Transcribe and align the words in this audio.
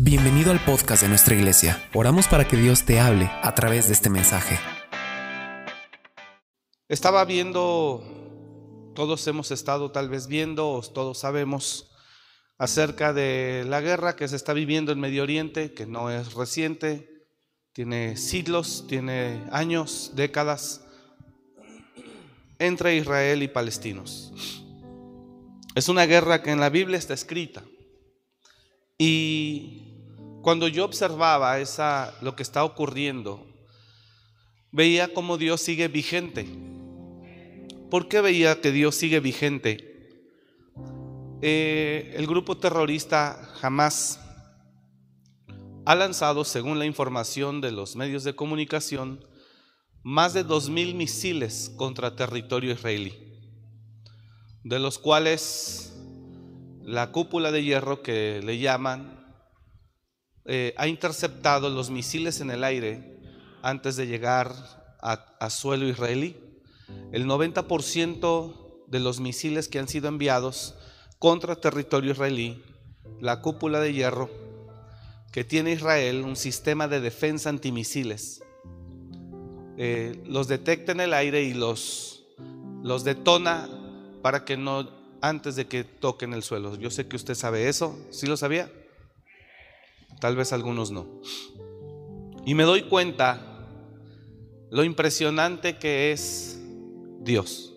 Bienvenido 0.00 0.52
al 0.52 0.64
podcast 0.64 1.02
de 1.02 1.08
nuestra 1.08 1.34
iglesia. 1.34 1.90
Oramos 1.92 2.28
para 2.28 2.46
que 2.46 2.56
Dios 2.56 2.84
te 2.84 3.00
hable 3.00 3.28
a 3.42 3.52
través 3.56 3.88
de 3.88 3.94
este 3.94 4.08
mensaje. 4.08 4.56
Estaba 6.88 7.24
viendo, 7.24 8.92
todos 8.94 9.26
hemos 9.26 9.50
estado 9.50 9.90
tal 9.90 10.08
vez 10.08 10.28
viendo, 10.28 10.80
todos 10.94 11.18
sabemos 11.18 11.90
acerca 12.58 13.12
de 13.12 13.64
la 13.66 13.80
guerra 13.80 14.14
que 14.14 14.28
se 14.28 14.36
está 14.36 14.52
viviendo 14.52 14.92
en 14.92 15.00
Medio 15.00 15.24
Oriente, 15.24 15.74
que 15.74 15.84
no 15.84 16.12
es 16.12 16.34
reciente, 16.34 17.26
tiene 17.72 18.16
siglos, 18.16 18.84
tiene 18.86 19.42
años, 19.50 20.12
décadas, 20.14 20.86
entre 22.60 22.94
Israel 22.94 23.42
y 23.42 23.48
palestinos. 23.48 24.62
Es 25.74 25.88
una 25.88 26.06
guerra 26.06 26.40
que 26.40 26.52
en 26.52 26.60
la 26.60 26.70
Biblia 26.70 26.98
está 26.98 27.14
escrita. 27.14 27.64
Y 28.96 29.87
cuando 30.42 30.68
yo 30.68 30.84
observaba 30.84 31.58
esa, 31.58 32.14
lo 32.20 32.36
que 32.36 32.42
está 32.42 32.64
ocurriendo, 32.64 33.46
veía 34.70 35.12
cómo 35.12 35.36
Dios 35.36 35.60
sigue 35.60 35.88
vigente. 35.88 36.48
¿Por 37.90 38.08
qué 38.08 38.20
veía 38.20 38.60
que 38.60 38.70
Dios 38.70 38.94
sigue 38.94 39.20
vigente? 39.20 39.88
Eh, 41.40 42.14
el 42.16 42.26
grupo 42.26 42.56
terrorista 42.56 43.54
jamás 43.60 44.20
ha 45.84 45.94
lanzado, 45.94 46.44
según 46.44 46.78
la 46.78 46.84
información 46.84 47.60
de 47.60 47.72
los 47.72 47.96
medios 47.96 48.24
de 48.24 48.34
comunicación, 48.34 49.24
más 50.02 50.34
de 50.34 50.44
2.000 50.44 50.94
misiles 50.94 51.72
contra 51.76 52.14
territorio 52.14 52.72
israelí, 52.72 53.14
de 54.64 54.78
los 54.78 54.98
cuales 54.98 55.94
la 56.82 57.10
cúpula 57.10 57.52
de 57.52 57.64
hierro 57.64 58.02
que 58.02 58.40
le 58.44 58.58
llaman 58.58 59.17
eh, 60.50 60.72
ha 60.78 60.88
interceptado 60.88 61.68
los 61.68 61.90
misiles 61.90 62.40
en 62.40 62.50
el 62.50 62.64
aire 62.64 63.18
antes 63.60 63.96
de 63.96 64.06
llegar 64.06 64.50
a, 64.98 65.50
suelo 65.50 65.86
israelí. 65.86 66.36
El 67.12 67.26
90% 67.26 68.86
de 68.86 68.98
los 68.98 69.20
misiles 69.20 69.68
que 69.68 69.78
han 69.78 69.88
sido 69.88 70.08
enviados 70.08 70.74
contra 71.18 71.54
territorio 71.54 72.12
israelí, 72.12 72.62
la 73.20 73.42
cúpula 73.42 73.78
de 73.80 73.92
hierro 73.92 74.30
que 75.32 75.44
tiene 75.44 75.72
Israel, 75.72 76.22
un 76.22 76.34
sistema 76.34 76.88
de 76.88 77.00
defensa 77.00 77.50
antimisiles, 77.50 78.42
eh, 79.76 80.18
los 80.24 80.48
detecta 80.48 80.92
en 80.92 81.00
el 81.00 81.12
aire 81.12 81.42
y 81.42 81.52
los, 81.52 82.24
los 82.82 83.04
detona 83.04 83.68
para 84.22 84.46
que 84.46 84.56
no, 84.56 84.88
antes 85.20 85.56
de 85.56 85.66
que 85.66 85.84
toquen 85.84 86.32
el 86.32 86.42
suelo. 86.42 86.74
Yo 86.76 86.90
sé 86.90 87.06
que 87.06 87.16
usted 87.16 87.34
sabe 87.34 87.68
eso, 87.68 87.98
¿sí 88.10 88.26
lo 88.26 88.38
sabía? 88.38 88.72
Tal 90.20 90.36
vez 90.36 90.52
algunos 90.52 90.90
no. 90.90 91.06
Y 92.44 92.54
me 92.54 92.64
doy 92.64 92.82
cuenta 92.82 93.66
lo 94.70 94.84
impresionante 94.84 95.78
que 95.78 96.12
es 96.12 96.58
Dios. 97.20 97.72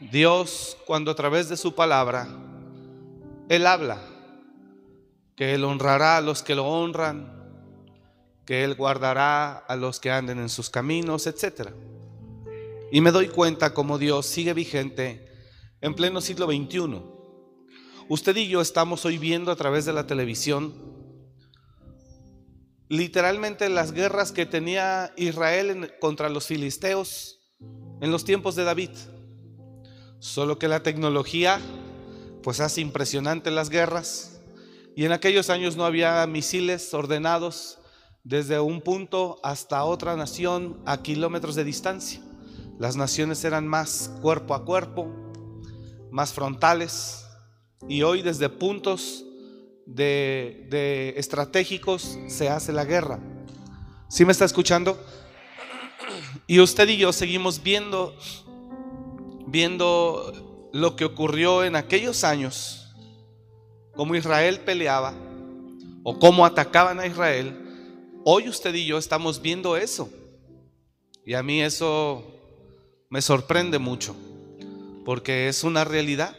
Dios 0.00 0.76
cuando 0.86 1.10
a 1.10 1.14
través 1.14 1.48
de 1.48 1.56
su 1.56 1.74
palabra, 1.74 2.28
Él 3.48 3.66
habla, 3.66 4.00
que 5.36 5.54
Él 5.54 5.64
honrará 5.64 6.16
a 6.16 6.20
los 6.20 6.42
que 6.42 6.54
lo 6.54 6.66
honran, 6.66 7.38
que 8.44 8.64
Él 8.64 8.74
guardará 8.74 9.56
a 9.56 9.76
los 9.76 10.00
que 10.00 10.10
anden 10.10 10.38
en 10.38 10.48
sus 10.48 10.70
caminos, 10.70 11.26
etc. 11.26 11.70
Y 12.90 13.00
me 13.00 13.10
doy 13.10 13.28
cuenta 13.28 13.74
como 13.74 13.98
Dios 13.98 14.26
sigue 14.26 14.54
vigente 14.54 15.28
en 15.80 15.94
pleno 15.94 16.20
siglo 16.20 16.46
XXI. 16.46 17.02
Usted 18.08 18.36
y 18.36 18.48
yo 18.48 18.60
estamos 18.60 19.04
hoy 19.04 19.18
viendo 19.18 19.52
a 19.52 19.56
través 19.56 19.84
de 19.84 19.92
la 19.92 20.06
televisión 20.06 20.97
literalmente 22.88 23.68
las 23.68 23.92
guerras 23.92 24.32
que 24.32 24.46
tenía 24.46 25.12
Israel 25.16 25.94
contra 26.00 26.28
los 26.28 26.46
filisteos 26.46 27.40
en 28.00 28.10
los 28.10 28.24
tiempos 28.24 28.54
de 28.54 28.64
David. 28.64 28.90
Solo 30.18 30.58
que 30.58 30.68
la 30.68 30.82
tecnología 30.82 31.60
pues 32.42 32.60
hace 32.60 32.80
impresionante 32.80 33.50
las 33.50 33.68
guerras 33.68 34.40
y 34.96 35.04
en 35.04 35.12
aquellos 35.12 35.50
años 35.50 35.76
no 35.76 35.84
había 35.84 36.26
misiles 36.26 36.92
ordenados 36.94 37.78
desde 38.24 38.58
un 38.58 38.80
punto 38.80 39.38
hasta 39.42 39.84
otra 39.84 40.16
nación 40.16 40.82
a 40.86 41.02
kilómetros 41.02 41.54
de 41.54 41.64
distancia. 41.64 42.20
Las 42.78 42.96
naciones 42.96 43.44
eran 43.44 43.66
más 43.66 44.10
cuerpo 44.22 44.54
a 44.54 44.64
cuerpo, 44.64 45.08
más 46.10 46.32
frontales 46.32 47.26
y 47.88 48.02
hoy 48.02 48.22
desde 48.22 48.48
puntos 48.48 49.24
de, 49.88 51.14
estratégicos 51.16 52.18
se 52.28 52.48
hace 52.48 52.72
la 52.72 52.84
guerra. 52.84 53.18
¿Sí 54.08 54.24
me 54.24 54.32
está 54.32 54.44
escuchando? 54.44 54.98
Y 56.46 56.60
usted 56.60 56.88
y 56.88 56.98
yo 56.98 57.12
seguimos 57.12 57.62
viendo, 57.62 58.16
viendo 59.46 60.70
lo 60.72 60.96
que 60.96 61.04
ocurrió 61.04 61.64
en 61.64 61.76
aquellos 61.76 62.24
años, 62.24 62.94
cómo 63.94 64.14
Israel 64.14 64.60
peleaba 64.60 65.14
o 66.04 66.18
cómo 66.18 66.46
atacaban 66.46 67.00
a 67.00 67.06
Israel. 67.06 67.64
Hoy 68.24 68.48
usted 68.48 68.74
y 68.74 68.86
yo 68.86 68.98
estamos 68.98 69.42
viendo 69.42 69.76
eso. 69.76 70.10
Y 71.24 71.34
a 71.34 71.42
mí 71.42 71.60
eso 71.60 72.24
me 73.10 73.20
sorprende 73.20 73.78
mucho, 73.78 74.14
porque 75.04 75.48
es 75.48 75.64
una 75.64 75.84
realidad. 75.84 76.37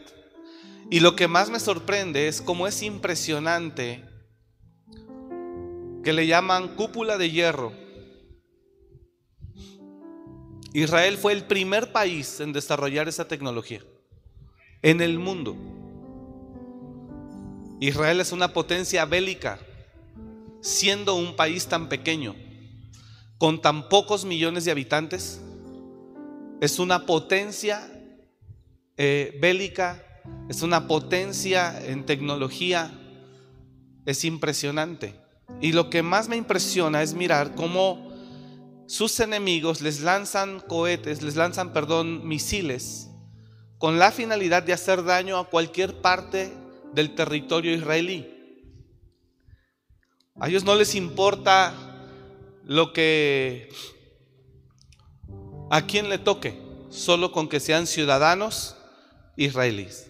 Y 0.90 0.98
lo 0.98 1.14
que 1.14 1.28
más 1.28 1.50
me 1.50 1.60
sorprende 1.60 2.26
es 2.26 2.42
cómo 2.42 2.66
es 2.66 2.82
impresionante 2.82 4.04
que 6.02 6.12
le 6.12 6.26
llaman 6.26 6.74
cúpula 6.74 7.16
de 7.16 7.30
hierro. 7.30 7.72
Israel 10.72 11.16
fue 11.16 11.32
el 11.32 11.44
primer 11.44 11.92
país 11.92 12.40
en 12.40 12.52
desarrollar 12.52 13.08
esa 13.08 13.28
tecnología 13.28 13.82
en 14.82 15.00
el 15.00 15.20
mundo. 15.20 15.56
Israel 17.78 18.20
es 18.20 18.32
una 18.32 18.52
potencia 18.52 19.04
bélica, 19.04 19.60
siendo 20.60 21.14
un 21.14 21.36
país 21.36 21.68
tan 21.68 21.88
pequeño, 21.88 22.34
con 23.38 23.62
tan 23.62 23.88
pocos 23.88 24.24
millones 24.24 24.64
de 24.64 24.72
habitantes. 24.72 25.40
Es 26.60 26.80
una 26.80 27.06
potencia 27.06 27.90
eh, 28.96 29.38
bélica 29.40 30.04
es 30.48 30.62
una 30.62 30.88
potencia 30.88 31.80
en 31.86 32.04
tecnología, 32.04 32.90
es 34.04 34.24
impresionante. 34.24 35.14
Y 35.60 35.72
lo 35.72 35.90
que 35.90 36.02
más 36.02 36.28
me 36.28 36.36
impresiona 36.36 37.02
es 37.02 37.14
mirar 37.14 37.54
cómo 37.54 38.10
sus 38.86 39.20
enemigos 39.20 39.80
les 39.80 40.00
lanzan 40.00 40.58
cohetes, 40.58 41.22
les 41.22 41.36
lanzan, 41.36 41.72
perdón, 41.72 42.26
misiles, 42.26 43.08
con 43.78 43.98
la 44.00 44.10
finalidad 44.10 44.64
de 44.64 44.72
hacer 44.72 45.04
daño 45.04 45.38
a 45.38 45.48
cualquier 45.48 46.00
parte 46.00 46.52
del 46.92 47.14
territorio 47.14 47.72
israelí. 47.72 48.26
A 50.40 50.48
ellos 50.48 50.64
no 50.64 50.74
les 50.74 50.96
importa 50.96 51.72
lo 52.64 52.92
que 52.92 53.68
a 55.70 55.86
quien 55.86 56.08
le 56.08 56.18
toque, 56.18 56.60
solo 56.90 57.30
con 57.30 57.48
que 57.48 57.60
sean 57.60 57.86
ciudadanos 57.86 58.76
israelíes. 59.36 60.09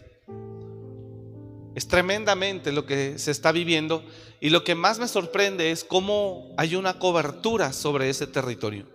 Es 1.75 1.87
tremendamente 1.87 2.73
lo 2.73 2.87
que 2.87 3.19
se 3.19 3.31
está 3.31 3.53
viviendo 3.53 4.05
y 4.41 4.51
lo 4.51 4.65
que 4.65 4.75
más 4.75 4.99
me 4.99 5.09
sorprende 5.09 5.71
es 5.71 5.85
cómo 5.85 6.53
hay 6.57 6.75
una 6.75 6.99
cobertura 6.99 7.73
sobre 7.73 8.11
ese 8.11 8.27
territorio. 8.27 8.87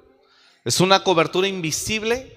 Es 0.66 0.80
una 0.80 1.04
cobertura 1.04 1.48
invisible 1.48 2.34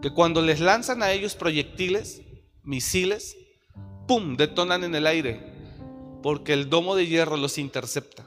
que 0.00 0.10
cuando 0.12 0.40
les 0.40 0.60
lanzan 0.60 1.02
a 1.02 1.12
ellos 1.12 1.34
proyectiles, 1.34 2.22
misiles, 2.62 3.36
¡pum!, 4.06 4.36
detonan 4.36 4.84
en 4.84 4.94
el 4.94 5.06
aire 5.06 5.52
porque 6.22 6.52
el 6.52 6.70
domo 6.70 6.94
de 6.94 7.06
hierro 7.06 7.36
los 7.36 7.58
intercepta. 7.58 8.26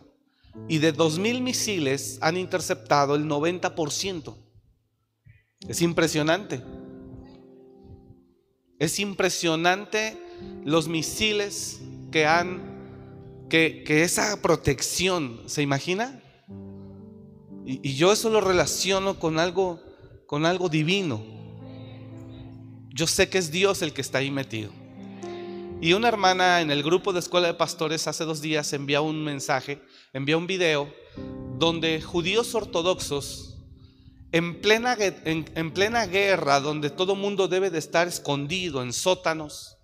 Y 0.67 0.77
de 0.77 0.93
2.000 0.93 1.41
misiles 1.41 2.17
han 2.21 2.37
interceptado 2.37 3.15
el 3.15 3.25
90%. 3.25 4.35
Es 5.67 5.81
impresionante. 5.81 6.61
Es 8.77 8.99
impresionante 8.99 10.17
los 10.63 10.87
misiles 10.87 11.81
que 12.11 12.25
han, 12.25 12.61
que, 13.49 13.83
esa 13.87 14.41
protección, 14.41 15.41
¿se 15.45 15.61
imagina? 15.61 16.21
Y, 17.65 17.93
yo 17.95 18.11
eso 18.11 18.29
lo 18.29 18.41
relaciono 18.41 19.19
con 19.19 19.39
algo, 19.39 19.79
con 20.25 20.45
algo 20.45 20.69
divino. 20.69 21.23
Yo 22.89 23.07
sé 23.07 23.29
que 23.29 23.37
es 23.37 23.51
Dios 23.51 23.81
el 23.81 23.93
que 23.93 24.01
está 24.01 24.19
ahí 24.19 24.31
metido. 24.31 24.71
Y 25.81 25.93
una 25.93 26.07
hermana 26.07 26.61
en 26.61 26.71
el 26.71 26.83
grupo 26.83 27.11
de 27.11 27.19
escuela 27.19 27.47
de 27.47 27.53
pastores 27.53 28.07
hace 28.07 28.23
dos 28.23 28.41
días 28.41 28.71
envió 28.73 29.03
un 29.03 29.23
mensaje, 29.23 29.81
envió 30.13 30.37
un 30.37 30.47
video 30.47 30.91
donde 31.59 32.01
judíos 32.01 32.55
ortodoxos 32.55 33.57
en 34.31 34.61
plena, 34.61 34.97
en 34.97 35.71
plena 35.71 36.07
guerra, 36.07 36.59
donde 36.59 36.89
todo 36.89 37.15
mundo 37.15 37.47
debe 37.47 37.69
de 37.69 37.79
estar 37.79 38.07
escondido 38.07 38.81
en 38.81 38.93
sótanos, 38.93 39.77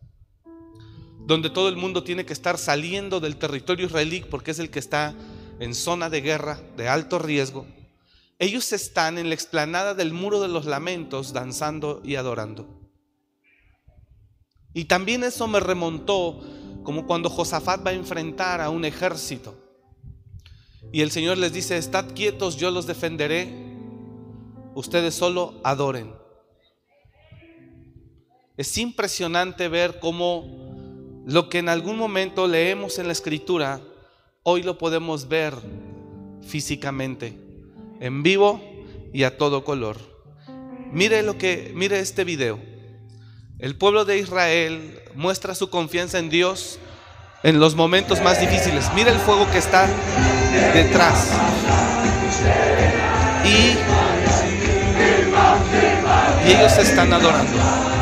donde 1.31 1.49
todo 1.49 1.69
el 1.69 1.77
mundo 1.77 2.03
tiene 2.03 2.25
que 2.25 2.33
estar 2.33 2.57
saliendo 2.57 3.21
del 3.21 3.37
territorio 3.37 3.85
israelí 3.85 4.21
porque 4.29 4.51
es 4.51 4.59
el 4.59 4.69
que 4.69 4.79
está 4.79 5.15
en 5.61 5.73
zona 5.73 6.09
de 6.09 6.19
guerra, 6.19 6.59
de 6.75 6.89
alto 6.89 7.19
riesgo, 7.19 7.65
ellos 8.37 8.73
están 8.73 9.17
en 9.17 9.29
la 9.29 9.35
explanada 9.35 9.93
del 9.93 10.11
muro 10.11 10.41
de 10.41 10.49
los 10.49 10.65
lamentos 10.65 11.31
danzando 11.31 12.01
y 12.03 12.15
adorando. 12.15 12.67
Y 14.73 14.85
también 14.85 15.23
eso 15.23 15.47
me 15.47 15.61
remontó 15.61 16.41
como 16.83 17.07
cuando 17.07 17.29
Josafat 17.29 17.87
va 17.87 17.91
a 17.91 17.93
enfrentar 17.93 18.59
a 18.59 18.69
un 18.69 18.83
ejército. 18.83 19.55
Y 20.91 20.99
el 20.99 21.11
Señor 21.11 21.37
les 21.37 21.53
dice, 21.53 21.77
estad 21.77 22.13
quietos, 22.13 22.57
yo 22.57 22.71
los 22.71 22.87
defenderé, 22.87 23.53
ustedes 24.75 25.15
solo 25.15 25.61
adoren. 25.63 26.13
Es 28.57 28.77
impresionante 28.77 29.69
ver 29.69 30.01
cómo 30.01 30.70
lo 31.25 31.49
que 31.49 31.59
en 31.59 31.69
algún 31.69 31.97
momento 31.97 32.47
leemos 32.47 32.99
en 32.99 33.07
la 33.07 33.13
escritura, 33.13 33.79
hoy 34.43 34.63
lo 34.63 34.77
podemos 34.77 35.27
ver 35.27 35.53
físicamente, 36.45 37.37
en 37.99 38.23
vivo 38.23 38.61
y 39.13 39.23
a 39.23 39.37
todo 39.37 39.63
color. 39.63 39.97
Mire 40.91 41.23
lo 41.23 41.37
que 41.37 41.71
mire 41.75 41.99
este 41.99 42.23
video. 42.23 42.59
El 43.59 43.77
pueblo 43.77 44.05
de 44.05 44.17
Israel 44.17 44.99
muestra 45.15 45.53
su 45.53 45.69
confianza 45.69 46.17
en 46.17 46.29
Dios 46.29 46.79
en 47.43 47.59
los 47.59 47.75
momentos 47.75 48.21
más 48.21 48.39
difíciles. 48.39 48.89
Mira 48.95 49.11
el 49.11 49.19
fuego 49.19 49.49
que 49.51 49.59
está 49.59 49.87
detrás. 50.73 51.31
Y, 53.45 53.77
y 56.47 56.53
ellos 56.53 56.77
están 56.77 57.13
adorando. 57.13 58.00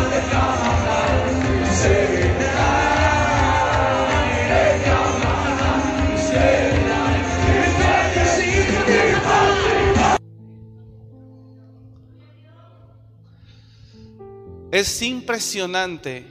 Es 14.72 15.02
impresionante 15.02 16.28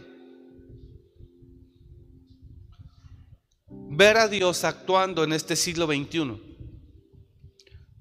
ver 3.69 4.17
a 4.17 4.29
Dios 4.29 4.63
actuando 4.63 5.25
en 5.25 5.33
este 5.33 5.57
siglo 5.57 5.87
XXI. 5.87 6.41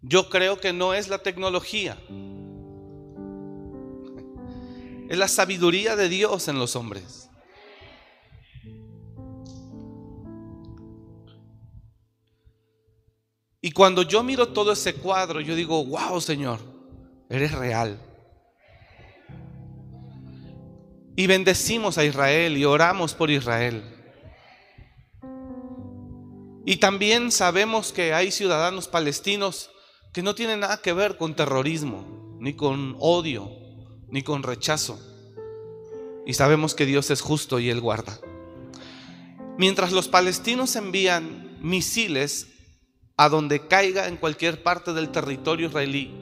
Yo 0.03 0.29
creo 0.29 0.59
que 0.59 0.73
no 0.73 0.93
es 0.93 1.07
la 1.07 1.17
tecnología, 1.17 1.97
es 5.09 5.17
la 5.17 5.27
sabiduría 5.27 5.95
de 5.95 6.07
Dios 6.07 6.47
en 6.47 6.59
los 6.59 6.75
hombres. 6.75 7.29
Y 13.59 13.71
cuando 13.71 14.03
yo 14.03 14.21
miro 14.21 14.49
todo 14.49 14.73
ese 14.73 14.93
cuadro, 14.93 15.41
yo 15.41 15.55
digo, 15.55 15.83
wow 15.83 16.21
Señor, 16.21 16.59
eres 17.27 17.51
real. 17.53 18.06
Y 21.19 21.25
bendecimos 21.25 21.97
a 21.97 22.05
Israel 22.05 22.55
y 22.57 22.63
oramos 22.63 23.15
por 23.15 23.31
Israel. 23.31 23.83
Y 26.63 26.77
también 26.77 27.31
sabemos 27.31 27.91
que 27.91 28.13
hay 28.13 28.29
ciudadanos 28.29 28.87
palestinos 28.87 29.71
que 30.13 30.21
no 30.21 30.35
tienen 30.35 30.59
nada 30.59 30.77
que 30.79 30.93
ver 30.93 31.17
con 31.17 31.35
terrorismo, 31.35 32.37
ni 32.39 32.53
con 32.53 32.95
odio, 32.99 33.49
ni 34.09 34.21
con 34.21 34.43
rechazo. 34.43 34.99
Y 36.27 36.35
sabemos 36.35 36.75
que 36.75 36.85
Dios 36.85 37.09
es 37.09 37.21
justo 37.21 37.59
y 37.59 37.71
Él 37.71 37.81
guarda. 37.81 38.19
Mientras 39.57 39.93
los 39.93 40.07
palestinos 40.07 40.75
envían 40.75 41.57
misiles 41.61 42.47
a 43.15 43.27
donde 43.27 43.67
caiga 43.67 44.07
en 44.07 44.17
cualquier 44.17 44.61
parte 44.61 44.93
del 44.93 45.09
territorio 45.09 45.69
israelí, 45.69 46.13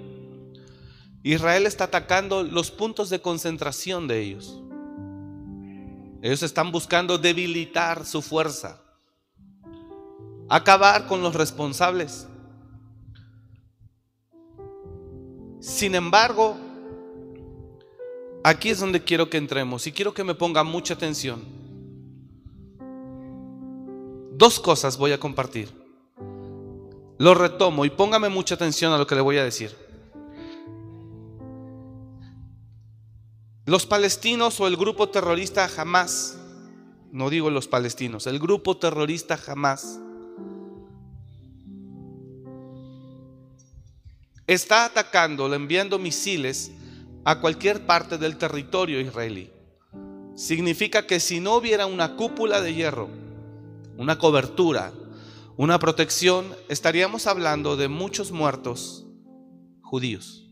Israel 1.21 1.65
está 1.65 1.85
atacando 1.85 2.43
los 2.43 2.71
puntos 2.71 3.09
de 3.09 3.19
concentración 3.19 4.07
de 4.07 4.21
ellos. 4.21 4.61
Ellos 6.25 6.41
están 6.41 6.71
buscando 6.71 7.19
debilitar 7.19 8.03
su 8.03 8.19
fuerza, 8.19 8.81
acabar 10.49 11.05
con 11.05 11.21
los 11.21 11.35
responsables. 11.35 12.27
Sin 15.59 15.93
embargo, 15.93 16.57
aquí 18.43 18.71
es 18.71 18.79
donde 18.79 19.03
quiero 19.03 19.29
que 19.29 19.37
entremos 19.37 19.85
y 19.85 19.91
quiero 19.91 20.15
que 20.15 20.23
me 20.23 20.33
ponga 20.33 20.63
mucha 20.63 20.95
atención. 20.95 21.43
Dos 24.31 24.59
cosas 24.59 24.97
voy 24.97 25.11
a 25.11 25.19
compartir. 25.19 25.69
Lo 27.19 27.35
retomo 27.35 27.85
y 27.85 27.91
póngame 27.91 28.29
mucha 28.29 28.55
atención 28.55 28.91
a 28.93 28.97
lo 28.97 29.05
que 29.05 29.13
le 29.13 29.21
voy 29.21 29.37
a 29.37 29.43
decir. 29.43 29.84
Los 33.67 33.87
palestinos 33.87 34.59
o 34.59 34.67
el 34.67 34.77
grupo 34.77 35.09
terrorista 35.09 35.67
jamás, 35.67 36.37
no 37.11 37.31
digo 37.31 37.49
los 37.49 37.67
palestinos, 37.67 38.27
el 38.27 38.37
grupo 38.37 38.77
terrorista 38.77 39.37
jamás 39.37 39.99
está 44.45 44.85
atacando, 44.85 45.51
enviando 45.51 45.97
misiles 45.97 46.73
a 47.23 47.39
cualquier 47.41 47.87
parte 47.87 48.19
del 48.19 48.37
territorio 48.37 48.99
israelí. 48.99 49.51
Significa 50.35 51.07
que 51.07 51.19
si 51.19 51.39
no 51.39 51.55
hubiera 51.55 51.87
una 51.87 52.15
cúpula 52.15 52.61
de 52.61 52.75
hierro, 52.75 53.09
una 53.97 54.19
cobertura, 54.19 54.91
una 55.57 55.79
protección, 55.79 56.55
estaríamos 56.69 57.25
hablando 57.25 57.77
de 57.77 57.87
muchos 57.87 58.31
muertos 58.31 59.07
judíos. 59.81 60.44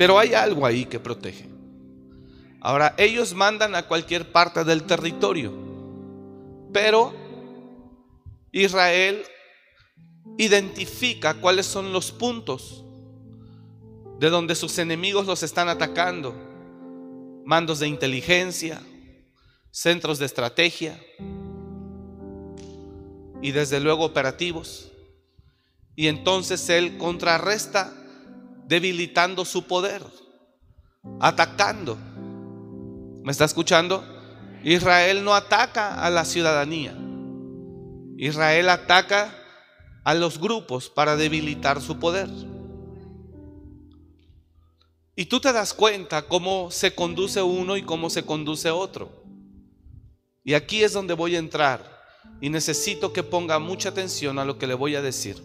Pero 0.00 0.18
hay 0.18 0.32
algo 0.32 0.64
ahí 0.64 0.86
que 0.86 0.98
protege. 0.98 1.44
Ahora, 2.58 2.94
ellos 2.96 3.34
mandan 3.34 3.74
a 3.74 3.82
cualquier 3.82 4.32
parte 4.32 4.64
del 4.64 4.84
territorio, 4.84 5.52
pero 6.72 7.12
Israel 8.50 9.22
identifica 10.38 11.34
cuáles 11.34 11.66
son 11.66 11.92
los 11.92 12.12
puntos 12.12 12.82
de 14.18 14.30
donde 14.30 14.54
sus 14.54 14.78
enemigos 14.78 15.26
los 15.26 15.42
están 15.42 15.68
atacando. 15.68 16.34
Mandos 17.44 17.78
de 17.80 17.88
inteligencia, 17.88 18.80
centros 19.70 20.18
de 20.18 20.24
estrategia 20.24 20.98
y 23.42 23.50
desde 23.50 23.80
luego 23.80 24.06
operativos. 24.06 24.90
Y 25.94 26.06
entonces 26.06 26.70
él 26.70 26.96
contrarresta 26.96 27.99
debilitando 28.70 29.44
su 29.44 29.64
poder, 29.64 30.00
atacando. 31.18 31.98
¿Me 33.24 33.32
está 33.32 33.44
escuchando? 33.44 34.04
Israel 34.62 35.24
no 35.24 35.34
ataca 35.34 36.00
a 36.00 36.08
la 36.08 36.24
ciudadanía. 36.24 36.96
Israel 38.16 38.68
ataca 38.68 39.34
a 40.04 40.14
los 40.14 40.38
grupos 40.38 40.88
para 40.88 41.16
debilitar 41.16 41.82
su 41.82 41.98
poder. 41.98 42.30
Y 45.16 45.24
tú 45.24 45.40
te 45.40 45.52
das 45.52 45.74
cuenta 45.74 46.22
cómo 46.22 46.70
se 46.70 46.94
conduce 46.94 47.42
uno 47.42 47.76
y 47.76 47.82
cómo 47.82 48.08
se 48.08 48.24
conduce 48.24 48.70
otro. 48.70 49.24
Y 50.44 50.54
aquí 50.54 50.84
es 50.84 50.92
donde 50.92 51.14
voy 51.14 51.34
a 51.34 51.40
entrar 51.40 52.00
y 52.40 52.50
necesito 52.50 53.12
que 53.12 53.24
ponga 53.24 53.58
mucha 53.58 53.88
atención 53.88 54.38
a 54.38 54.44
lo 54.44 54.58
que 54.58 54.68
le 54.68 54.74
voy 54.74 54.94
a 54.94 55.02
decir. 55.02 55.42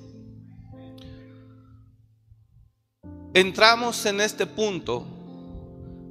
Entramos 3.35 4.05
en 4.05 4.21
este 4.21 4.45
punto 4.45 5.05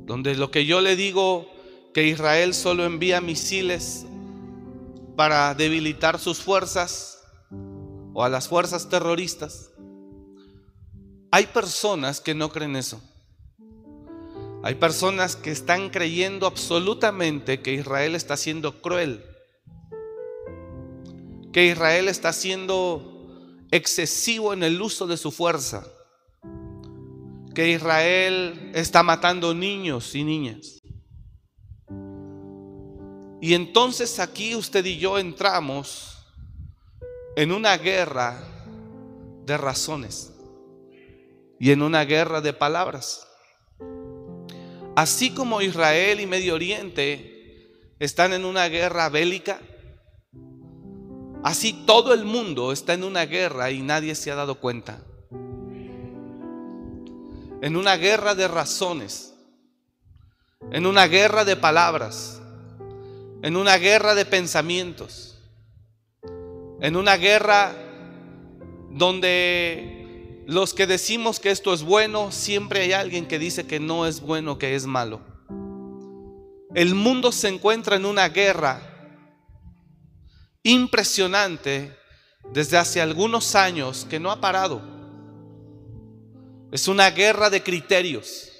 donde 0.04 0.34
lo 0.34 0.50
que 0.50 0.66
yo 0.66 0.82
le 0.82 0.94
digo 0.94 1.50
que 1.94 2.06
Israel 2.06 2.52
solo 2.52 2.84
envía 2.84 3.22
misiles 3.22 4.04
para 5.16 5.54
debilitar 5.54 6.18
sus 6.18 6.42
fuerzas 6.42 7.24
o 8.12 8.22
a 8.22 8.28
las 8.28 8.46
fuerzas 8.46 8.90
terroristas. 8.90 9.70
Hay 11.30 11.46
personas 11.46 12.20
que 12.20 12.34
no 12.34 12.50
creen 12.50 12.76
eso. 12.76 13.00
Hay 14.62 14.74
personas 14.74 15.34
que 15.34 15.50
están 15.50 15.88
creyendo 15.88 16.46
absolutamente 16.46 17.62
que 17.62 17.72
Israel 17.72 18.16
está 18.16 18.36
siendo 18.36 18.82
cruel, 18.82 19.24
que 21.54 21.68
Israel 21.68 22.08
está 22.08 22.34
siendo 22.34 23.56
excesivo 23.70 24.52
en 24.52 24.62
el 24.62 24.82
uso 24.82 25.06
de 25.06 25.16
su 25.16 25.30
fuerza 25.30 25.86
que 27.54 27.70
Israel 27.70 28.72
está 28.74 29.02
matando 29.02 29.54
niños 29.54 30.14
y 30.14 30.24
niñas. 30.24 30.80
Y 33.40 33.54
entonces 33.54 34.18
aquí 34.18 34.56
usted 34.56 34.84
y 34.84 34.98
yo 34.98 35.18
entramos 35.18 36.26
en 37.36 37.52
una 37.52 37.76
guerra 37.76 38.42
de 39.44 39.56
razones 39.56 40.32
y 41.60 41.70
en 41.70 41.82
una 41.82 42.04
guerra 42.04 42.40
de 42.40 42.52
palabras. 42.52 43.26
Así 44.96 45.30
como 45.30 45.60
Israel 45.60 46.20
y 46.20 46.26
Medio 46.26 46.54
Oriente 46.54 47.68
están 47.98 48.32
en 48.32 48.44
una 48.44 48.68
guerra 48.68 49.08
bélica. 49.08 49.60
Así 51.42 51.84
todo 51.86 52.14
el 52.14 52.24
mundo 52.24 52.72
está 52.72 52.94
en 52.94 53.04
una 53.04 53.26
guerra 53.26 53.70
y 53.70 53.82
nadie 53.82 54.14
se 54.14 54.30
ha 54.30 54.34
dado 54.34 54.56
cuenta. 54.56 55.02
En 57.64 57.76
una 57.76 57.96
guerra 57.96 58.34
de 58.34 58.46
razones, 58.46 59.32
en 60.70 60.84
una 60.84 61.06
guerra 61.06 61.46
de 61.46 61.56
palabras, 61.56 62.38
en 63.40 63.56
una 63.56 63.78
guerra 63.78 64.14
de 64.14 64.26
pensamientos, 64.26 65.38
en 66.82 66.94
una 66.94 67.16
guerra 67.16 67.74
donde 68.90 70.44
los 70.46 70.74
que 70.74 70.86
decimos 70.86 71.40
que 71.40 71.50
esto 71.50 71.72
es 71.72 71.82
bueno, 71.82 72.32
siempre 72.32 72.80
hay 72.80 72.92
alguien 72.92 73.24
que 73.24 73.38
dice 73.38 73.66
que 73.66 73.80
no 73.80 74.06
es 74.06 74.20
bueno, 74.20 74.58
que 74.58 74.74
es 74.74 74.84
malo. 74.84 75.22
El 76.74 76.94
mundo 76.94 77.32
se 77.32 77.48
encuentra 77.48 77.96
en 77.96 78.04
una 78.04 78.28
guerra 78.28 78.82
impresionante 80.62 81.96
desde 82.52 82.76
hace 82.76 83.00
algunos 83.00 83.54
años 83.54 84.06
que 84.10 84.20
no 84.20 84.30
ha 84.30 84.38
parado. 84.38 84.93
Es 86.74 86.88
una 86.88 87.08
guerra 87.08 87.50
de 87.50 87.62
criterios. 87.62 88.50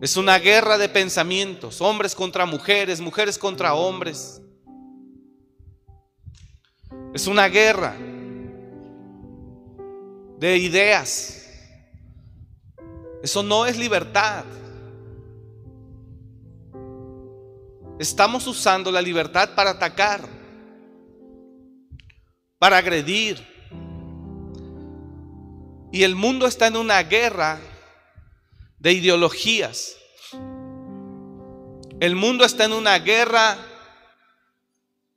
Es 0.00 0.16
una 0.16 0.38
guerra 0.38 0.78
de 0.78 0.88
pensamientos, 0.88 1.80
hombres 1.80 2.14
contra 2.14 2.46
mujeres, 2.46 3.00
mujeres 3.00 3.36
contra 3.36 3.74
hombres. 3.74 4.40
Es 7.12 7.26
una 7.26 7.48
guerra 7.48 7.96
de 10.38 10.58
ideas. 10.58 11.44
Eso 13.20 13.42
no 13.42 13.66
es 13.66 13.76
libertad. 13.76 14.44
Estamos 17.98 18.46
usando 18.46 18.92
la 18.92 19.02
libertad 19.02 19.56
para 19.56 19.70
atacar, 19.70 20.20
para 22.60 22.76
agredir. 22.76 23.57
Y 25.90 26.02
el 26.02 26.14
mundo 26.14 26.46
está 26.46 26.66
en 26.66 26.76
una 26.76 27.02
guerra 27.02 27.60
de 28.78 28.92
ideologías. 28.92 29.96
El 32.00 32.14
mundo 32.14 32.44
está 32.44 32.64
en 32.64 32.72
una 32.72 32.98
guerra 32.98 33.58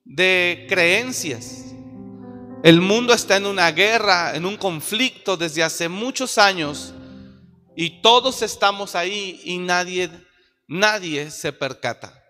de 0.03 0.65
creencias. 0.67 1.65
El 2.63 2.81
mundo 2.81 3.13
está 3.13 3.37
en 3.37 3.45
una 3.45 3.71
guerra, 3.71 4.35
en 4.35 4.45
un 4.45 4.57
conflicto 4.57 5.35
desde 5.37 5.63
hace 5.63 5.89
muchos 5.89 6.37
años 6.37 6.93
y 7.75 8.01
todos 8.01 8.41
estamos 8.41 8.95
ahí 8.95 9.41
y 9.43 9.57
nadie 9.57 10.09
nadie 10.67 11.29
se 11.31 11.51
percata. 11.51 12.23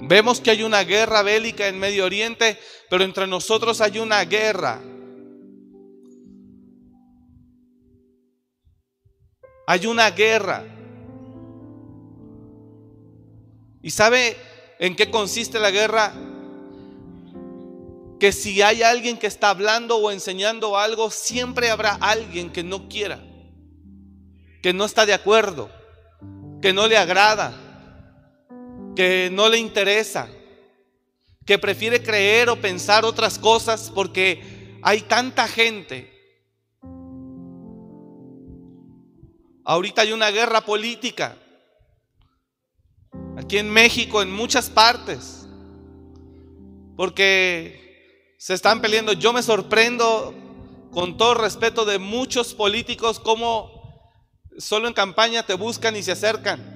Vemos 0.00 0.40
que 0.40 0.50
hay 0.50 0.62
una 0.62 0.82
guerra 0.82 1.22
bélica 1.22 1.68
en 1.68 1.78
Medio 1.78 2.04
Oriente, 2.04 2.58
pero 2.90 3.04
entre 3.04 3.26
nosotros 3.26 3.80
hay 3.80 3.98
una 3.98 4.24
guerra. 4.24 4.82
Hay 9.66 9.86
una 9.86 10.10
guerra. 10.10 10.64
¿Y 13.82 13.90
sabe 13.90 14.36
en 14.78 14.96
qué 14.96 15.10
consiste 15.10 15.58
la 15.58 15.70
guerra? 15.70 16.12
Que 18.18 18.32
si 18.32 18.62
hay 18.62 18.82
alguien 18.82 19.18
que 19.18 19.26
está 19.26 19.50
hablando 19.50 19.96
o 19.96 20.10
enseñando 20.10 20.78
algo, 20.78 21.10
siempre 21.10 21.70
habrá 21.70 21.94
alguien 22.00 22.50
que 22.50 22.62
no 22.62 22.88
quiera, 22.88 23.20
que 24.62 24.72
no 24.72 24.84
está 24.84 25.04
de 25.04 25.14
acuerdo, 25.14 25.70
que 26.62 26.72
no 26.72 26.86
le 26.86 26.96
agrada 26.96 27.64
que 28.94 29.28
no 29.32 29.48
le 29.48 29.58
interesa, 29.58 30.28
que 31.44 31.58
prefiere 31.58 32.02
creer 32.02 32.48
o 32.48 32.60
pensar 32.60 33.04
otras 33.04 33.38
cosas 33.38 33.90
porque 33.94 34.78
hay 34.82 35.02
tanta 35.02 35.48
gente. 35.48 36.13
Ahorita 39.64 40.02
hay 40.02 40.12
una 40.12 40.30
guerra 40.30 40.60
política. 40.60 41.36
Aquí 43.36 43.58
en 43.58 43.70
México, 43.70 44.20
en 44.20 44.30
muchas 44.32 44.68
partes. 44.68 45.46
Porque 46.96 48.34
se 48.38 48.54
están 48.54 48.80
peleando. 48.80 49.14
Yo 49.14 49.32
me 49.32 49.42
sorprendo 49.42 50.34
con 50.92 51.16
todo 51.16 51.34
respeto 51.34 51.84
de 51.84 51.98
muchos 51.98 52.54
políticos 52.54 53.18
como 53.18 53.72
solo 54.58 54.86
en 54.86 54.94
campaña 54.94 55.44
te 55.44 55.54
buscan 55.54 55.96
y 55.96 56.02
se 56.02 56.12
acercan. 56.12 56.72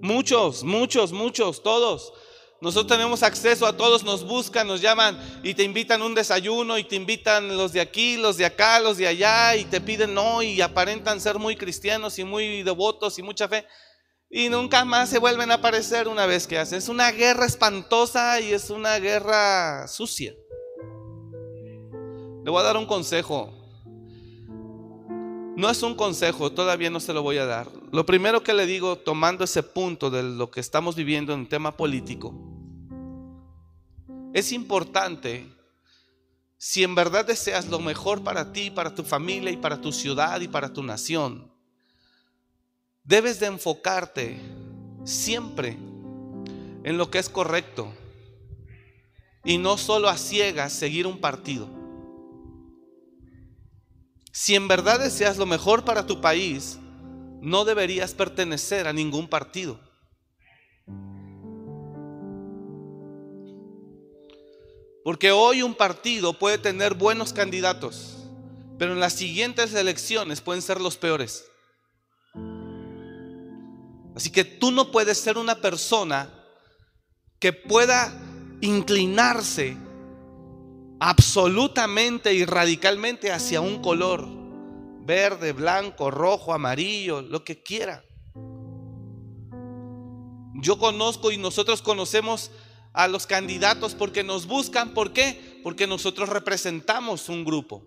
Muchos, 0.00 0.62
muchos, 0.62 1.12
muchos, 1.12 1.62
todos. 1.62 2.12
Nosotros 2.60 2.96
tenemos 2.96 3.22
acceso 3.22 3.66
a 3.66 3.76
todos, 3.76 4.02
nos 4.02 4.24
buscan, 4.24 4.66
nos 4.66 4.80
llaman 4.80 5.18
y 5.42 5.54
te 5.54 5.62
invitan 5.62 6.00
un 6.00 6.14
desayuno 6.14 6.78
y 6.78 6.84
te 6.84 6.96
invitan 6.96 7.56
los 7.56 7.72
de 7.72 7.80
aquí, 7.80 8.16
los 8.16 8.38
de 8.38 8.46
acá, 8.46 8.80
los 8.80 8.96
de 8.96 9.06
allá 9.06 9.56
y 9.56 9.64
te 9.64 9.80
piden 9.80 10.14
no 10.14 10.42
y 10.42 10.60
aparentan 10.60 11.20
ser 11.20 11.38
muy 11.38 11.56
cristianos 11.56 12.18
y 12.18 12.24
muy 12.24 12.62
devotos 12.62 13.18
y 13.18 13.22
mucha 13.22 13.46
fe 13.46 13.66
y 14.30 14.48
nunca 14.48 14.84
más 14.84 15.08
se 15.08 15.18
vuelven 15.18 15.50
a 15.50 15.54
aparecer 15.54 16.08
una 16.08 16.26
vez 16.26 16.46
que 16.46 16.58
hacen. 16.58 16.78
Es 16.78 16.88
una 16.88 17.10
guerra 17.12 17.46
espantosa 17.46 18.40
y 18.40 18.52
es 18.52 18.70
una 18.70 18.98
guerra 18.98 19.86
sucia. 19.88 20.34
Le 22.44 22.50
voy 22.50 22.60
a 22.60 22.64
dar 22.64 22.76
un 22.76 22.86
consejo. 22.86 23.65
No 25.56 25.70
es 25.70 25.82
un 25.82 25.94
consejo, 25.94 26.52
todavía 26.52 26.90
no 26.90 27.00
se 27.00 27.14
lo 27.14 27.22
voy 27.22 27.38
a 27.38 27.46
dar. 27.46 27.68
Lo 27.90 28.04
primero 28.04 28.42
que 28.42 28.52
le 28.52 28.66
digo, 28.66 28.96
tomando 28.96 29.42
ese 29.42 29.62
punto 29.62 30.10
de 30.10 30.22
lo 30.22 30.50
que 30.50 30.60
estamos 30.60 30.96
viviendo 30.96 31.32
en 31.32 31.48
tema 31.48 31.74
político, 31.78 32.34
es 34.34 34.52
importante, 34.52 35.46
si 36.58 36.84
en 36.84 36.94
verdad 36.94 37.24
deseas 37.24 37.68
lo 37.68 37.78
mejor 37.78 38.22
para 38.22 38.52
ti, 38.52 38.70
para 38.70 38.94
tu 38.94 39.02
familia 39.02 39.50
y 39.50 39.56
para 39.56 39.80
tu 39.80 39.92
ciudad 39.92 40.42
y 40.42 40.48
para 40.48 40.74
tu 40.74 40.82
nación, 40.82 41.50
debes 43.02 43.40
de 43.40 43.46
enfocarte 43.46 44.38
siempre 45.04 45.78
en 46.84 46.98
lo 46.98 47.10
que 47.10 47.18
es 47.18 47.30
correcto 47.30 47.90
y 49.42 49.56
no 49.56 49.78
solo 49.78 50.10
a 50.10 50.18
ciegas 50.18 50.74
seguir 50.74 51.06
un 51.06 51.18
partido. 51.18 51.75
Si 54.38 54.54
en 54.54 54.68
verdad 54.68 55.00
deseas 55.00 55.38
lo 55.38 55.46
mejor 55.46 55.86
para 55.86 56.06
tu 56.06 56.20
país, 56.20 56.78
no 57.40 57.64
deberías 57.64 58.12
pertenecer 58.12 58.86
a 58.86 58.92
ningún 58.92 59.28
partido. 59.28 59.80
Porque 65.02 65.32
hoy 65.32 65.62
un 65.62 65.74
partido 65.74 66.38
puede 66.38 66.58
tener 66.58 66.92
buenos 66.92 67.32
candidatos, 67.32 68.28
pero 68.78 68.92
en 68.92 69.00
las 69.00 69.14
siguientes 69.14 69.72
elecciones 69.72 70.42
pueden 70.42 70.60
ser 70.60 70.82
los 70.82 70.98
peores. 70.98 71.46
Así 74.14 74.28
que 74.28 74.44
tú 74.44 74.70
no 74.70 74.90
puedes 74.90 75.18
ser 75.18 75.38
una 75.38 75.62
persona 75.62 76.30
que 77.38 77.54
pueda 77.54 78.12
inclinarse 78.60 79.78
absolutamente 81.00 82.34
y 82.34 82.44
radicalmente 82.44 83.32
hacia 83.32 83.60
un 83.60 83.80
color 83.82 84.26
verde, 85.04 85.52
blanco, 85.52 86.10
rojo, 86.10 86.52
amarillo, 86.52 87.22
lo 87.22 87.44
que 87.44 87.62
quiera. 87.62 88.04
Yo 90.54 90.78
conozco 90.78 91.30
y 91.30 91.36
nosotros 91.36 91.82
conocemos 91.82 92.50
a 92.92 93.08
los 93.08 93.26
candidatos 93.26 93.94
porque 93.94 94.24
nos 94.24 94.46
buscan. 94.46 94.94
¿Por 94.94 95.12
qué? 95.12 95.60
Porque 95.62 95.86
nosotros 95.86 96.28
representamos 96.28 97.28
un 97.28 97.44
grupo. 97.44 97.86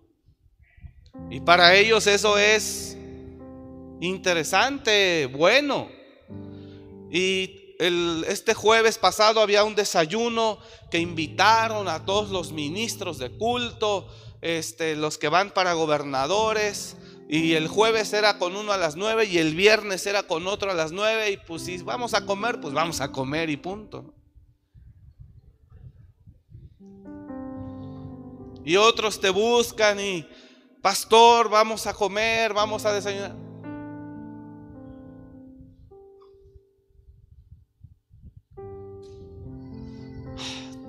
Y 1.32 1.40
para 1.40 1.76
ellos 1.76 2.06
eso 2.08 2.38
es 2.38 2.96
interesante, 4.00 5.26
bueno. 5.26 5.90
Y 7.12 7.59
este 7.80 8.54
jueves 8.54 8.98
pasado 8.98 9.40
había 9.40 9.64
un 9.64 9.74
desayuno 9.74 10.60
que 10.92 11.00
invitaron 11.00 11.88
a 11.88 12.06
todos 12.06 12.30
los 12.30 12.52
ministros 12.52 13.18
de 13.20 13.32
culto, 13.38 14.08
este, 14.42 14.96
los 14.96 15.18
que 15.18 15.30
van 15.30 15.52
para 15.52 15.74
gobernadores, 15.74 16.98
y 17.30 17.54
el 17.54 17.68
jueves 17.68 18.12
era 18.14 18.38
con 18.38 18.56
uno 18.56 18.72
a 18.74 18.78
las 18.78 18.96
nueve 18.96 19.26
y 19.26 19.38
el 19.38 19.56
viernes 19.56 20.06
era 20.08 20.24
con 20.24 20.48
otro 20.48 20.72
a 20.72 20.74
las 20.74 20.92
nueve 20.92 21.30
y 21.30 21.38
pues 21.38 21.62
si 21.62 21.78
vamos 21.78 22.16
a 22.16 22.26
comer, 22.26 22.60
pues 22.60 22.74
vamos 22.74 23.02
a 23.02 23.12
comer 23.12 23.50
y 23.50 23.58
punto. 23.58 24.16
Y 28.66 28.76
otros 28.76 29.22
te 29.22 29.30
buscan 29.30 30.00
y, 30.00 30.28
pastor, 30.82 31.50
vamos 31.50 31.88
a 31.88 31.94
comer, 31.94 32.54
vamos 32.54 32.86
a 32.86 32.94
desayunar. 32.94 33.49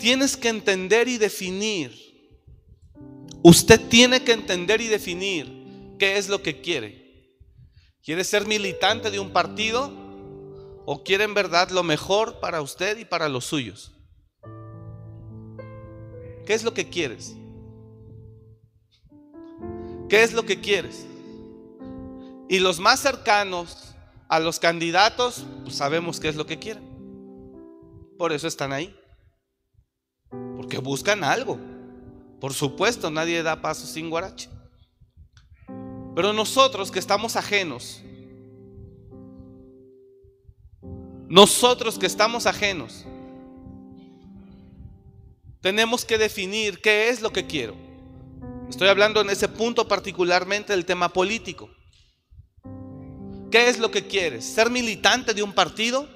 Tienes 0.00 0.36
que 0.36 0.48
entender 0.48 1.06
y 1.06 1.18
definir. 1.18 1.92
Usted 3.42 3.80
tiene 3.88 4.24
que 4.24 4.32
entender 4.32 4.80
y 4.80 4.88
definir 4.88 5.60
¿Qué 6.00 6.16
es 6.16 6.30
lo 6.30 6.42
que 6.42 6.62
quiere? 6.62 7.36
¿Quiere 8.02 8.24
ser 8.24 8.46
militante 8.46 9.10
de 9.10 9.20
un 9.20 9.34
partido? 9.34 9.92
¿O 10.86 11.04
quiere 11.04 11.24
en 11.24 11.34
verdad 11.34 11.68
lo 11.68 11.82
mejor 11.82 12.40
para 12.40 12.62
usted 12.62 12.96
y 12.96 13.04
para 13.04 13.28
los 13.28 13.44
suyos? 13.44 13.92
¿Qué 16.46 16.54
es 16.54 16.64
lo 16.64 16.72
que 16.72 16.88
quieres? 16.88 17.36
¿Qué 20.08 20.22
es 20.22 20.32
lo 20.32 20.44
que 20.46 20.58
quieres? 20.58 21.06
Y 22.48 22.60
los 22.60 22.80
más 22.80 23.00
cercanos 23.00 23.94
a 24.26 24.40
los 24.40 24.58
candidatos, 24.58 25.44
pues 25.64 25.76
sabemos 25.76 26.18
qué 26.18 26.30
es 26.30 26.36
lo 26.36 26.46
que 26.46 26.58
quieren. 26.58 26.88
Por 28.16 28.32
eso 28.32 28.48
están 28.48 28.72
ahí. 28.72 28.98
Porque 30.30 30.78
buscan 30.78 31.24
algo. 31.24 31.58
Por 32.40 32.54
supuesto, 32.54 33.10
nadie 33.10 33.42
da 33.42 33.60
paso 33.60 33.86
sin 33.86 34.08
guarache. 34.08 34.48
Pero 36.14 36.32
nosotros 36.32 36.90
que 36.90 36.98
estamos 36.98 37.36
ajenos, 37.36 38.02
nosotros 41.28 41.98
que 41.98 42.06
estamos 42.06 42.46
ajenos, 42.46 43.04
tenemos 45.60 46.04
que 46.04 46.18
definir 46.18 46.80
qué 46.80 47.10
es 47.10 47.20
lo 47.20 47.32
que 47.32 47.46
quiero. 47.46 47.76
Estoy 48.68 48.88
hablando 48.88 49.20
en 49.20 49.30
ese 49.30 49.48
punto 49.48 49.86
particularmente 49.86 50.72
del 50.72 50.86
tema 50.86 51.12
político. 51.12 51.70
¿Qué 53.50 53.68
es 53.68 53.78
lo 53.78 53.90
que 53.90 54.06
quieres? 54.06 54.44
¿Ser 54.44 54.70
militante 54.70 55.34
de 55.34 55.42
un 55.42 55.52
partido? 55.52 56.08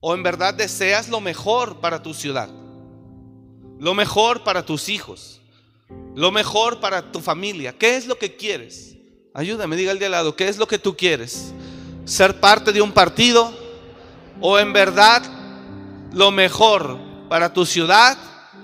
¿O 0.00 0.14
en 0.14 0.22
verdad 0.22 0.54
deseas 0.54 1.08
lo 1.08 1.20
mejor 1.20 1.80
para 1.80 2.02
tu 2.02 2.14
ciudad? 2.14 2.48
Lo 3.78 3.94
mejor 3.94 4.44
para 4.44 4.64
tus 4.64 4.88
hijos. 4.88 5.40
Lo 6.14 6.30
mejor 6.30 6.80
para 6.80 7.10
tu 7.12 7.20
familia. 7.20 7.76
¿Qué 7.76 7.96
es 7.96 8.06
lo 8.06 8.18
que 8.18 8.36
quieres? 8.36 8.96
Ayúdame, 9.34 9.76
diga 9.76 9.92
al 9.92 9.98
de 9.98 10.06
al 10.06 10.12
lado, 10.12 10.36
¿qué 10.36 10.48
es 10.48 10.58
lo 10.58 10.66
que 10.66 10.78
tú 10.78 10.96
quieres? 10.96 11.52
¿Ser 12.04 12.40
parte 12.40 12.72
de 12.72 12.80
un 12.80 12.92
partido? 12.92 13.52
¿O 14.40 14.58
en 14.58 14.72
verdad 14.72 15.22
lo 16.12 16.30
mejor 16.30 16.98
para 17.28 17.52
tu 17.52 17.66
ciudad 17.66 18.16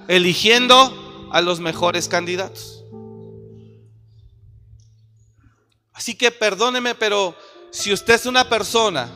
eligiendo 0.08 1.28
a 1.32 1.40
los 1.40 1.60
mejores 1.60 2.08
candidatos? 2.08 2.84
Así 5.92 6.16
que 6.16 6.30
perdóneme, 6.30 6.94
pero 6.94 7.36
si 7.70 7.92
usted 7.92 8.14
es 8.14 8.26
una 8.26 8.48
persona, 8.48 9.08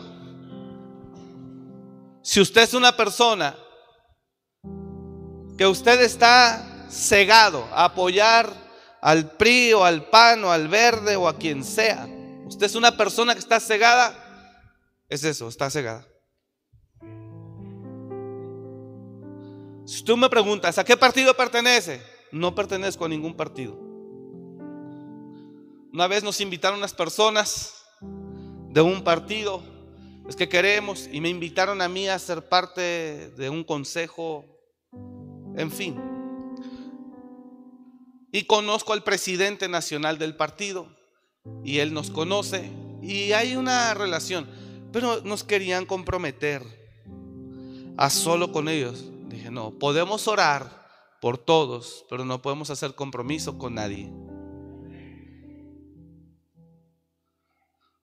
si 2.29 2.43
usted 2.43 2.61
es 2.61 2.75
una 2.75 2.95
persona 2.95 3.57
que 5.57 5.67
usted 5.67 6.03
está 6.03 6.87
cegado 6.91 7.65
a 7.73 7.87
apoyar 7.87 8.53
al 9.01 9.31
PRI 9.39 9.73
o 9.73 9.83
al 9.83 10.11
PAN 10.11 10.45
o 10.45 10.53
al 10.53 10.69
Verde 10.69 11.17
o 11.17 11.27
a 11.27 11.39
quien 11.39 11.65
sea, 11.65 12.07
usted 12.45 12.67
es 12.67 12.75
una 12.75 12.99
persona 12.99 13.33
que 13.33 13.39
está 13.39 13.59
cegada, 13.61 14.15
es 15.09 15.25
eso, 15.25 15.49
está 15.49 15.71
cegada. 15.71 16.07
Si 19.87 20.05
tú 20.05 20.15
me 20.19 20.29
preguntas, 20.29 20.77
¿a 20.77 20.85
qué 20.85 20.99
partido 20.99 21.35
pertenece? 21.35 22.03
No 22.31 22.55
pertenezco 22.55 23.07
a 23.07 23.09
ningún 23.09 23.35
partido. 23.35 23.73
Una 25.95 26.07
vez 26.07 26.23
nos 26.23 26.43
invitaron 26.43 26.77
unas 26.77 26.93
personas 26.93 27.87
de 28.03 28.83
un 28.83 29.03
partido, 29.03 29.63
es 30.29 30.37
que 30.37 30.49
queremos, 30.49 31.09
y 31.11 31.23
me 31.23 31.31
invitaron 31.31 31.81
a 31.81 31.89
mí 31.89 32.07
a 32.07 32.19
ser 32.19 32.49
parte 32.51 33.31
de 33.31 33.49
un 33.49 33.65
consejo, 33.65 34.45
en 35.57 35.71
fin. 35.71 35.97
Y 38.31 38.45
conozco 38.45 38.93
al 38.93 39.03
presidente 39.03 39.69
nacional 39.69 40.19
del 40.19 40.37
partido, 40.37 40.87
y 41.65 41.79
él 41.79 41.95
nos 41.95 42.11
conoce, 42.11 42.71
y 43.01 43.33
hay 43.33 43.57
una 43.57 43.95
relación, 43.95 44.47
pero 44.93 45.23
nos 45.23 45.45
querían 45.45 45.87
comprometer 45.87 46.63
a 47.97 48.11
solo 48.11 48.53
con 48.53 48.69
ellos. 48.69 49.07
Dije, 49.29 49.51
no, 49.51 49.79
podemos 49.79 50.29
orar 50.29 50.87
por 51.23 51.39
todos, 51.39 52.05
pero 52.11 52.27
no 52.27 52.43
podemos 52.43 52.69
hacer 52.69 52.95
compromiso 52.95 53.57
con 53.57 53.77
nadie. 53.77 54.13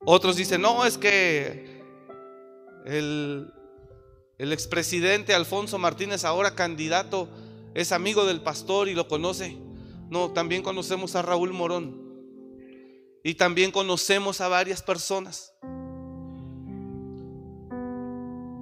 Otros 0.04 0.36
dicen, 0.36 0.62
no, 0.62 0.86
es 0.86 0.98
que 0.98 1.75
el, 2.86 3.52
expresidente 4.38 5.34
Alfonso 5.34 5.78
Martínez, 5.78 6.24
ahora 6.24 6.56
candidato, 6.56 7.30
es 7.74 7.92
amigo 7.92 8.26
del 8.26 8.42
pastor 8.42 8.88
y 8.88 8.94
lo 8.94 9.08
conoce. 9.08 9.58
No, 10.10 10.32
también 10.32 10.62
conocemos 10.62 11.16
a 11.16 11.22
Raúl 11.22 11.52
Morón. 11.52 12.04
Y 13.24 13.34
también 13.36 13.72
conocemos 13.72 14.40
a 14.40 14.48
varias 14.48 14.84
personas. 14.84 15.52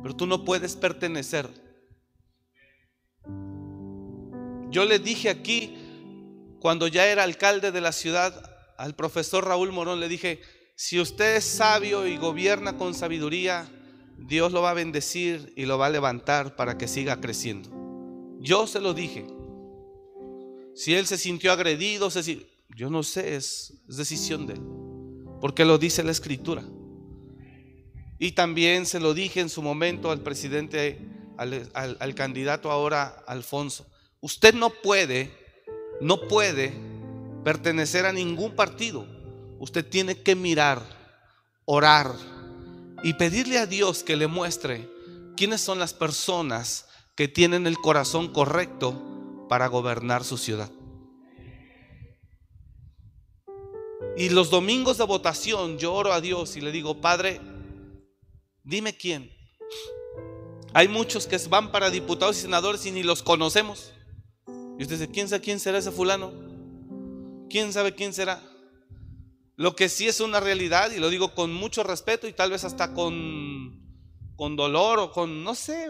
Pero 0.01 0.15
tú 0.15 0.25
no 0.25 0.45
puedes 0.45 0.75
pertenecer. 0.75 1.49
Yo 4.69 4.85
le 4.85 4.99
dije 4.99 5.29
aquí, 5.29 5.77
cuando 6.59 6.87
ya 6.87 7.05
era 7.07 7.23
alcalde 7.23 7.71
de 7.71 7.81
la 7.81 7.91
ciudad, 7.91 8.49
al 8.77 8.95
profesor 8.95 9.45
Raúl 9.45 9.71
Morón, 9.71 9.99
le 9.99 10.07
dije, 10.07 10.41
si 10.75 10.99
usted 10.99 11.35
es 11.35 11.43
sabio 11.43 12.07
y 12.07 12.17
gobierna 12.17 12.77
con 12.77 12.93
sabiduría, 12.93 13.69
Dios 14.17 14.51
lo 14.51 14.61
va 14.61 14.71
a 14.71 14.75
bendecir 14.75 15.53
y 15.55 15.65
lo 15.65 15.77
va 15.77 15.87
a 15.87 15.89
levantar 15.89 16.55
para 16.55 16.77
que 16.77 16.87
siga 16.87 17.19
creciendo. 17.19 17.69
Yo 18.39 18.67
se 18.67 18.79
lo 18.79 18.93
dije. 18.93 19.25
Si 20.75 20.95
él 20.95 21.05
se 21.05 21.17
sintió 21.17 21.51
agredido, 21.51 22.09
yo 22.75 22.89
no 22.89 23.03
sé, 23.03 23.35
es, 23.35 23.81
decisión 23.87 24.47
de 24.47 24.53
él. 24.53 24.61
Porque 25.39 25.65
lo 25.65 25.77
dice 25.77 26.03
la 26.03 26.11
escritura. 26.11 26.63
Y 28.19 28.31
también 28.31 28.85
se 28.85 28.99
lo 28.99 29.13
dije 29.13 29.39
en 29.41 29.49
su 29.49 29.61
momento 29.61 30.11
al 30.11 30.21
presidente, 30.21 30.99
al, 31.37 31.69
al 31.73 32.15
candidato 32.15 32.71
ahora, 32.71 33.23
Alfonso. 33.27 33.85
Usted 34.21 34.53
no 34.53 34.69
puede, 34.69 35.31
no 35.99 36.27
puede 36.27 36.73
pertenecer 37.43 38.05
a 38.05 38.13
ningún 38.13 38.55
partido 38.55 39.05
usted 39.63 39.87
tiene 39.87 40.21
que 40.21 40.35
mirar, 40.35 40.81
orar 41.63 42.13
y 43.03 43.13
pedirle 43.15 43.59
a 43.59 43.65
Dios 43.65 44.03
que 44.03 44.15
le 44.15 44.27
muestre 44.27 44.89
quiénes 45.35 45.61
son 45.61 45.77
las 45.77 45.93
personas 45.93 46.87
que 47.15 47.27
tienen 47.27 47.67
el 47.67 47.77
corazón 47.77 48.31
correcto 48.31 49.45
para 49.49 49.67
gobernar 49.67 50.23
su 50.23 50.37
ciudad. 50.37 50.71
Y 54.15 54.29
los 54.29 54.49
domingos 54.49 54.97
de 54.97 55.05
votación 55.05 55.77
yo 55.77 55.93
oro 55.93 56.13
a 56.13 56.21
Dios 56.21 56.55
y 56.55 56.61
le 56.61 56.71
digo, 56.71 57.01
Padre, 57.01 57.41
dime 58.63 58.95
quién. 58.95 59.31
Hay 60.73 60.87
muchos 60.87 61.27
que 61.27 61.37
van 61.49 61.71
para 61.71 61.89
diputados 61.89 62.37
y 62.37 62.41
senadores 62.41 62.85
y 62.85 62.91
ni 62.91 63.03
los 63.03 63.21
conocemos. 63.21 63.91
Y 64.47 64.83
usted 64.83 64.99
dice, 64.99 65.11
¿quién 65.11 65.27
sabe 65.27 65.41
quién 65.41 65.59
será 65.59 65.77
ese 65.77 65.91
fulano? 65.91 66.31
¿Quién 67.49 67.73
sabe 67.73 67.93
quién 67.93 68.13
será? 68.13 68.41
Lo 69.55 69.75
que 69.75 69.89
sí 69.89 70.07
es 70.07 70.19
una 70.19 70.39
realidad, 70.39 70.91
y 70.91 70.99
lo 70.99 71.09
digo 71.09 71.35
con 71.35 71.53
mucho 71.53 71.83
respeto 71.83 72.27
y 72.27 72.33
tal 72.33 72.49
vez 72.49 72.63
hasta 72.63 72.93
con, 72.93 73.79
con 74.35 74.55
dolor 74.55 74.99
o 74.99 75.11
con, 75.11 75.43
no 75.43 75.53
sé, 75.53 75.89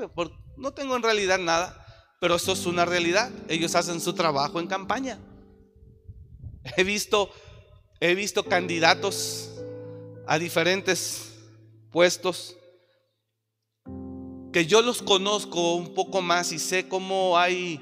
no 0.57 0.73
tengo 0.73 0.95
en 0.95 1.03
realidad 1.03 1.39
nada, 1.39 1.85
pero 2.19 2.35
eso 2.35 2.51
es 2.53 2.65
una 2.65 2.85
realidad. 2.85 3.31
Ellos 3.47 3.75
hacen 3.75 4.01
su 4.01 4.13
trabajo 4.13 4.59
en 4.59 4.67
campaña. 4.67 5.19
He 6.77 6.83
visto, 6.83 7.29
he 7.99 8.15
visto 8.15 8.43
candidatos 8.45 9.49
a 10.27 10.39
diferentes 10.39 11.33
puestos 11.91 12.55
que 14.53 14.65
yo 14.65 14.81
los 14.81 15.01
conozco 15.01 15.75
un 15.75 15.93
poco 15.93 16.21
más 16.21 16.51
y 16.51 16.59
sé 16.59 16.87
cómo 16.87 17.37
hay 17.37 17.81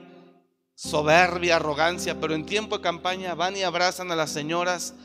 soberbia, 0.73 1.57
arrogancia, 1.57 2.19
pero 2.19 2.33
en 2.33 2.45
tiempo 2.45 2.77
de 2.77 2.83
campaña 2.83 3.35
van 3.35 3.57
y 3.57 3.63
abrazan 3.63 4.11
a 4.11 4.15
las 4.15 4.31
señoras 4.31 4.95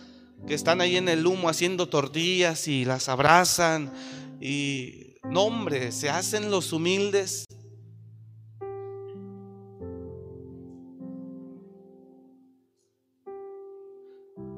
que 0.46 0.54
están 0.54 0.80
ahí 0.80 0.96
en 0.96 1.08
el 1.08 1.26
humo 1.26 1.48
haciendo 1.48 1.88
tortillas 1.88 2.68
y 2.68 2.84
las 2.84 3.08
abrazan 3.08 3.92
y 4.40 5.16
no 5.24 5.42
hombre, 5.42 5.92
se 5.92 6.08
hacen 6.08 6.50
los 6.50 6.72
humildes. 6.72 7.44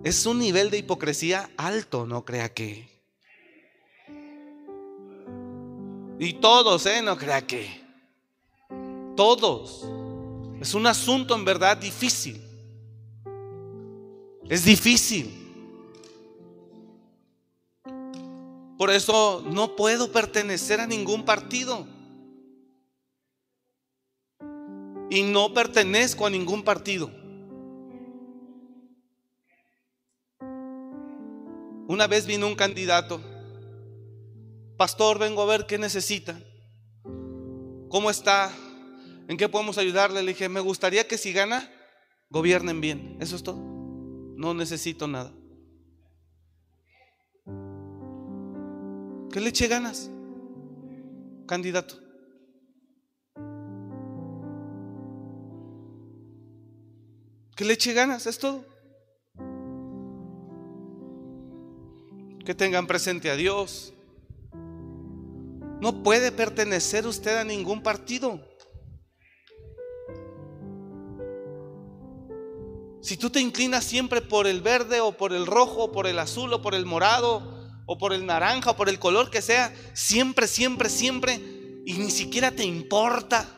Es 0.05 0.27
un 0.27 0.39
nivel 0.39 0.71
de 0.71 0.79
hipocresía 0.79 1.51
alto, 1.57 2.07
no 2.07 2.25
crea 2.25 2.53
que. 2.53 2.89
Y 6.19 6.35
todos, 6.35 6.87
¿eh? 6.87 7.03
No 7.03 7.17
crea 7.17 7.47
que. 7.47 7.81
Todos. 9.17 9.85
Es 10.61 10.75
un 10.75 10.87
asunto 10.87 11.35
en 11.35 11.45
verdad 11.45 11.77
difícil. 11.77 12.43
Es 14.49 14.65
difícil. 14.65 15.48
Por 18.79 18.91
eso 18.91 19.45
no 19.45 19.77
puedo 19.77 20.13
pertenecer 20.13 20.81
a 20.81 20.87
ningún 20.87 21.25
partido. 21.25 21.87
Y 25.11 25.23
no 25.23 25.53
pertenezco 25.53 26.27
a 26.27 26.31
ningún 26.31 26.63
partido. 26.63 27.11
Una 31.89 32.07
vez 32.07 32.27
vino 32.27 32.47
un 32.47 32.55
candidato 32.55 33.21
Pastor, 34.79 35.19
vengo 35.19 35.43
a 35.43 35.47
ver 35.47 35.67
qué 35.67 35.77
necesita. 35.77 36.41
¿Cómo 37.89 38.11
está? 38.11 38.53
¿En 39.27 39.37
qué 39.37 39.49
podemos 39.49 39.77
ayudarle? 39.77 40.23
Le 40.23 40.35
dije, 40.35 40.49
me 40.49 40.61
gustaría 40.61 41.09
que 41.09 41.19
si 41.19 41.33
gana, 41.33 41.69
gobiernen 42.31 42.81
bien. 42.81 43.17
Eso 43.21 43.35
es 43.35 43.43
todo. 43.43 43.59
No 44.37 44.55
necesito 44.55 45.09
nada. 45.09 45.33
¿Qué 49.39 49.45
le 49.45 49.69
ganas? 49.69 50.11
Candidato. 51.47 51.95
Que 57.55 57.65
le 57.65 57.75
eche 57.75 57.93
ganas, 57.93 58.27
es 58.27 58.37
todo. 58.41 58.65
Que 62.45 62.53
tengan 62.53 62.89
presente 62.89 63.31
a 63.31 63.37
Dios. 63.37 63.95
No 65.81 66.03
puede 66.03 66.33
pertenecer 66.33 67.07
usted 67.07 67.37
a 67.37 67.45
ningún 67.45 67.81
partido. 67.81 68.45
Si 73.01 73.17
tú 73.17 73.31
te 73.31 73.41
inclinas 73.41 73.85
siempre 73.85 74.21
por 74.21 74.49
el 74.49 74.63
verde 74.63 75.01
o 75.01 75.13
por 75.13 75.33
el 75.33 75.47
rojo 75.47 75.85
o 75.85 75.93
por 75.93 76.09
el 76.09 76.19
azul 76.19 76.53
o 76.55 76.61
por 76.61 76.75
el 76.75 76.85
morado 76.87 77.58
o 77.89 77.99
por 77.99 78.13
el 78.13 78.25
naranja 78.25 78.71
o 78.71 78.77
por 78.77 78.89
el 78.89 79.01
color 79.01 79.31
que 79.31 79.43
sea, 79.43 79.75
siempre, 79.95 80.47
siempre, 80.47 80.89
siempre, 80.89 81.41
y 81.85 81.95
ni 81.95 82.13
siquiera 82.13 82.53
te 82.53 82.65
importa 82.65 83.49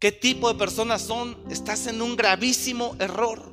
qué 0.00 0.10
tipo 0.10 0.52
de 0.52 0.58
personas 0.58 1.02
son, 1.02 1.36
estás 1.50 1.86
en 1.86 2.02
un 2.02 2.16
gravísimo 2.16 2.96
error. 2.98 3.52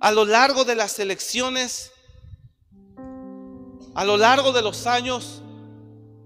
A 0.00 0.10
lo 0.10 0.24
largo 0.24 0.64
de 0.64 0.74
las 0.74 0.98
elecciones, 0.98 1.92
a 3.94 4.04
lo 4.04 4.16
largo 4.16 4.52
de 4.52 4.62
los 4.62 4.86
años, 4.86 5.44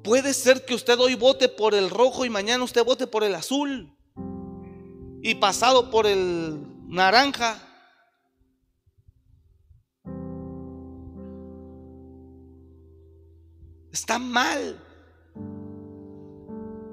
Puede 0.08 0.32
ser 0.32 0.64
que 0.64 0.74
usted 0.74 0.98
hoy 0.98 1.16
vote 1.16 1.50
por 1.50 1.74
el 1.74 1.90
rojo 1.90 2.24
y 2.24 2.30
mañana 2.30 2.64
usted 2.64 2.82
vote 2.82 3.06
por 3.06 3.24
el 3.24 3.34
azul. 3.34 3.92
Y 5.22 5.34
pasado 5.34 5.90
por 5.90 6.06
el 6.06 6.67
naranja. 6.88 7.60
Está 13.92 14.18
mal. 14.18 14.84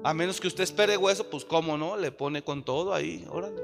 A 0.04 0.14
menos 0.14 0.40
que 0.40 0.46
usted 0.46 0.62
espere 0.62 0.96
hueso, 0.96 1.28
pues 1.28 1.44
cómo 1.44 1.76
no, 1.76 1.96
le 1.96 2.12
pone 2.12 2.42
con 2.42 2.64
todo 2.64 2.94
ahí, 2.94 3.26
órale. 3.28 3.62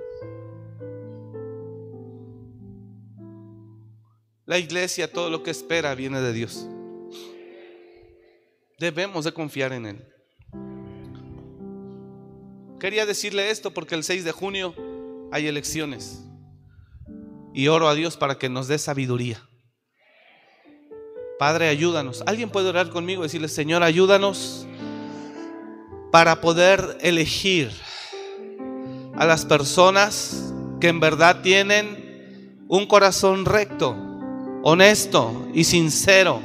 La 4.44 4.58
iglesia, 4.58 5.10
todo 5.10 5.30
lo 5.30 5.42
que 5.42 5.52
espera 5.52 5.94
viene 5.94 6.20
de 6.20 6.32
Dios. 6.32 6.66
Debemos 8.78 9.24
de 9.24 9.32
confiar 9.32 9.72
en 9.72 9.86
Él. 9.86 10.08
Quería 12.80 13.06
decirle 13.06 13.50
esto 13.50 13.72
porque 13.72 13.94
el 13.94 14.02
6 14.02 14.24
de 14.24 14.32
junio 14.32 14.74
hay 15.32 15.48
elecciones. 15.48 16.22
Y 17.54 17.68
oro 17.68 17.88
a 17.88 17.94
Dios 17.94 18.16
para 18.16 18.38
que 18.38 18.48
nos 18.48 18.68
dé 18.68 18.78
sabiduría. 18.78 19.42
Padre, 21.38 21.68
ayúdanos. 21.68 22.22
¿Alguien 22.26 22.50
puede 22.50 22.68
orar 22.68 22.90
conmigo 22.90 23.22
y 23.22 23.24
decirle, 23.24 23.48
Señor, 23.48 23.82
ayúdanos 23.82 24.66
para 26.12 26.40
poder 26.40 26.98
elegir 27.00 27.72
a 29.16 29.26
las 29.26 29.44
personas 29.44 30.52
que 30.80 30.88
en 30.88 31.00
verdad 31.00 31.42
tienen 31.42 32.64
un 32.68 32.86
corazón 32.86 33.44
recto, 33.44 33.96
honesto 34.62 35.48
y 35.52 35.64
sincero 35.64 36.40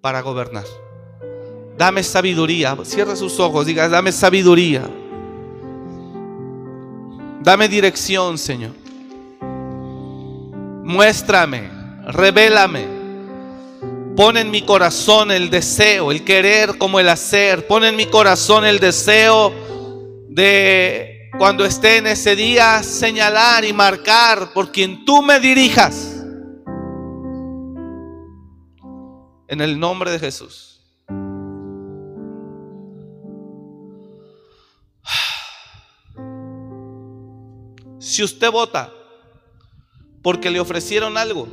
para 0.00 0.20
gobernar. 0.20 0.64
Dame 1.76 2.02
sabiduría. 2.02 2.76
Cierra 2.84 3.16
sus 3.16 3.40
ojos, 3.40 3.66
diga, 3.66 3.88
dame 3.88 4.12
sabiduría. 4.12 4.88
Dame 7.46 7.68
dirección, 7.68 8.38
Señor. 8.38 8.72
Muéstrame, 10.82 11.70
revélame. 12.08 12.88
Pon 14.16 14.36
en 14.36 14.50
mi 14.50 14.62
corazón 14.62 15.30
el 15.30 15.48
deseo, 15.48 16.10
el 16.10 16.24
querer 16.24 16.76
como 16.76 16.98
el 16.98 17.08
hacer. 17.08 17.68
Pon 17.68 17.84
en 17.84 17.94
mi 17.94 18.06
corazón 18.06 18.64
el 18.64 18.80
deseo 18.80 19.54
de 20.28 21.30
cuando 21.38 21.64
esté 21.64 21.98
en 21.98 22.08
ese 22.08 22.34
día 22.34 22.82
señalar 22.82 23.64
y 23.64 23.72
marcar 23.72 24.52
por 24.52 24.72
quien 24.72 25.04
tú 25.04 25.22
me 25.22 25.38
dirijas. 25.38 26.24
En 29.46 29.60
el 29.60 29.78
nombre 29.78 30.10
de 30.10 30.18
Jesús. 30.18 30.75
Si 38.06 38.22
usted 38.22 38.52
vota 38.52 38.92
porque 40.22 40.48
le 40.48 40.60
ofrecieron 40.60 41.18
algo, 41.18 41.48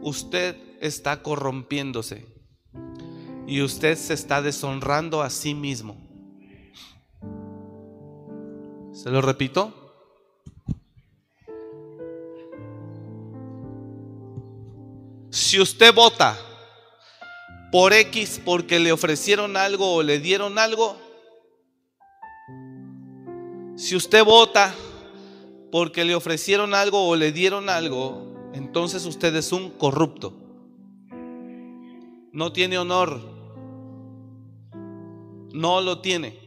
usted 0.00 0.56
está 0.80 1.22
corrompiéndose 1.22 2.26
y 3.46 3.62
usted 3.62 3.96
se 3.96 4.14
está 4.14 4.42
deshonrando 4.42 5.22
a 5.22 5.30
sí 5.30 5.54
mismo. 5.54 5.96
¿Se 8.92 9.08
lo 9.08 9.20
repito? 9.22 9.72
Si 15.30 15.60
usted 15.60 15.94
vota 15.94 16.36
por 17.70 17.92
X 17.92 18.40
porque 18.44 18.80
le 18.80 18.90
ofrecieron 18.90 19.56
algo 19.56 19.94
o 19.94 20.02
le 20.02 20.18
dieron 20.18 20.58
algo, 20.58 20.96
si 23.76 23.94
usted 23.94 24.24
vota 24.24 24.74
porque 25.70 26.04
le 26.04 26.14
ofrecieron 26.14 26.74
algo 26.74 27.08
o 27.08 27.16
le 27.16 27.32
dieron 27.32 27.68
algo, 27.68 28.50
entonces 28.54 29.04
usted 29.04 29.34
es 29.36 29.52
un 29.52 29.70
corrupto. 29.70 30.32
No 32.32 32.52
tiene 32.52 32.78
honor. 32.78 33.20
No 35.52 35.80
lo 35.80 36.00
tiene. 36.00 36.38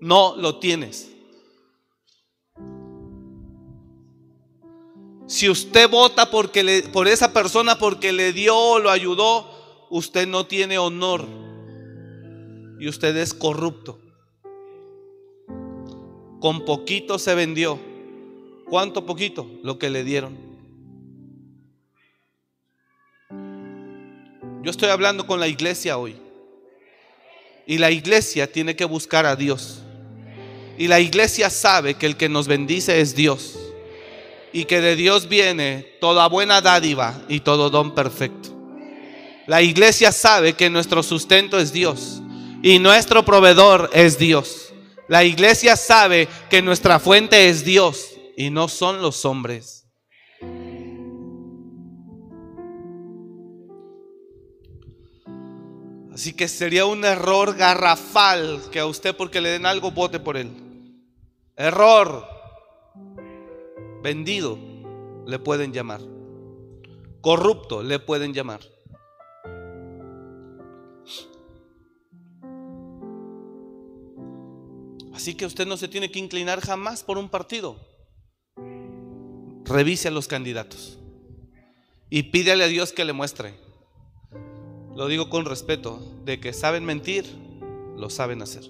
No 0.00 0.36
lo 0.36 0.58
tienes. 0.58 1.10
Si 5.26 5.48
usted 5.48 5.88
vota 5.88 6.30
porque 6.30 6.62
le, 6.62 6.82
por 6.82 7.08
esa 7.08 7.32
persona 7.32 7.78
porque 7.78 8.12
le 8.12 8.32
dio 8.32 8.56
o 8.56 8.78
lo 8.78 8.90
ayudó, 8.90 9.86
usted 9.90 10.28
no 10.28 10.46
tiene 10.46 10.78
honor 10.78 11.26
y 12.78 12.88
usted 12.88 13.16
es 13.16 13.32
corrupto. 13.32 14.03
Con 16.44 16.66
poquito 16.66 17.18
se 17.18 17.34
vendió. 17.34 17.80
¿Cuánto 18.68 19.06
poquito? 19.06 19.50
Lo 19.62 19.78
que 19.78 19.88
le 19.88 20.04
dieron. 20.04 20.36
Yo 24.62 24.70
estoy 24.70 24.90
hablando 24.90 25.26
con 25.26 25.40
la 25.40 25.48
iglesia 25.48 25.96
hoy. 25.96 26.16
Y 27.66 27.78
la 27.78 27.90
iglesia 27.90 28.52
tiene 28.52 28.76
que 28.76 28.84
buscar 28.84 29.24
a 29.24 29.36
Dios. 29.36 29.80
Y 30.76 30.86
la 30.86 31.00
iglesia 31.00 31.48
sabe 31.48 31.94
que 31.94 32.04
el 32.04 32.18
que 32.18 32.28
nos 32.28 32.46
bendice 32.46 33.00
es 33.00 33.14
Dios 33.14 33.58
y 34.52 34.66
que 34.66 34.82
de 34.82 34.96
Dios 34.96 35.30
viene 35.30 35.86
toda 35.98 36.28
buena 36.28 36.60
dádiva 36.60 37.22
y 37.26 37.40
todo 37.40 37.70
don 37.70 37.94
perfecto. 37.94 38.50
La 39.46 39.62
iglesia 39.62 40.12
sabe 40.12 40.52
que 40.52 40.68
nuestro 40.68 41.02
sustento 41.02 41.58
es 41.58 41.72
Dios 41.72 42.20
y 42.62 42.80
nuestro 42.80 43.24
proveedor 43.24 43.88
es 43.94 44.18
Dios. 44.18 44.63
La 45.08 45.24
iglesia 45.24 45.76
sabe 45.76 46.28
que 46.48 46.62
nuestra 46.62 46.98
fuente 46.98 47.48
es 47.48 47.64
Dios 47.64 48.12
y 48.36 48.50
no 48.50 48.68
son 48.68 49.02
los 49.02 49.24
hombres. 49.24 49.86
Así 56.12 56.32
que 56.32 56.46
sería 56.46 56.86
un 56.86 57.04
error 57.04 57.56
garrafal 57.56 58.62
que 58.70 58.78
a 58.78 58.86
usted 58.86 59.16
porque 59.16 59.40
le 59.40 59.50
den 59.50 59.66
algo 59.66 59.90
vote 59.90 60.20
por 60.20 60.36
él. 60.36 60.48
Error 61.56 62.24
vendido, 64.02 64.58
le 65.26 65.38
pueden 65.38 65.72
llamar. 65.72 66.00
Corrupto, 67.20 67.82
le 67.82 67.98
pueden 67.98 68.32
llamar. 68.32 68.60
Así 75.14 75.34
que 75.34 75.46
usted 75.46 75.66
no 75.66 75.76
se 75.76 75.88
tiene 75.88 76.10
que 76.10 76.18
inclinar 76.18 76.60
jamás 76.60 77.04
por 77.04 77.18
un 77.18 77.28
partido. 77.28 77.76
Revise 79.64 80.08
a 80.08 80.10
los 80.10 80.26
candidatos 80.26 80.98
y 82.10 82.24
pídele 82.24 82.64
a 82.64 82.68
Dios 82.68 82.92
que 82.92 83.04
le 83.04 83.12
muestre. 83.12 83.54
Lo 84.94 85.06
digo 85.06 85.30
con 85.30 85.44
respeto, 85.44 86.00
de 86.24 86.40
que 86.40 86.52
saben 86.52 86.84
mentir, 86.84 87.26
lo 87.96 88.10
saben 88.10 88.42
hacer. 88.42 88.64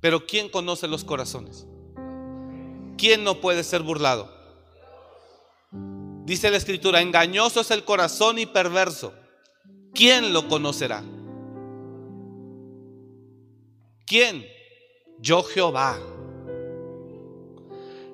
Pero 0.00 0.26
¿quién 0.26 0.48
conoce 0.48 0.88
los 0.88 1.04
corazones? 1.04 1.66
¿Quién 2.98 3.24
no 3.24 3.40
puede 3.40 3.64
ser 3.64 3.82
burlado? 3.82 4.30
Dice 6.24 6.50
la 6.50 6.56
escritura, 6.56 7.00
engañoso 7.00 7.60
es 7.60 7.70
el 7.70 7.84
corazón 7.84 8.38
y 8.38 8.46
perverso. 8.46 9.14
¿Quién 9.94 10.32
lo 10.32 10.48
conocerá? 10.48 11.02
¿Quién? 14.12 14.46
Yo 15.20 15.42
Jehová. 15.42 15.98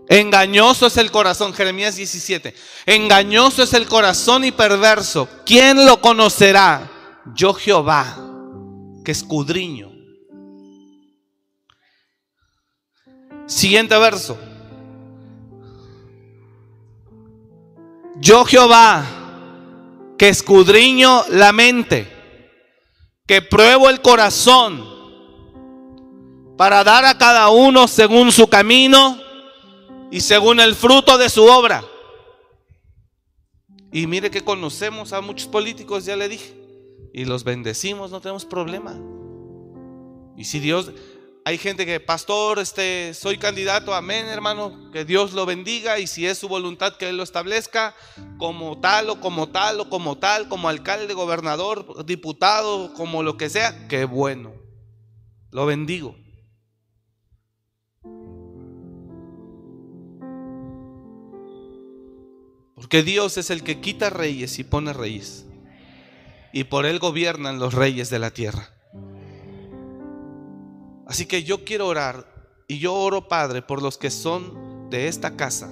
Engañoso 0.09 0.87
es 0.87 0.97
el 0.97 1.11
corazón, 1.11 1.53
Jeremías 1.53 1.97
17. 1.97 2.55
Engañoso 2.87 3.65
es 3.65 3.73
el 3.73 3.89
corazón 3.89 4.45
y 4.45 4.53
perverso. 4.53 5.29
¿Quién 5.45 5.85
lo 5.85 6.01
conocerá? 6.01 6.89
Yo 7.35 7.53
Jehová, 7.53 8.17
que 9.05 9.11
escudriño. 9.11 9.91
Siguiente 13.47 13.99
verso. 13.99 14.39
Yo 18.21 18.45
Jehová, 18.45 19.05
que 20.17 20.29
escudriño 20.29 21.25
la 21.31 21.53
mente, 21.53 22.07
que 23.27 23.43
pruebo 23.43 23.91
el 23.91 24.01
corazón, 24.01 24.98
para 26.59 26.83
dar 26.83 27.05
a 27.05 27.17
cada 27.17 27.51
uno 27.51 27.87
según 27.87 28.33
su 28.33 28.49
camino 28.49 29.17
y 30.11 30.21
según 30.21 30.59
el 30.59 30.75
fruto 30.75 31.17
de 31.17 31.31
su 31.31 31.45
obra. 31.45 31.85
Y 33.93 34.09
mire 34.09 34.33
que 34.33 34.43
conocemos 34.43 35.13
a 35.13 35.21
muchos 35.21 35.47
políticos, 35.47 36.05
ya 36.05 36.17
le 36.17 36.29
dije, 36.29 36.53
y 37.15 37.27
los 37.27 37.45
bendecimos, 37.45 38.11
no 38.11 38.21
tenemos 38.21 38.45
problema. 38.45 38.99
Y 40.37 40.47
si 40.47 40.59
Dios, 40.59 40.91
hay 41.45 41.59
gente 41.59 41.87
que, 41.87 42.01
pastor, 42.01 42.59
este, 42.59 43.15
soy 43.15 43.39
candidato, 43.39 43.95
amén, 43.95 44.27
hermano, 44.27 44.91
que 44.91 45.05
Dios 45.05 45.35
lo 45.35 45.47
bendiga 45.47 46.01
y 46.01 46.09
si 46.09 46.27
es 46.27 46.39
su 46.39 46.49
voluntad 46.49 46.97
que 46.97 47.09
Él 47.09 47.19
lo 47.19 47.23
establezca, 47.23 47.95
como 48.37 48.81
tal 48.81 49.11
o 49.11 49.21
como 49.21 49.49
tal 49.49 49.79
o 49.79 49.89
como 49.89 50.19
tal, 50.19 50.49
como 50.49 50.69
alcalde, 50.69 51.15
gobernador, 51.15 52.05
diputado, 52.05 52.93
como 52.95 53.23
lo 53.23 53.37
que 53.37 53.49
sea, 53.49 53.87
qué 53.87 54.07
bueno, 54.07 54.55
lo 55.53 55.65
bendigo. 55.65 56.17
Porque 62.79 63.03
Dios 63.03 63.37
es 63.39 63.51
el 63.51 63.65
que 63.65 63.81
quita 63.81 64.09
reyes 64.09 64.61
y 64.61 64.65
pone 64.65 64.93
reyes. 64.93 65.45
Y 66.53 66.65
por 66.65 66.87
Él 66.87 67.01
gobiernan 67.01 67.59
los 67.59 67.75
reyes 67.75 68.09
de 68.09 68.21
la 68.21 68.31
tierra. 68.31 68.71
Así 71.07 71.27
que 71.27 71.43
yo 71.43 71.65
quiero 71.65 71.89
orar 71.89 72.27
y 72.69 72.79
yo 72.79 72.95
oro, 72.95 73.27
Padre, 73.27 73.63
por 73.63 73.83
los 73.83 73.99
que 73.99 74.11
son 74.11 74.91
de 74.91 75.09
esta 75.09 75.37
casa, 75.37 75.69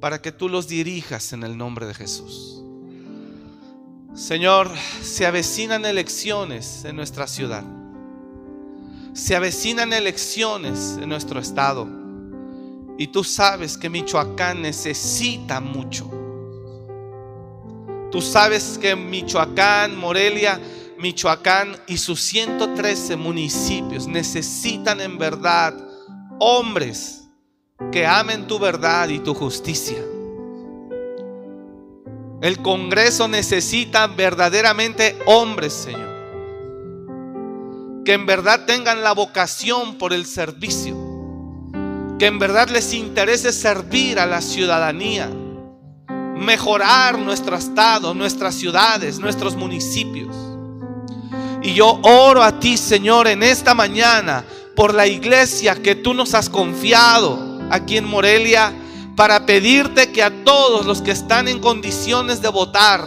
para 0.00 0.22
que 0.22 0.32
tú 0.32 0.48
los 0.48 0.68
dirijas 0.68 1.32
en 1.32 1.42
el 1.42 1.58
nombre 1.58 1.84
de 1.86 1.94
Jesús. 1.94 2.62
Señor, 4.14 4.70
se 5.02 5.26
avecinan 5.26 5.84
elecciones 5.84 6.84
en 6.84 6.96
nuestra 6.96 7.26
ciudad. 7.26 7.64
Se 9.12 9.36
avecinan 9.36 9.92
elecciones 9.92 10.96
en 11.00 11.08
nuestro 11.08 11.40
estado. 11.40 11.97
Y 12.98 13.06
tú 13.06 13.24
sabes 13.24 13.78
que 13.78 13.88
Michoacán 13.88 14.60
necesita 14.60 15.60
mucho. 15.60 16.10
Tú 18.10 18.20
sabes 18.20 18.76
que 18.76 18.96
Michoacán, 18.96 19.96
Morelia, 19.96 20.60
Michoacán 20.98 21.76
y 21.86 21.96
sus 21.96 22.20
113 22.20 23.16
municipios 23.16 24.08
necesitan 24.08 25.00
en 25.00 25.16
verdad 25.16 25.74
hombres 26.40 27.28
que 27.92 28.04
amen 28.04 28.48
tu 28.48 28.58
verdad 28.58 29.08
y 29.08 29.20
tu 29.20 29.32
justicia. 29.32 29.98
El 32.40 32.60
Congreso 32.62 33.28
necesita 33.28 34.08
verdaderamente 34.08 35.16
hombres, 35.26 35.72
Señor, 35.72 36.16
que 38.04 38.12
en 38.14 38.26
verdad 38.26 38.64
tengan 38.64 39.02
la 39.02 39.12
vocación 39.12 39.98
por 39.98 40.12
el 40.12 40.26
servicio, 40.26 40.96
que 42.18 42.26
en 42.26 42.38
verdad 42.38 42.68
les 42.68 42.92
interese 42.94 43.52
servir 43.52 44.18
a 44.18 44.26
la 44.26 44.40
ciudadanía, 44.40 45.30
mejorar 46.36 47.18
nuestro 47.18 47.56
estado, 47.56 48.12
nuestras 48.12 48.54
ciudades, 48.54 49.18
nuestros 49.20 49.54
municipios. 49.54 50.34
Y 51.62 51.74
yo 51.74 52.00
oro 52.02 52.42
a 52.42 52.58
ti, 52.58 52.76
Señor, 52.76 53.28
en 53.28 53.42
esta 53.42 53.74
mañana 53.74 54.44
por 54.74 54.94
la 54.94 55.06
iglesia 55.06 55.80
que 55.80 55.94
tú 55.94 56.14
nos 56.14 56.34
has 56.34 56.48
confiado 56.48 57.60
aquí 57.70 57.96
en 57.96 58.04
Morelia 58.04 58.72
para 59.16 59.46
pedirte 59.46 60.12
que 60.12 60.22
a 60.22 60.44
todos 60.44 60.86
los 60.86 61.02
que 61.02 61.10
están 61.10 61.48
en 61.48 61.60
condiciones 61.60 62.40
de 62.40 62.48
votar, 62.48 63.02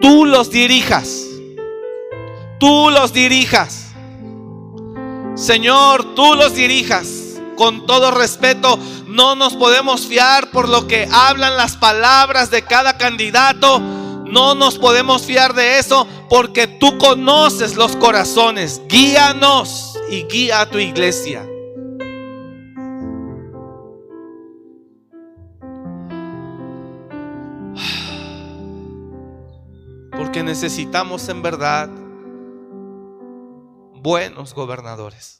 tú 0.00 0.24
los 0.24 0.50
dirijas. 0.50 1.24
Tú 2.58 2.90
los 2.90 3.12
dirijas. 3.12 3.88
Señor, 5.34 6.14
tú 6.14 6.34
los 6.34 6.54
dirijas. 6.54 7.25
Con 7.56 7.86
todo 7.86 8.10
respeto, 8.10 8.78
no 9.06 9.34
nos 9.34 9.54
podemos 9.54 10.06
fiar 10.06 10.50
por 10.50 10.68
lo 10.68 10.86
que 10.86 11.08
hablan 11.10 11.56
las 11.56 11.76
palabras 11.76 12.50
de 12.50 12.62
cada 12.62 12.98
candidato 12.98 13.80
no 14.26 14.56
nos 14.56 14.76
podemos 14.76 15.24
fiar 15.24 15.54
de 15.54 15.78
eso 15.78 16.06
porque 16.28 16.66
tú 16.66 16.98
conoces 16.98 17.76
los 17.76 17.96
corazones. 17.96 18.82
Guíanos 18.88 19.96
y 20.10 20.24
guía 20.24 20.62
a 20.62 20.70
tu 20.70 20.78
iglesia. 20.78 21.46
Porque 30.10 30.42
necesitamos 30.42 31.28
en 31.28 31.42
verdad 31.42 31.88
buenos 33.94 34.54
gobernadores, 34.54 35.38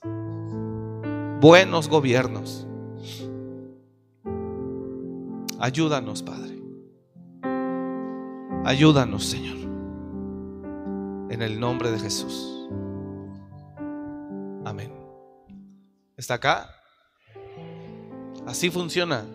buenos 1.39 1.87
gobiernos. 1.87 2.65
Ayúdanos, 5.59 6.23
Padre. 6.23 6.59
Ayúdanos, 8.63 9.25
Señor. 9.25 9.57
En 11.29 11.41
el 11.41 11.59
nombre 11.59 11.91
de 11.91 11.99
Jesús. 11.99 12.67
Amén. 14.65 14.93
¿Está 16.15 16.35
acá? 16.35 16.69
Así 18.45 18.69
funciona. 18.69 19.25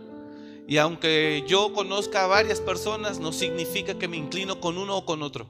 Y 0.67 0.79
aunque 0.79 1.45
yo 1.47 1.73
conozca 1.73 2.25
a 2.25 2.29
varias 2.29 2.61
personas, 2.61 3.21
no 3.21 3.33
significa 3.33 3.99
que 3.99 4.09
me 4.09 4.17
inclino 4.17 4.61
con 4.61 4.79
uno 4.79 4.99
o 4.99 5.05
con 5.05 5.23
otro. 5.23 5.47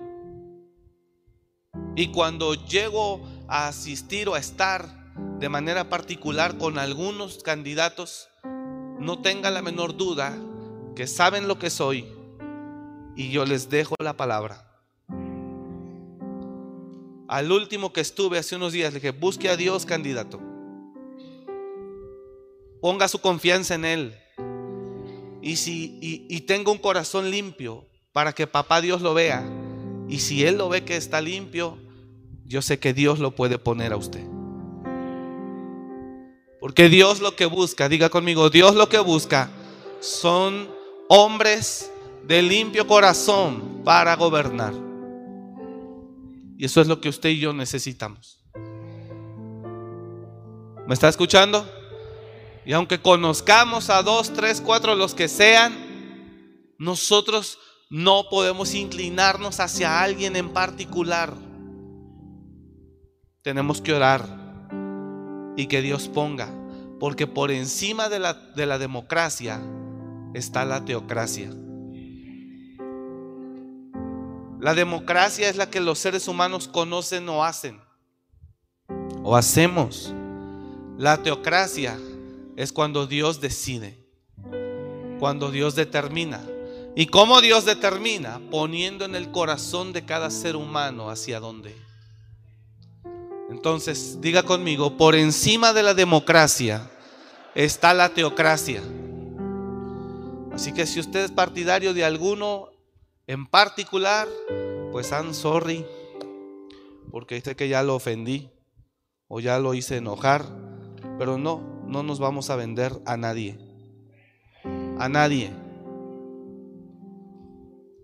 Y 1.94 2.08
cuando 2.08 2.54
llego 2.54 3.20
a 3.46 3.68
asistir 3.68 4.28
o 4.28 4.34
a 4.34 4.38
estar 4.38 5.01
de 5.38 5.48
manera 5.48 5.88
particular 5.88 6.58
con 6.58 6.78
algunos 6.78 7.42
candidatos, 7.42 8.28
no 8.98 9.20
tenga 9.20 9.50
la 9.50 9.62
menor 9.62 9.96
duda 9.96 10.38
que 10.94 11.06
saben 11.06 11.48
lo 11.48 11.58
que 11.58 11.70
soy 11.70 12.06
y 13.16 13.30
yo 13.30 13.44
les 13.44 13.68
dejo 13.68 13.94
la 13.98 14.16
palabra. 14.16 14.68
Al 17.28 17.50
último 17.50 17.92
que 17.92 18.00
estuve 18.02 18.38
hace 18.38 18.56
unos 18.56 18.72
días 18.72 18.92
le 18.92 19.00
dije, 19.00 19.10
busque 19.10 19.48
a 19.48 19.56
Dios 19.56 19.86
candidato. 19.86 20.40
Ponga 22.80 23.08
su 23.08 23.20
confianza 23.20 23.74
en 23.74 23.84
Él. 23.84 24.18
Y, 25.40 25.56
si, 25.56 25.98
y, 26.00 26.40
tenga 26.42 26.70
un 26.70 26.78
corazón 26.78 27.30
limpio 27.30 27.86
para 28.12 28.32
que 28.32 28.46
papá 28.46 28.80
Dios 28.80 29.02
lo 29.02 29.14
vea. 29.14 29.44
Y 30.08 30.18
si 30.18 30.44
Él 30.44 30.58
lo 30.58 30.68
ve 30.68 30.84
que 30.84 30.96
está 30.96 31.20
limpio, 31.20 31.78
yo 32.44 32.60
sé 32.62 32.78
que 32.78 32.92
Dios 32.92 33.18
lo 33.18 33.34
puede 33.34 33.58
poner 33.58 33.92
a 33.92 33.96
usted. 33.96 34.31
Porque 36.62 36.88
Dios 36.88 37.18
lo 37.18 37.34
que 37.34 37.46
busca, 37.46 37.88
diga 37.88 38.08
conmigo, 38.08 38.48
Dios 38.48 38.76
lo 38.76 38.88
que 38.88 39.00
busca 39.00 39.50
son 39.98 40.70
hombres 41.08 41.90
de 42.22 42.40
limpio 42.40 42.86
corazón 42.86 43.82
para 43.84 44.14
gobernar. 44.14 44.72
Y 46.56 46.64
eso 46.64 46.80
es 46.80 46.86
lo 46.86 47.00
que 47.00 47.08
usted 47.08 47.30
y 47.30 47.40
yo 47.40 47.52
necesitamos. 47.52 48.44
¿Me 50.86 50.94
está 50.94 51.08
escuchando? 51.08 51.68
Y 52.64 52.74
aunque 52.74 53.00
conozcamos 53.00 53.90
a 53.90 54.00
dos, 54.04 54.32
tres, 54.32 54.60
cuatro, 54.60 54.94
los 54.94 55.16
que 55.16 55.26
sean, 55.26 55.74
nosotros 56.78 57.58
no 57.90 58.28
podemos 58.30 58.74
inclinarnos 58.74 59.58
hacia 59.58 60.00
alguien 60.00 60.36
en 60.36 60.50
particular. 60.50 61.34
Tenemos 63.42 63.80
que 63.80 63.94
orar 63.94 64.41
y 65.56 65.66
que 65.66 65.82
Dios 65.82 66.08
ponga, 66.08 66.48
porque 66.98 67.26
por 67.26 67.50
encima 67.50 68.08
de 68.08 68.18
la, 68.18 68.34
de 68.34 68.66
la 68.66 68.78
democracia 68.78 69.60
está 70.34 70.64
la 70.64 70.84
teocracia. 70.84 71.50
La 74.60 74.74
democracia 74.74 75.48
es 75.48 75.56
la 75.56 75.68
que 75.70 75.80
los 75.80 75.98
seres 75.98 76.28
humanos 76.28 76.68
conocen 76.68 77.28
o 77.28 77.44
hacen. 77.44 77.80
O 79.24 79.36
hacemos. 79.36 80.14
La 80.98 81.22
teocracia 81.22 81.98
es 82.56 82.72
cuando 82.72 83.06
Dios 83.06 83.40
decide, 83.40 84.06
cuando 85.18 85.50
Dios 85.50 85.74
determina. 85.74 86.40
¿Y 86.94 87.06
cómo 87.06 87.40
Dios 87.40 87.64
determina? 87.64 88.40
Poniendo 88.50 89.04
en 89.04 89.16
el 89.16 89.32
corazón 89.32 89.92
de 89.92 90.04
cada 90.04 90.30
ser 90.30 90.54
humano 90.54 91.10
hacia 91.10 91.40
dónde. 91.40 91.74
Entonces, 93.52 94.18
diga 94.22 94.44
conmigo, 94.44 94.96
por 94.96 95.14
encima 95.14 95.74
de 95.74 95.82
la 95.82 95.92
democracia 95.92 96.90
está 97.54 97.92
la 97.92 98.08
teocracia. 98.08 98.82
Así 100.54 100.72
que 100.72 100.86
si 100.86 101.00
usted 101.00 101.20
es 101.20 101.30
partidario 101.30 101.92
de 101.92 102.02
alguno 102.02 102.70
en 103.26 103.46
particular, 103.46 104.26
pues 104.90 105.10
I'm 105.10 105.34
sorry, 105.34 105.84
porque 107.10 107.42
sé 107.42 107.54
que 107.54 107.68
ya 107.68 107.82
lo 107.82 107.94
ofendí 107.94 108.50
o 109.28 109.38
ya 109.38 109.58
lo 109.58 109.74
hice 109.74 109.98
enojar, 109.98 110.46
pero 111.18 111.36
no, 111.36 111.84
no 111.86 112.02
nos 112.02 112.18
vamos 112.20 112.48
a 112.48 112.56
vender 112.56 112.92
a 113.04 113.18
nadie. 113.18 113.58
A 114.98 115.10
nadie. 115.10 115.52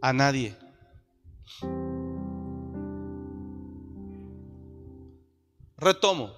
A 0.03 0.13
nadie. 0.13 0.55
Retomo. 5.79 6.33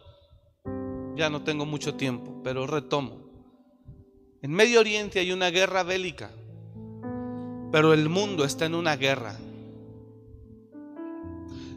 Ya 1.17 1.31
no 1.31 1.43
tengo 1.43 1.65
mucho 1.65 1.95
tiempo, 1.95 2.43
pero 2.45 2.67
retomo. 2.67 3.31
En 4.43 4.53
Medio 4.53 4.81
Oriente 4.81 5.19
hay 5.19 5.33
una 5.33 5.51
guerra 5.51 5.83
bélica, 5.83 6.31
pero 7.73 7.95
el 7.95 8.11
mundo 8.11 8.45
está 8.45 8.67
en 8.67 8.75
una 8.75 8.97
guerra. 8.97 9.39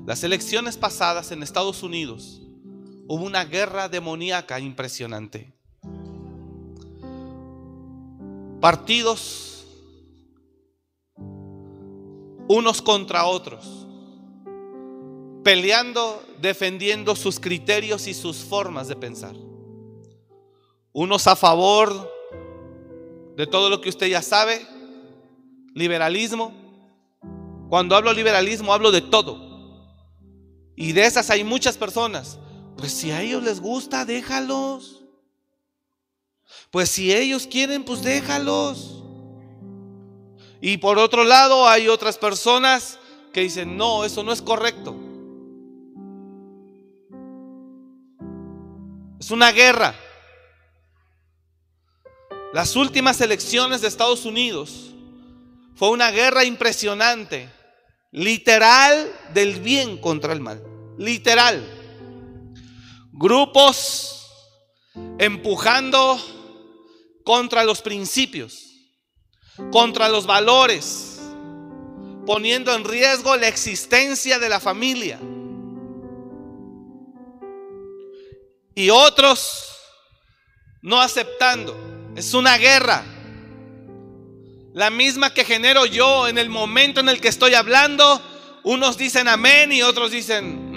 Las 0.05 0.23
elecciones 0.25 0.77
pasadas 0.77 1.31
en 1.31 1.41
Estados 1.41 1.83
Unidos 1.83 2.41
hubo 3.07 3.23
una 3.23 3.45
guerra 3.45 3.87
demoníaca 3.87 4.59
impresionante. 4.59 5.53
Partidos 8.59 9.65
unos 12.49 12.81
contra 12.81 13.25
otros, 13.25 13.82
peleando, 15.43 16.23
defendiendo 16.39 17.15
sus 17.15 17.39
criterios 17.39 18.07
y 18.07 18.13
sus 18.13 18.37
formas 18.37 18.87
de 18.87 18.95
pensar. 18.95 19.35
Unos 20.91 21.27
a 21.27 21.35
favor 21.35 22.11
de 23.35 23.47
todo 23.47 23.69
lo 23.69 23.81
que 23.81 23.89
usted 23.89 24.07
ya 24.07 24.21
sabe, 24.21 24.65
liberalismo. 25.73 26.53
Cuando 27.69 27.95
hablo 27.95 28.13
liberalismo 28.13 28.73
hablo 28.73 28.91
de 28.91 29.01
todo. 29.01 29.53
Y 30.75 30.91
de 30.91 31.05
esas 31.05 31.29
hay 31.29 31.43
muchas 31.43 31.77
personas. 31.77 32.39
Pues 32.77 32.91
si 32.91 33.11
a 33.11 33.21
ellos 33.21 33.43
les 33.43 33.59
gusta, 33.59 34.05
déjalos. 34.05 35.03
Pues 36.71 36.89
si 36.89 37.13
ellos 37.13 37.47
quieren, 37.47 37.83
pues 37.83 38.01
déjalos. 38.03 39.03
Y 40.61 40.77
por 40.77 40.97
otro 40.97 41.23
lado 41.23 41.67
hay 41.67 41.87
otras 41.87 42.17
personas 42.17 42.99
que 43.33 43.41
dicen, 43.41 43.75
no, 43.75 44.05
eso 44.05 44.23
no 44.23 44.31
es 44.31 44.41
correcto. 44.41 44.95
Es 49.23 49.31
una 49.31 49.53
guerra. 49.53 49.95
Las 52.51 52.75
últimas 52.75 53.21
elecciones 53.21 53.79
de 53.79 53.87
Estados 53.87 54.25
Unidos 54.25 54.91
fue 55.77 55.91
una 55.91 56.11
guerra 56.11 56.43
impresionante, 56.43 57.49
literal 58.11 59.09
del 59.33 59.61
bien 59.61 59.97
contra 59.97 60.33
el 60.33 60.41
mal, 60.41 60.61
literal. 60.97 61.65
Grupos 63.13 64.27
empujando 65.17 66.19
contra 67.23 67.63
los 67.63 67.81
principios, 67.81 68.73
contra 69.71 70.09
los 70.09 70.25
valores, 70.25 71.21
poniendo 72.25 72.75
en 72.75 72.83
riesgo 72.83 73.37
la 73.37 73.47
existencia 73.47 74.37
de 74.37 74.49
la 74.49 74.59
familia. 74.59 75.17
Y 78.75 78.89
otros 78.89 79.73
no 80.81 81.01
aceptando. 81.01 81.75
Es 82.15 82.33
una 82.33 82.57
guerra. 82.57 83.03
La 84.73 84.89
misma 84.89 85.33
que 85.33 85.45
genero 85.45 85.85
yo 85.85 86.27
en 86.27 86.37
el 86.37 86.49
momento 86.49 86.99
en 86.99 87.09
el 87.09 87.21
que 87.21 87.27
estoy 87.27 87.53
hablando. 87.53 88.21
Unos 88.63 88.97
dicen 88.97 89.27
amén 89.27 89.71
y 89.71 89.81
otros 89.81 90.11
dicen... 90.11 90.71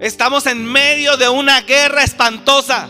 Estamos 0.00 0.46
en 0.46 0.64
medio 0.64 1.18
de 1.18 1.28
una 1.28 1.60
guerra 1.60 2.02
espantosa. 2.02 2.88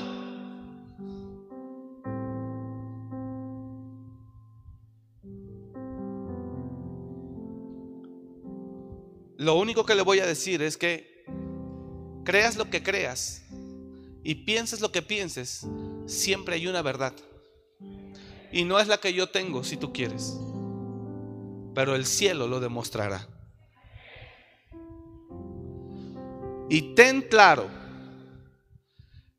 Lo 9.36 9.54
único 9.54 9.84
que 9.84 9.94
le 9.94 10.02
voy 10.02 10.20
a 10.20 10.26
decir 10.26 10.62
es 10.62 10.76
que 10.76 11.09
creas 12.24 12.56
lo 12.56 12.70
que 12.70 12.82
creas, 12.82 13.42
y 14.22 14.34
pienses 14.34 14.80
lo 14.80 14.92
que 14.92 15.02
pienses, 15.02 15.66
siempre 16.06 16.56
hay 16.56 16.66
una 16.66 16.82
verdad. 16.82 17.14
Y 18.52 18.64
no 18.64 18.78
es 18.78 18.88
la 18.88 18.98
que 18.98 19.14
yo 19.14 19.28
tengo 19.28 19.64
si 19.64 19.76
tú 19.76 19.92
quieres, 19.92 20.36
pero 21.74 21.94
el 21.94 22.04
cielo 22.04 22.48
lo 22.48 22.60
demostrará. 22.60 23.26
Y 26.68 26.94
ten 26.94 27.22
claro 27.22 27.68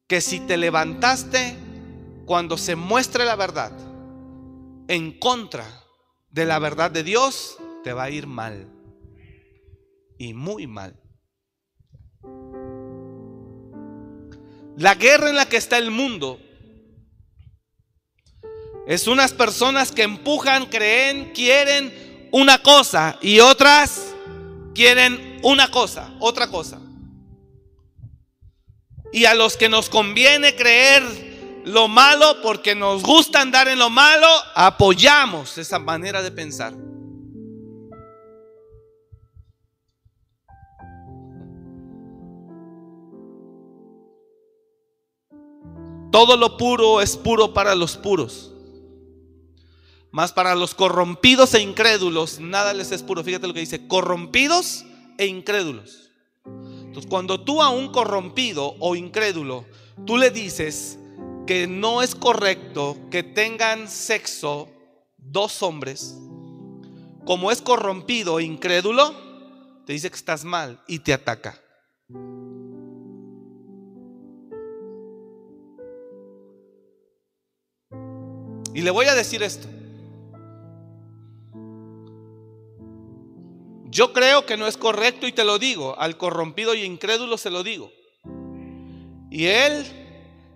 que 0.08 0.20
si 0.20 0.42
te 0.42 0.58
levantaste 0.58 1.56
cuando 2.26 2.58
se 2.58 2.76
muestre 2.76 3.24
la 3.24 3.36
verdad 3.36 3.72
en 4.88 5.18
contra 5.18 5.66
de 6.30 6.46
la 6.46 6.60
verdad 6.60 6.92
de 6.92 7.04
Dios, 7.04 7.58
te 7.84 7.94
va 7.94 8.04
a 8.04 8.10
ir 8.10 8.28
mal. 8.28 8.68
Y 10.18 10.34
muy 10.34 10.68
mal. 10.68 11.01
La 14.78 14.96
guerra 14.96 15.30
en 15.30 15.36
la 15.36 15.48
que 15.48 15.58
está 15.58 15.78
el 15.78 15.92
mundo 15.92 16.40
es 18.88 19.08
unas 19.08 19.34
personas 19.34 19.92
que 19.92 20.04
empujan, 20.04 20.66
creen, 20.66 21.32
quieren 21.34 22.30
una 22.32 22.62
cosa 22.62 23.18
y 23.22 23.40
otras 23.40 24.14
quieren 24.74 25.40
una 25.44 25.70
cosa, 25.70 26.12
otra 26.20 26.48
cosa. 26.48 26.80
Y 29.14 29.26
a 29.26 29.36
los 29.36 29.58
que 29.58 29.70
nos 29.70 29.90
conviene 29.90 30.56
creer 30.56 31.04
lo 31.66 31.88
malo 31.88 32.42
porque 32.42 32.76
nos 32.76 33.04
gusta 33.04 33.42
andar 33.42 33.68
en 33.68 33.78
lo 33.78 33.90
malo, 33.90 34.28
apoyamos 34.56 35.58
esa 35.58 35.80
manera 35.80 36.22
de 36.22 36.32
pensar. 36.32 36.74
Todo 46.12 46.36
lo 46.36 46.58
puro 46.58 47.02
es 47.02 47.16
puro 47.18 47.54
para 47.54 47.74
los 47.74 47.98
puros. 47.98 48.52
Mas 50.12 50.34
para 50.34 50.56
los 50.56 50.76
corrompidos 50.76 51.54
e 51.54 51.62
incrédulos, 51.62 52.40
nada 52.40 52.74
les 52.74 52.92
es 52.92 53.02
puro. 53.02 53.24
Fíjate 53.24 53.48
lo 53.48 53.54
que 53.54 53.62
dice, 53.62 53.88
corrompidos 53.88 54.84
e 55.18 55.26
incrédulos. 55.26 56.12
Entonces, 56.46 57.10
cuando 57.10 57.40
tú 57.40 57.62
a 57.62 57.70
un 57.70 57.94
corrompido 57.94 58.76
o 58.80 58.98
incrédulo, 58.98 59.66
tú 60.06 60.18
le 60.18 60.30
dices 60.30 61.00
que 61.48 61.66
no 61.68 62.02
es 62.02 62.14
correcto 62.16 62.98
que 63.10 63.24
tengan 63.24 63.88
sexo 63.88 64.68
dos 65.18 65.64
hombres, 65.64 66.18
como 67.26 67.52
es 67.52 67.62
corrompido 67.62 68.40
e 68.40 68.44
incrédulo, 68.44 69.16
te 69.86 69.94
dice 69.94 70.10
que 70.10 70.18
estás 70.18 70.44
mal 70.44 70.82
y 70.88 71.00
te 71.00 71.14
ataca. 71.14 71.62
Y 78.74 78.82
le 78.82 78.92
voy 78.92 79.08
a 79.08 79.16
decir 79.16 79.44
esto. 79.44 79.68
Yo 83.92 84.14
creo 84.14 84.46
que 84.46 84.56
no 84.56 84.68
es 84.68 84.78
correcto 84.78 85.28
y 85.28 85.34
te 85.34 85.44
lo 85.44 85.60
digo. 85.60 86.00
Al 86.00 86.18
corrompido 86.18 86.74
y 86.74 86.84
incrédulo 86.84 87.38
se 87.38 87.50
lo 87.50 87.62
digo. 87.62 87.92
Y 89.30 89.48
él, 89.48 89.86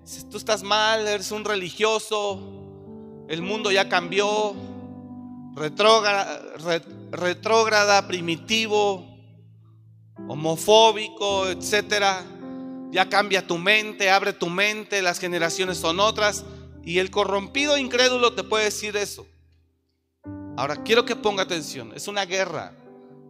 si 0.06 0.24
tú 0.30 0.38
estás 0.38 0.64
mal, 0.64 1.06
eres 1.08 1.32
un 1.32 1.44
religioso, 1.44 2.40
el 3.28 3.42
mundo 3.42 3.72
ya 3.72 3.90
cambió, 3.90 4.56
retrógrada, 7.12 8.08
primitivo, 8.08 9.06
homofóbico, 10.28 11.50
etcétera. 11.50 12.24
Ya 12.92 13.10
cambia 13.10 13.46
tu 13.46 13.58
mente, 13.58 14.10
abre 14.10 14.32
tu 14.32 14.48
mente, 14.48 15.02
las 15.02 15.20
generaciones 15.20 15.78
son 15.78 16.00
otras. 16.00 16.46
Y 16.86 17.00
el 17.00 17.10
corrompido 17.10 17.78
incrédulo 17.78 18.34
te 18.34 18.44
puede 18.44 18.66
decir 18.66 18.96
eso. 18.96 19.28
Ahora 20.56 20.84
quiero 20.84 21.04
que 21.04 21.16
ponga 21.16 21.44
atención, 21.44 21.92
es 21.96 22.08
una 22.08 22.26
guerra. 22.26 22.74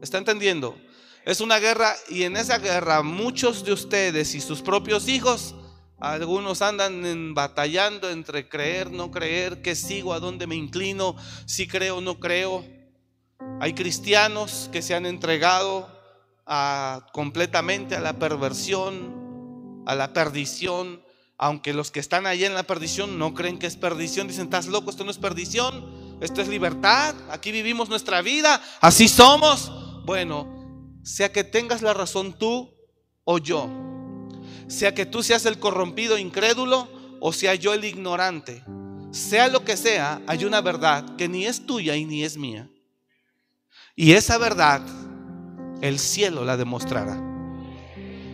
¿Está 0.01 0.17
entendiendo? 0.17 0.77
Es 1.23 1.41
una 1.41 1.57
guerra 1.57 1.95
y 2.09 2.23
en 2.23 2.37
esa 2.37 2.59
guerra 2.59 3.01
muchos 3.01 3.63
de 3.63 3.73
ustedes 3.73 4.35
y 4.35 4.41
sus 4.41 4.61
propios 4.61 5.07
hijos, 5.07 5.55
algunos 5.99 6.61
andan 6.61 7.33
batallando 7.33 8.09
entre 8.11 8.49
creer, 8.49 8.91
no 8.91 9.09
creer, 9.09 9.61
qué 9.61 9.73
sigo, 9.75 10.13
a 10.13 10.19
dónde 10.19 10.45
me 10.45 10.55
inclino, 10.55 11.15
si 11.45 11.67
creo, 11.67 12.01
no 12.01 12.19
creo. 12.19 12.63
Hay 13.61 13.73
cristianos 13.73 14.69
que 14.71 14.81
se 14.81 14.93
han 14.93 15.05
entregado 15.05 15.89
a, 16.45 17.07
completamente 17.13 17.95
a 17.95 18.01
la 18.01 18.19
perversión, 18.19 19.83
a 19.87 19.95
la 19.95 20.13
perdición, 20.13 21.04
aunque 21.37 21.73
los 21.73 21.91
que 21.91 21.99
están 21.99 22.25
ahí 22.25 22.45
en 22.45 22.53
la 22.53 22.63
perdición 22.63 23.19
no 23.19 23.33
creen 23.33 23.59
que 23.59 23.67
es 23.67 23.75
perdición, 23.75 24.27
dicen, 24.27 24.45
estás 24.45 24.67
loco, 24.67 24.89
esto 24.89 25.03
no 25.03 25.11
es 25.11 25.17
perdición, 25.17 26.17
esto 26.21 26.41
es 26.41 26.47
libertad, 26.47 27.13
aquí 27.29 27.51
vivimos 27.51 27.89
nuestra 27.89 28.21
vida, 28.21 28.61
así 28.81 29.07
somos. 29.07 29.71
Bueno, 30.05 30.99
sea 31.03 31.31
que 31.31 31.43
tengas 31.43 31.81
la 31.81 31.93
razón 31.93 32.37
tú 32.37 32.73
o 33.25 33.37
yo, 33.37 33.69
sea 34.67 34.93
que 34.93 35.05
tú 35.05 35.23
seas 35.23 35.45
el 35.45 35.59
corrompido 35.59 36.17
incrédulo 36.17 36.87
o 37.19 37.33
sea 37.33 37.55
yo 37.55 37.73
el 37.73 37.83
ignorante, 37.83 38.63
sea 39.11 39.47
lo 39.47 39.65
que 39.65 39.77
sea, 39.77 40.21
hay 40.27 40.45
una 40.45 40.61
verdad 40.61 41.15
que 41.15 41.27
ni 41.27 41.45
es 41.45 41.65
tuya 41.65 41.95
y 41.95 42.05
ni 42.05 42.23
es 42.23 42.37
mía. 42.37 42.69
Y 43.95 44.13
esa 44.13 44.37
verdad 44.37 44.81
el 45.81 45.99
cielo 45.99 46.43
la 46.45 46.57
demostrará. 46.57 47.15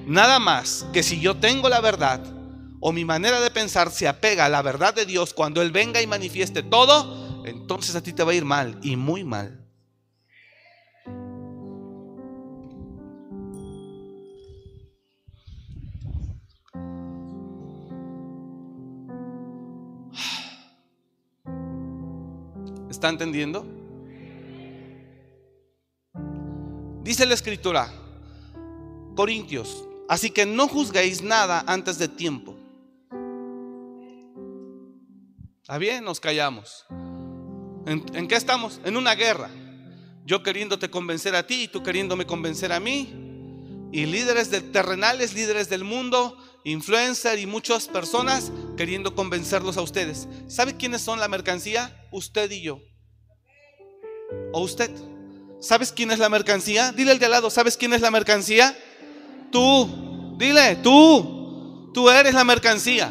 Nada 0.07 0.39
más 0.39 0.85
que 0.91 1.03
si 1.03 1.19
yo 1.19 1.37
tengo 1.37 1.69
la 1.69 1.79
verdad 1.79 2.21
o 2.81 2.91
mi 2.91 3.05
manera 3.05 3.39
de 3.39 3.51
pensar 3.51 3.91
se 3.91 4.07
apega 4.07 4.45
a 4.45 4.49
la 4.49 4.61
verdad 4.61 4.93
de 4.93 5.05
Dios 5.05 5.33
cuando 5.33 5.61
Él 5.61 5.71
venga 5.71 6.01
y 6.01 6.07
manifieste 6.07 6.63
todo, 6.63 7.45
entonces 7.45 7.95
a 7.95 8.01
ti 8.01 8.11
te 8.11 8.23
va 8.23 8.31
a 8.31 8.35
ir 8.35 8.43
mal 8.43 8.79
y 8.81 8.95
muy 8.95 9.23
mal. 9.23 9.59
¿Está 22.89 23.09
entendiendo? 23.09 23.65
Dice 27.03 27.25
la 27.25 27.33
escritura, 27.33 27.91
Corintios, 29.15 29.87
así 30.07 30.29
que 30.29 30.45
no 30.45 30.67
juzguéis 30.67 31.21
nada 31.23 31.63
antes 31.67 31.97
de 31.97 32.07
tiempo. 32.07 32.50
¿Está 35.71 35.79
bien? 35.79 36.03
Nos 36.03 36.19
callamos. 36.19 36.85
¿En, 37.85 38.03
¿En, 38.13 38.27
qué 38.27 38.35
estamos? 38.35 38.81
En 38.83 38.97
una 38.97 39.15
guerra. 39.15 39.49
Yo 40.25 40.43
queriéndote 40.43 40.89
convencer 40.89 41.33
a 41.33 41.47
ti 41.47 41.63
y 41.63 41.67
tú 41.69 41.81
queriéndome 41.81 42.25
convencer 42.25 42.73
a 42.73 42.81
mí. 42.81 43.89
Y 43.93 44.05
líderes 44.05 44.51
de, 44.51 44.59
terrenales, 44.59 45.33
líderes 45.33 45.69
del 45.69 45.85
mundo, 45.85 46.37
influencer 46.65 47.39
y 47.39 47.45
muchas 47.45 47.87
personas 47.87 48.51
queriendo 48.75 49.15
convencerlos 49.15 49.77
a 49.77 49.81
ustedes. 49.81 50.27
¿Sabe 50.49 50.75
quiénes 50.75 51.03
son 51.03 51.21
la 51.21 51.29
mercancía? 51.29 52.05
Usted 52.11 52.51
y 52.51 52.63
yo. 52.63 52.81
¿O 54.51 54.59
usted? 54.59 54.91
¿Sabes 55.61 55.93
quién 55.93 56.11
es 56.11 56.19
la 56.19 56.27
mercancía? 56.27 56.91
Dile 56.91 57.11
al 57.11 57.19
de 57.19 57.27
al 57.27 57.31
lado, 57.31 57.49
¿sabes 57.49 57.77
quién 57.77 57.93
es 57.93 58.01
la 58.01 58.11
mercancía? 58.11 58.77
Tú. 59.53 60.35
Dile, 60.37 60.75
tú. 60.83 61.91
Tú 61.93 62.09
eres 62.09 62.33
la 62.33 62.43
mercancía. 62.43 63.09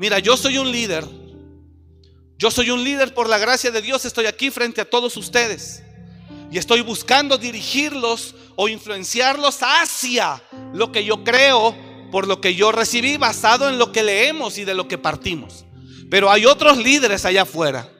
Mira, 0.00 0.18
yo 0.18 0.36
soy 0.36 0.58
un 0.58 0.72
líder. 0.72 1.14
Yo 2.38 2.50
soy 2.50 2.70
un 2.70 2.84
líder 2.84 3.14
por 3.14 3.28
la 3.28 3.38
gracia 3.38 3.70
de 3.70 3.82
Dios. 3.82 4.04
Estoy 4.04 4.26
aquí 4.26 4.50
frente 4.50 4.80
a 4.80 4.88
todos 4.88 5.16
ustedes. 5.16 5.82
Y 6.50 6.58
estoy 6.58 6.80
buscando 6.82 7.38
dirigirlos 7.38 8.34
o 8.56 8.68
influenciarlos 8.68 9.58
hacia 9.60 10.42
lo 10.72 10.92
que 10.92 11.04
yo 11.04 11.24
creo, 11.24 11.74
por 12.10 12.28
lo 12.28 12.40
que 12.40 12.54
yo 12.54 12.72
recibí, 12.72 13.16
basado 13.16 13.68
en 13.68 13.78
lo 13.78 13.92
que 13.92 14.02
leemos 14.02 14.58
y 14.58 14.64
de 14.64 14.74
lo 14.74 14.86
que 14.86 14.98
partimos. 14.98 15.64
Pero 16.10 16.30
hay 16.30 16.46
otros 16.46 16.76
líderes 16.78 17.24
allá 17.24 17.42
afuera. 17.42 17.90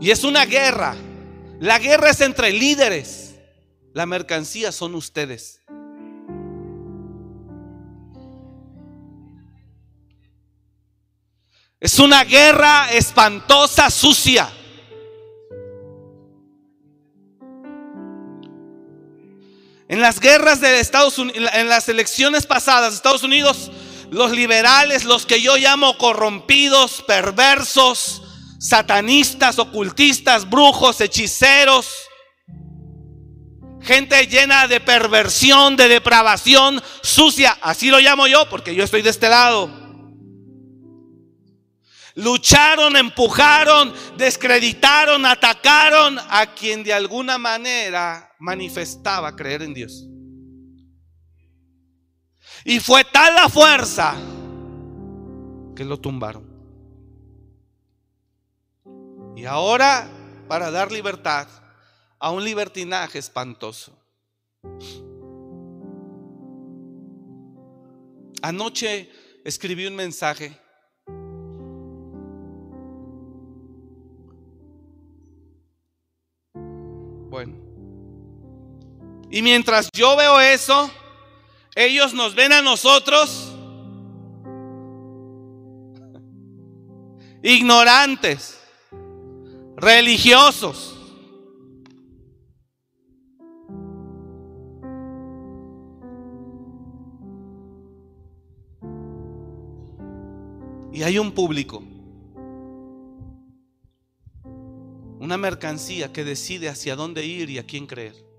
Y 0.00 0.10
es 0.10 0.24
una 0.24 0.46
guerra 0.46 0.96
la 1.62 1.78
guerra 1.78 2.10
es 2.10 2.20
entre 2.20 2.50
líderes. 2.50 3.36
La 3.94 4.04
mercancía 4.04 4.72
son 4.72 4.96
ustedes. 4.96 5.60
Es 11.82 11.98
una 11.98 12.22
guerra 12.22 12.92
espantosa, 12.92 13.90
sucia. 13.90 14.48
En 19.88 20.00
las 20.00 20.20
guerras 20.20 20.60
de 20.60 20.78
Estados 20.78 21.18
Unidos, 21.18 21.50
en 21.54 21.68
las 21.68 21.88
elecciones 21.88 22.46
pasadas 22.46 22.94
Estados 22.94 23.24
Unidos, 23.24 23.72
los 24.12 24.30
liberales, 24.30 25.04
los 25.04 25.26
que 25.26 25.42
yo 25.42 25.56
llamo 25.56 25.98
corrompidos, 25.98 27.02
perversos, 27.04 28.22
satanistas, 28.60 29.58
ocultistas, 29.58 30.48
brujos, 30.48 31.00
hechiceros, 31.00 31.88
gente 33.80 34.28
llena 34.28 34.68
de 34.68 34.78
perversión, 34.78 35.74
de 35.74 35.88
depravación, 35.88 36.80
sucia, 37.02 37.58
así 37.60 37.90
lo 37.90 37.98
llamo 37.98 38.28
yo 38.28 38.48
porque 38.48 38.72
yo 38.72 38.84
estoy 38.84 39.02
de 39.02 39.10
este 39.10 39.28
lado. 39.28 39.81
Lucharon, 42.14 42.96
empujaron, 42.96 43.92
descreditaron, 44.16 45.24
atacaron 45.24 46.18
a 46.28 46.54
quien 46.54 46.84
de 46.84 46.92
alguna 46.92 47.38
manera 47.38 48.34
manifestaba 48.38 49.34
creer 49.34 49.62
en 49.62 49.74
Dios. 49.74 50.06
Y 52.64 52.80
fue 52.80 53.04
tal 53.04 53.34
la 53.34 53.48
fuerza 53.48 54.14
que 55.74 55.84
lo 55.84 55.98
tumbaron. 55.98 56.52
Y 59.36 59.44
ahora, 59.46 60.08
para 60.48 60.70
dar 60.70 60.92
libertad 60.92 61.48
a 62.18 62.30
un 62.30 62.44
libertinaje 62.44 63.18
espantoso. 63.18 63.98
Anoche 68.42 69.10
escribí 69.44 69.86
un 69.86 69.96
mensaje. 69.96 70.56
Y 79.32 79.40
mientras 79.40 79.88
yo 79.94 80.14
veo 80.14 80.38
eso, 80.40 80.90
ellos 81.74 82.12
nos 82.12 82.34
ven 82.34 82.52
a 82.52 82.60
nosotros 82.60 83.50
ignorantes 87.42 88.60
religiosos. 89.74 90.98
Y 100.92 101.04
hay 101.04 101.18
un 101.18 101.32
público, 101.32 101.82
una 105.20 105.38
mercancía 105.38 106.12
que 106.12 106.22
decide 106.22 106.68
hacia 106.68 106.96
dónde 106.96 107.24
ir 107.24 107.48
y 107.48 107.56
a 107.56 107.64
quién 107.64 107.86
creer. 107.86 108.31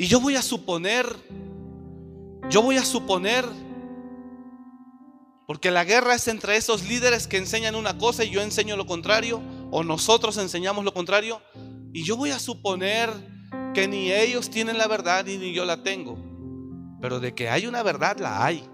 Y 0.00 0.06
yo 0.06 0.18
voy 0.18 0.34
a 0.34 0.40
suponer, 0.40 1.14
yo 2.48 2.62
voy 2.62 2.78
a 2.78 2.86
suponer 2.86 3.44
porque 5.46 5.70
la 5.70 5.84
guerra 5.84 6.14
es 6.14 6.26
entre 6.26 6.56
esos 6.56 6.88
líderes 6.88 7.26
que 7.26 7.36
enseñan 7.36 7.74
una 7.74 7.98
cosa 7.98 8.24
y 8.24 8.30
yo 8.30 8.40
enseño 8.40 8.78
lo 8.78 8.86
contrario, 8.86 9.42
o 9.70 9.84
nosotros 9.84 10.38
enseñamos 10.38 10.86
lo 10.86 10.94
contrario. 10.94 11.42
Y 11.92 12.04
yo 12.04 12.16
voy 12.16 12.30
a 12.30 12.38
suponer 12.38 13.10
que 13.74 13.88
ni 13.88 14.10
ellos 14.10 14.48
tienen 14.48 14.78
la 14.78 14.88
verdad 14.88 15.26
y 15.26 15.36
ni 15.36 15.52
yo 15.52 15.66
la 15.66 15.82
tengo. 15.82 16.16
Pero 17.02 17.20
de 17.20 17.34
que 17.34 17.50
hay 17.50 17.66
una 17.66 17.82
verdad, 17.82 18.16
la 18.20 18.42
hay. 18.42 18.66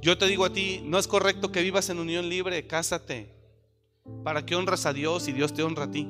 Yo 0.00 0.16
te 0.16 0.26
digo 0.26 0.44
a 0.44 0.52
ti, 0.52 0.80
no 0.84 0.98
es 0.98 1.08
correcto 1.08 1.50
que 1.50 1.62
vivas 1.62 1.88
en 1.90 1.98
unión 1.98 2.28
libre, 2.28 2.66
cásate, 2.66 3.34
para 4.22 4.46
que 4.46 4.54
honras 4.54 4.86
a 4.86 4.92
Dios 4.92 5.26
y 5.28 5.32
Dios 5.32 5.52
te 5.52 5.62
honra 5.62 5.84
a 5.84 5.90
ti. 5.90 6.08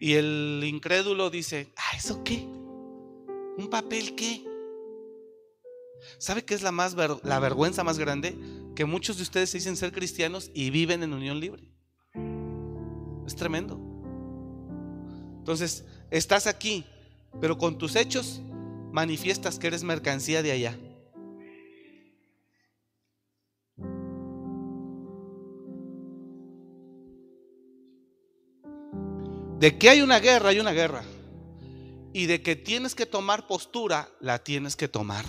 Y 0.00 0.14
el 0.14 0.62
incrédulo 0.64 1.30
dice, 1.30 1.72
ah, 1.76 1.96
¿eso 1.96 2.24
qué? 2.24 2.46
¿Un 3.56 3.68
papel 3.70 4.14
qué? 4.14 4.44
¿Sabe 6.18 6.44
qué 6.44 6.54
es 6.54 6.62
la, 6.62 6.72
más 6.72 6.94
la 7.22 7.38
vergüenza 7.40 7.84
más 7.84 7.98
grande? 7.98 8.36
Que 8.74 8.84
muchos 8.84 9.16
de 9.16 9.22
ustedes 9.22 9.50
se 9.50 9.58
dicen 9.58 9.76
ser 9.76 9.92
cristianos 9.92 10.50
y 10.54 10.70
viven 10.70 11.02
en 11.02 11.12
unión 11.12 11.40
libre. 11.40 11.62
Es 13.26 13.36
tremendo. 13.36 13.80
Entonces, 15.38 15.84
estás 16.10 16.46
aquí, 16.46 16.84
pero 17.40 17.58
con 17.58 17.78
tus 17.78 17.96
hechos 17.96 18.40
manifiestas 18.92 19.58
que 19.58 19.66
eres 19.66 19.84
mercancía 19.84 20.42
de 20.42 20.52
allá. 20.52 20.78
De 29.64 29.78
que 29.78 29.88
hay 29.88 30.02
una 30.02 30.20
guerra, 30.20 30.50
hay 30.50 30.60
una 30.60 30.72
guerra. 30.72 31.02
Y 32.12 32.26
de 32.26 32.42
que 32.42 32.54
tienes 32.54 32.94
que 32.94 33.06
tomar 33.06 33.46
postura, 33.46 34.10
la 34.20 34.38
tienes 34.38 34.76
que 34.76 34.88
tomar. 34.88 35.24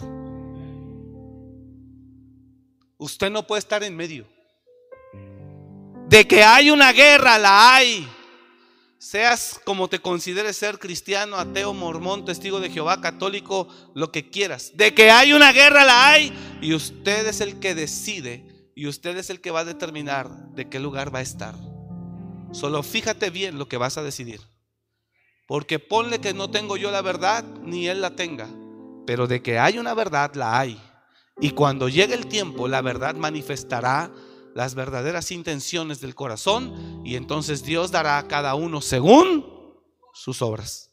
Usted 2.98 3.32
no 3.32 3.48
puede 3.48 3.60
estar 3.60 3.82
en 3.82 3.96
medio. 3.96 4.28
De 6.10 6.28
que 6.28 6.44
hay 6.44 6.70
una 6.70 6.92
guerra, 6.92 7.38
la 7.38 7.76
hay. 7.76 8.06
Seas 8.98 9.62
como 9.64 9.88
te 9.88 10.00
consideres 10.00 10.58
ser 10.58 10.80
cristiano, 10.80 11.38
ateo, 11.38 11.74
mormón, 11.74 12.26
testigo 12.26 12.60
de 12.60 12.70
Jehová, 12.70 13.00
católico, 13.00 13.70
lo 13.94 14.12
que 14.12 14.30
quieras. 14.30 14.74
De 14.76 14.94
que 14.94 15.12
hay 15.12 15.32
una 15.32 15.54
guerra, 15.54 15.86
la 15.86 16.10
hay. 16.10 16.34
Y 16.62 16.74
usted 16.74 17.26
es 17.26 17.40
el 17.40 17.62
que 17.62 17.74
decide 17.74 18.70
y 18.76 18.88
usted 18.88 19.16
es 19.16 19.30
el 19.30 19.40
que 19.40 19.52
va 19.52 19.62
a 19.62 19.66
determinar 19.66 20.30
de 20.50 20.68
qué 20.68 20.82
lugar 20.82 21.16
va 21.16 21.20
a 21.20 21.22
estar. 21.22 21.56
Solo 22.52 22.84
fíjate 22.84 23.30
bien 23.30 23.58
lo 23.58 23.68
que 23.68 23.78
vas 23.78 23.98
a 23.98 24.04
decidir. 24.04 24.42
Porque 25.48 25.80
ponle 25.80 26.20
que 26.20 26.34
no 26.34 26.50
tengo 26.50 26.78
yo 26.78 26.92
la 26.92 27.02
verdad, 27.02 27.44
ni 27.44 27.88
él 27.88 28.02
la 28.02 28.16
tenga. 28.16 28.50
Pero 29.06 29.28
de 29.28 29.42
que 29.42 29.60
hay 29.60 29.78
una 29.78 29.94
verdad, 29.94 30.34
la 30.36 30.60
hay. 30.60 30.82
Y 31.40 31.52
cuando 31.52 31.90
llegue 31.90 32.16
el 32.16 32.28
tiempo, 32.28 32.68
la 32.68 32.82
verdad 32.82 33.16
manifestará 33.16 34.12
las 34.56 34.74
verdaderas 34.74 35.32
intenciones 35.32 36.00
del 36.00 36.16
corazón 36.16 37.02
y 37.04 37.18
entonces 37.18 37.64
Dios 37.64 37.92
dará 37.92 38.18
a 38.18 38.28
cada 38.28 38.56
uno 38.56 38.82
según 38.82 39.46
sus 40.14 40.42
obras. 40.42 40.92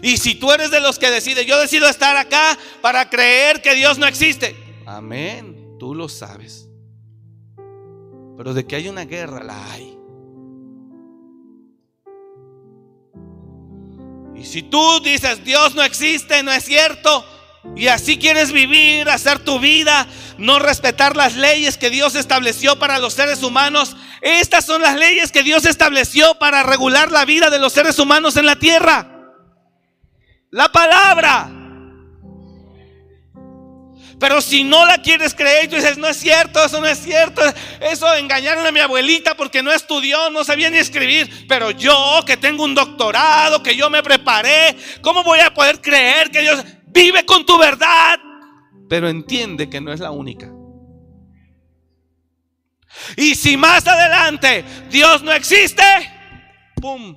Y 0.00 0.16
si 0.18 0.36
tú 0.36 0.52
eres 0.52 0.70
de 0.70 0.80
los 0.80 0.98
que 0.98 1.10
decide, 1.10 1.44
yo 1.44 1.58
decido 1.58 1.88
estar 1.88 2.16
acá 2.16 2.56
para 2.80 3.10
creer 3.10 3.60
que 3.62 3.74
Dios 3.74 3.98
no 3.98 4.06
existe. 4.06 4.56
Amén, 4.86 5.76
tú 5.78 5.94
lo 5.94 6.08
sabes. 6.08 6.69
Pero 8.40 8.54
de 8.54 8.66
que 8.66 8.74
hay 8.74 8.88
una 8.88 9.04
guerra, 9.04 9.44
la 9.44 9.70
hay. 9.70 9.98
Y 14.34 14.46
si 14.46 14.62
tú 14.62 15.00
dices, 15.00 15.44
Dios 15.44 15.74
no 15.74 15.82
existe, 15.82 16.42
no 16.42 16.50
es 16.50 16.64
cierto, 16.64 17.22
y 17.76 17.88
así 17.88 18.18
quieres 18.18 18.50
vivir, 18.50 19.10
hacer 19.10 19.40
tu 19.40 19.60
vida, 19.60 20.06
no 20.38 20.58
respetar 20.58 21.16
las 21.16 21.36
leyes 21.36 21.76
que 21.76 21.90
Dios 21.90 22.14
estableció 22.14 22.78
para 22.78 22.98
los 22.98 23.12
seres 23.12 23.42
humanos. 23.42 23.94
Estas 24.22 24.64
son 24.64 24.80
las 24.80 24.96
leyes 24.96 25.32
que 25.32 25.42
Dios 25.42 25.66
estableció 25.66 26.38
para 26.38 26.62
regular 26.62 27.12
la 27.12 27.26
vida 27.26 27.50
de 27.50 27.58
los 27.58 27.74
seres 27.74 27.98
humanos 27.98 28.38
en 28.38 28.46
la 28.46 28.56
tierra. 28.56 29.34
La 30.48 30.72
palabra. 30.72 31.59
Pero 34.20 34.40
si 34.42 34.62
no 34.62 34.84
la 34.84 34.98
quieres 34.98 35.34
creer, 35.34 35.68
tú 35.68 35.76
dices, 35.76 35.98
no 35.98 36.06
es 36.06 36.18
cierto, 36.18 36.62
eso 36.62 36.80
no 36.80 36.86
es 36.86 36.98
cierto. 36.98 37.42
Eso 37.80 38.14
engañaron 38.14 38.66
a 38.66 38.70
mi 38.70 38.78
abuelita 38.78 39.34
porque 39.34 39.62
no 39.62 39.72
estudió, 39.72 40.30
no 40.30 40.44
sabía 40.44 40.70
ni 40.70 40.76
escribir. 40.76 41.46
Pero 41.48 41.70
yo 41.72 42.22
que 42.26 42.36
tengo 42.36 42.62
un 42.62 42.74
doctorado, 42.74 43.62
que 43.62 43.74
yo 43.74 43.88
me 43.90 44.02
preparé, 44.02 44.76
¿cómo 45.00 45.24
voy 45.24 45.40
a 45.40 45.52
poder 45.52 45.80
creer 45.80 46.30
que 46.30 46.42
Dios... 46.42 46.62
Vive 46.92 47.24
con 47.24 47.46
tu 47.46 47.56
verdad, 47.56 48.18
pero 48.88 49.08
entiende 49.08 49.70
que 49.70 49.80
no 49.80 49.92
es 49.92 50.00
la 50.00 50.10
única. 50.10 50.52
Y 53.16 53.36
si 53.36 53.56
más 53.56 53.86
adelante 53.86 54.64
Dios 54.90 55.22
no 55.22 55.32
existe, 55.32 55.84
¡pum! 56.80 57.14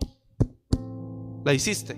La 1.43 1.53
hiciste. 1.53 1.97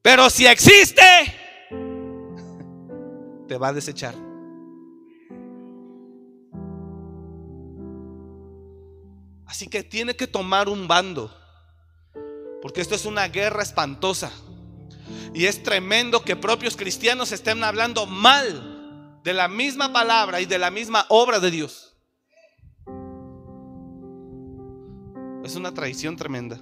Pero 0.00 0.30
si 0.30 0.46
existe, 0.46 1.02
te 3.50 3.58
va 3.58 3.66
a 3.66 3.72
desechar. 3.72 4.14
Así 9.44 9.66
que 9.66 9.82
tiene 9.82 10.14
que 10.14 10.28
tomar 10.28 10.68
un 10.68 10.86
bando. 10.86 11.36
Porque 12.62 12.80
esto 12.80 12.94
es 12.94 13.06
una 13.06 13.26
guerra 13.26 13.64
espantosa. 13.64 14.30
Y 15.34 15.46
es 15.46 15.64
tremendo 15.64 16.22
que 16.24 16.36
propios 16.36 16.76
cristianos 16.76 17.32
estén 17.32 17.64
hablando 17.64 18.06
mal 18.06 19.18
de 19.24 19.34
la 19.34 19.48
misma 19.48 19.92
palabra 19.92 20.40
y 20.40 20.46
de 20.46 20.58
la 20.60 20.70
misma 20.70 21.04
obra 21.08 21.40
de 21.40 21.50
Dios. 21.50 21.96
Es 25.42 25.56
una 25.56 25.74
traición 25.74 26.14
tremenda. 26.14 26.60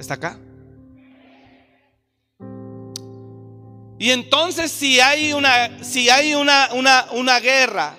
¿Está 0.00 0.14
acá? 0.14 0.40
Y 3.98 4.10
entonces 4.10 4.72
si 4.72 4.98
hay 4.98 5.34
una, 5.34 5.84
si 5.84 6.08
hay 6.08 6.34
una, 6.34 6.70
una, 6.72 7.06
una 7.12 7.38
guerra, 7.38 7.98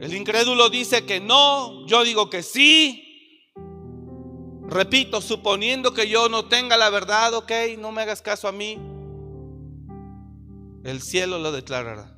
el 0.00 0.12
incrédulo 0.12 0.68
dice 0.68 1.06
que 1.06 1.20
no, 1.20 1.86
yo 1.86 2.02
digo 2.02 2.28
que 2.28 2.42
sí. 2.42 3.52
Repito, 4.66 5.20
suponiendo 5.20 5.94
que 5.94 6.08
yo 6.08 6.28
no 6.28 6.46
tenga 6.46 6.76
la 6.76 6.90
verdad, 6.90 7.34
ok, 7.34 7.52
no 7.78 7.92
me 7.92 8.02
hagas 8.02 8.20
caso 8.20 8.48
a 8.48 8.52
mí. 8.52 8.78
El 10.82 11.00
cielo 11.02 11.38
lo 11.38 11.52
declarará. 11.52 12.16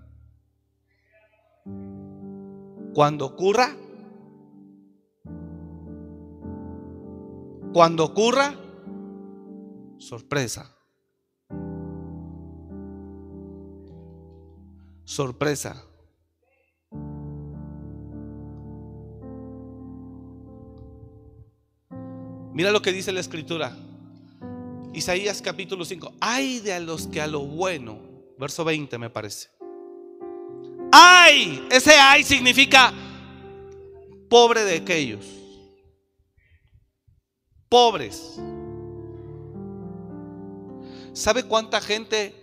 Cuando 2.94 3.26
ocurra, 3.26 3.76
cuando 7.72 8.04
ocurra, 8.04 8.54
sorpresa. 9.98 10.76
sorpresa. 15.10 15.84
Mira 22.52 22.70
lo 22.70 22.80
que 22.80 22.92
dice 22.92 23.10
la 23.10 23.18
escritura. 23.18 23.76
Isaías 24.92 25.42
capítulo 25.42 25.84
5. 25.84 26.12
Ay 26.20 26.60
de 26.60 26.74
a 26.74 26.80
los 26.80 27.08
que 27.08 27.20
a 27.20 27.26
lo 27.26 27.40
bueno, 27.40 27.98
verso 28.38 28.64
20 28.64 28.98
me 28.98 29.10
parece. 29.10 29.48
Ay, 30.92 31.66
ese 31.72 31.94
ay 31.94 32.22
significa 32.22 32.92
pobre 34.28 34.62
de 34.62 34.76
aquellos. 34.76 35.39
Pobres. 37.70 38.38
¿Sabe 41.14 41.44
cuánta 41.44 41.80
gente 41.80 42.34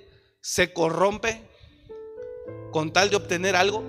se 0.41 0.71
corrompe 0.71 1.45
con 2.71 2.93
tal 2.93 3.09
de 3.09 3.15
obtener 3.15 3.55
algo. 3.55 3.83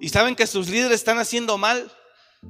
Y 0.00 0.08
saben 0.08 0.34
que 0.34 0.46
sus 0.46 0.68
líderes 0.68 0.96
están 0.96 1.18
haciendo 1.18 1.58
mal, 1.58 1.92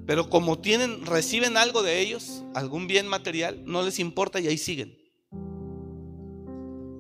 pero 0.07 0.31
como 0.31 0.59
tienen, 0.59 1.05
reciben 1.05 1.57
algo 1.57 1.83
de 1.83 2.01
ellos, 2.01 2.43
algún 2.55 2.87
bien 2.87 3.07
material, 3.07 3.63
no 3.65 3.83
les 3.83 3.99
importa 3.99 4.41
y 4.41 4.49
ahí 4.49 4.59
siguen. 4.59 4.97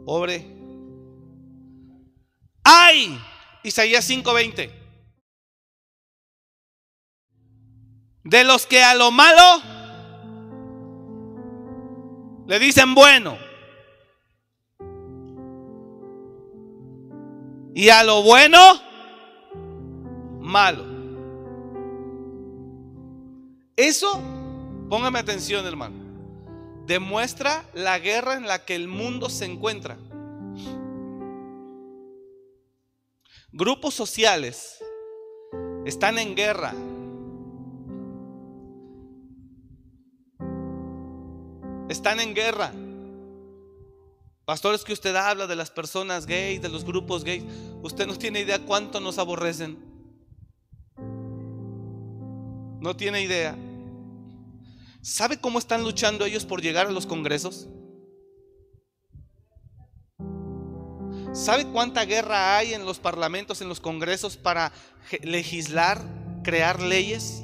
Pobre. 0.05 0.47
¡Ay! 2.63 3.19
Isaías 3.63 4.09
5:20. 4.09 4.84
De 8.25 8.43
los 8.43 8.67
que 8.67 8.83
a 8.83 8.95
lo 8.95 9.11
malo 9.11 9.63
le 12.47 12.59
dicen 12.59 12.95
bueno. 12.95 13.39
Y 17.75 17.89
a 17.89 18.05
lo 18.05 18.23
bueno, 18.23 18.59
malo. 20.41 20.85
Eso, 23.77 24.23
póngame 24.89 25.19
atención 25.19 25.67
hermano, 25.67 25.97
demuestra 26.87 27.65
la 27.75 27.99
guerra 27.99 28.35
en 28.35 28.47
la 28.47 28.65
que 28.65 28.77
el 28.77 28.87
mundo 28.87 29.29
se 29.29 29.47
encuentra. 29.47 29.97
Grupos 33.51 33.95
sociales 33.95 34.79
están 35.85 36.19
en 36.19 36.35
guerra. 36.37 36.75
Están 41.89 42.21
en 42.21 42.35
guerra. 42.35 42.73
Pastores 44.45 44.85
que 44.85 44.93
usted 44.93 45.15
habla 45.17 45.47
de 45.47 45.57
las 45.57 45.71
personas 45.71 46.27
gays, 46.27 46.61
de 46.61 46.69
los 46.69 46.85
grupos 46.85 47.25
gays, 47.25 47.45
usted 47.83 48.07
no 48.07 48.17
tiene 48.17 48.41
idea 48.41 48.59
cuánto 48.59 49.01
nos 49.01 49.19
aborrecen. 49.19 49.79
No 52.81 52.97
tiene 52.97 53.23
idea. 53.23 53.57
¿Sabe 55.01 55.39
cómo 55.39 55.59
están 55.59 55.83
luchando 55.83 56.25
ellos 56.25 56.45
por 56.45 56.63
llegar 56.63 56.87
a 56.87 56.91
los 56.91 57.07
congresos? 57.07 57.69
¿Sabe 61.33 61.67
cuánta 61.67 62.05
guerra 62.05 62.57
hay 62.57 62.75
en 62.75 62.87
los 62.87 62.99
parlamentos, 62.99 63.61
en 63.61 63.69
los 63.69 63.81
congresos 63.81 64.37
para 64.37 64.73
legislar, 65.23 66.01
crear 66.43 66.81
leyes? 66.81 67.43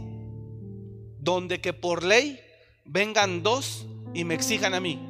Donde 1.18 1.60
que 1.60 1.72
por 1.72 2.04
ley 2.04 2.40
vengan 2.84 3.42
dos 3.42 3.86
y 4.14 4.24
me 4.24 4.34
exijan 4.34 4.74
a 4.74 4.80
mí. 4.80 5.06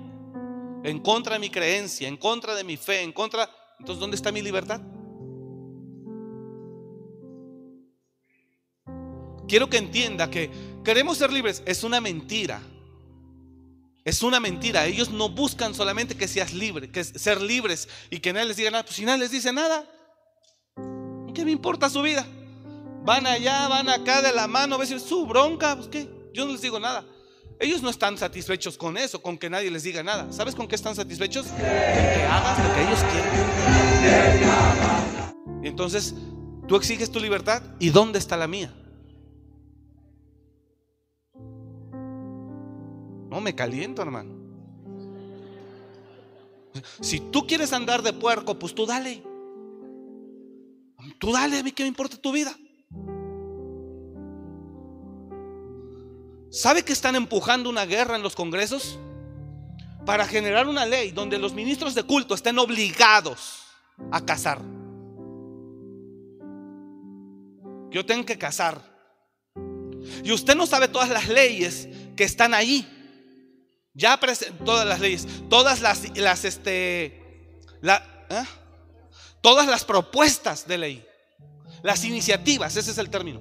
en 0.82 0.98
contra 1.00 1.34
de 1.34 1.40
mi 1.40 1.50
creencia, 1.50 2.08
en 2.08 2.16
contra 2.16 2.54
de 2.54 2.64
mi 2.64 2.76
fe, 2.76 3.02
en 3.02 3.12
contra... 3.12 3.50
Entonces, 3.78 4.00
¿dónde 4.00 4.16
está 4.16 4.32
mi 4.32 4.40
libertad? 4.40 4.80
Quiero 9.46 9.68
que 9.68 9.78
entienda 9.78 10.30
que 10.30 10.50
queremos 10.84 11.18
ser 11.18 11.32
libres. 11.32 11.62
Es 11.66 11.82
una 11.82 12.00
mentira. 12.00 12.62
Es 14.04 14.22
una 14.22 14.40
mentira. 14.40 14.86
Ellos 14.86 15.10
no 15.10 15.28
buscan 15.28 15.74
solamente 15.74 16.16
que 16.16 16.28
seas 16.28 16.54
libre, 16.54 16.90
que 16.90 17.04
ser 17.04 17.40
libres 17.42 17.88
y 18.10 18.20
que 18.20 18.32
nadie 18.32 18.46
les 18.46 18.56
diga 18.56 18.70
nada. 18.70 18.84
Pues 18.84 18.96
si 18.96 19.04
nadie 19.04 19.20
les 19.20 19.30
dice 19.30 19.52
nada, 19.52 19.84
¿qué 21.34 21.44
me 21.44 21.50
importa 21.50 21.90
su 21.90 22.00
vida? 22.00 22.26
Van 23.04 23.26
allá, 23.26 23.66
van 23.68 23.88
acá 23.88 24.22
de 24.22 24.32
la 24.32 24.46
mano, 24.46 24.76
a 24.76 24.78
veces 24.78 25.02
su 25.02 25.26
bronca, 25.26 25.74
pues 25.74 25.88
qué, 25.88 26.08
yo 26.32 26.46
no 26.46 26.52
les 26.52 26.62
digo 26.62 26.78
nada. 26.78 27.04
Ellos 27.60 27.82
no 27.82 27.90
están 27.90 28.16
satisfechos 28.16 28.78
con 28.78 28.96
eso, 28.96 29.20
con 29.20 29.36
que 29.36 29.50
nadie 29.50 29.70
les 29.70 29.82
diga 29.82 30.02
nada. 30.02 30.32
¿Sabes 30.32 30.54
con 30.54 30.66
qué 30.66 30.76
están 30.76 30.96
satisfechos? 30.96 31.46
Con 31.46 31.58
que 31.58 32.24
hagas 32.24 32.58
lo 32.66 32.74
que 32.74 32.82
ellos 32.82 33.04
quieren. 33.12 33.30
Entonces, 35.62 36.14
tú 36.66 36.76
exiges 36.76 37.10
tu 37.12 37.20
libertad 37.20 37.62
y 37.78 37.90
¿dónde 37.90 38.18
está 38.18 38.38
la 38.38 38.46
mía? 38.46 38.74
No 43.28 43.42
me 43.42 43.54
caliento, 43.54 44.00
hermano. 44.00 44.40
Si 47.00 47.20
tú 47.20 47.46
quieres 47.46 47.74
andar 47.74 48.00
de 48.00 48.14
puerco, 48.14 48.58
pues 48.58 48.74
tú 48.74 48.86
dale. 48.86 49.22
Tú 51.18 51.30
dale, 51.30 51.58
a 51.58 51.62
mí 51.62 51.72
que 51.72 51.82
me 51.82 51.88
importa 51.88 52.16
tu 52.16 52.32
vida. 52.32 52.56
¿Sabe 56.50 56.84
que 56.84 56.92
están 56.92 57.14
empujando 57.14 57.70
una 57.70 57.86
guerra 57.86 58.16
en 58.16 58.22
los 58.22 58.34
congresos? 58.34 58.98
Para 60.04 60.26
generar 60.26 60.66
una 60.66 60.84
ley 60.84 61.12
donde 61.12 61.38
los 61.38 61.54
ministros 61.54 61.94
de 61.94 62.02
culto 62.02 62.34
estén 62.34 62.58
obligados 62.58 63.62
a 64.10 64.24
casar. 64.24 64.60
Yo 67.90 68.04
tengo 68.04 68.26
que 68.26 68.36
casar. 68.36 68.82
Y 70.24 70.32
usted 70.32 70.56
no 70.56 70.66
sabe 70.66 70.88
todas 70.88 71.08
las 71.08 71.28
leyes 71.28 71.88
que 72.16 72.24
están 72.24 72.52
ahí. 72.52 72.88
Ya 73.94 74.18
todas 74.64 74.86
las 74.86 74.98
leyes, 74.98 75.26
todas 75.48 75.80
las, 75.80 76.16
las 76.16 76.44
este, 76.44 77.06
¿eh? 77.82 78.44
todas 79.40 79.66
las 79.66 79.84
propuestas 79.84 80.66
de 80.66 80.78
ley, 80.78 81.06
las 81.82 82.04
iniciativas, 82.04 82.76
ese 82.76 82.92
es 82.92 82.98
el 82.98 83.10
término. 83.10 83.40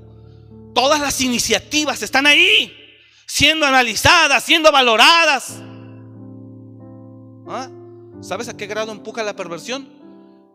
Todas 0.74 1.00
las 1.00 1.22
iniciativas 1.22 2.02
están 2.02 2.26
ahí 2.26 2.89
siendo 3.30 3.68
analizadas, 3.68 4.44
siendo 4.44 4.72
valoradas. 4.72 5.62
¿Ah? 7.48 7.70
¿Sabes 8.22 8.50
a 8.50 8.58
qué 8.58 8.66
grado 8.66 8.92
empuja 8.92 9.24
la 9.24 9.36
perversión? 9.36 9.88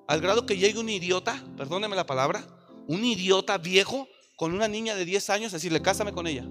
Al 0.08 0.20
grado 0.20 0.44
que 0.44 0.58
llegue 0.58 0.80
un 0.80 0.88
idiota, 0.88 1.40
perdóneme 1.56 1.94
la 1.96 2.04
palabra, 2.04 2.44
un 2.88 3.04
idiota 3.04 3.56
viejo 3.58 4.08
con 4.36 4.52
una 4.52 4.66
niña 4.66 4.96
de 4.96 5.04
10 5.04 5.30
años, 5.30 5.52
decirle, 5.52 5.80
cásame 5.80 6.12
con 6.12 6.26
ella. 6.26 6.44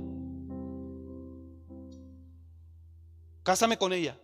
Cásame 3.44 3.78
con 3.78 3.92
ella. 3.92 4.18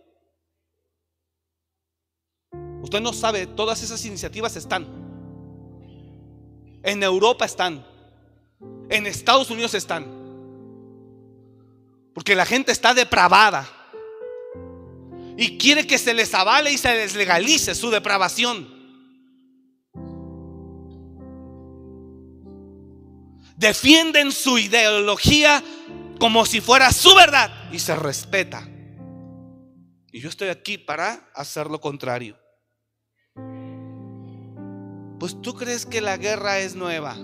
Usted 2.82 3.02
no 3.02 3.12
sabe, 3.12 3.46
todas 3.46 3.82
esas 3.82 4.02
iniciativas 4.06 4.56
están. 4.56 4.86
En 6.82 7.02
Europa 7.02 7.44
están. 7.44 7.86
En 8.88 9.06
Estados 9.06 9.50
Unidos 9.50 9.74
están. 9.74 10.19
Porque 12.14 12.34
la 12.34 12.46
gente 12.46 12.72
está 12.72 12.94
depravada. 12.94 13.68
Y 15.36 15.58
quiere 15.58 15.86
que 15.86 15.98
se 15.98 16.12
les 16.12 16.34
avale 16.34 16.72
y 16.72 16.78
se 16.78 16.94
les 16.94 17.14
legalice 17.14 17.74
su 17.74 17.90
depravación. 17.90 18.80
Defienden 23.56 24.32
su 24.32 24.58
ideología 24.58 25.62
como 26.18 26.44
si 26.46 26.60
fuera 26.60 26.92
su 26.92 27.14
verdad 27.14 27.50
y 27.72 27.78
se 27.78 27.94
respeta. 27.94 28.68
Y 30.12 30.20
yo 30.20 30.28
estoy 30.28 30.48
aquí 30.48 30.76
para 30.76 31.30
hacer 31.34 31.68
lo 31.68 31.80
contrario. 31.80 32.36
Pues 35.18 35.40
tú 35.40 35.54
crees 35.54 35.86
que 35.86 36.00
la 36.00 36.16
guerra 36.16 36.58
es 36.58 36.74
nueva. 36.74 37.16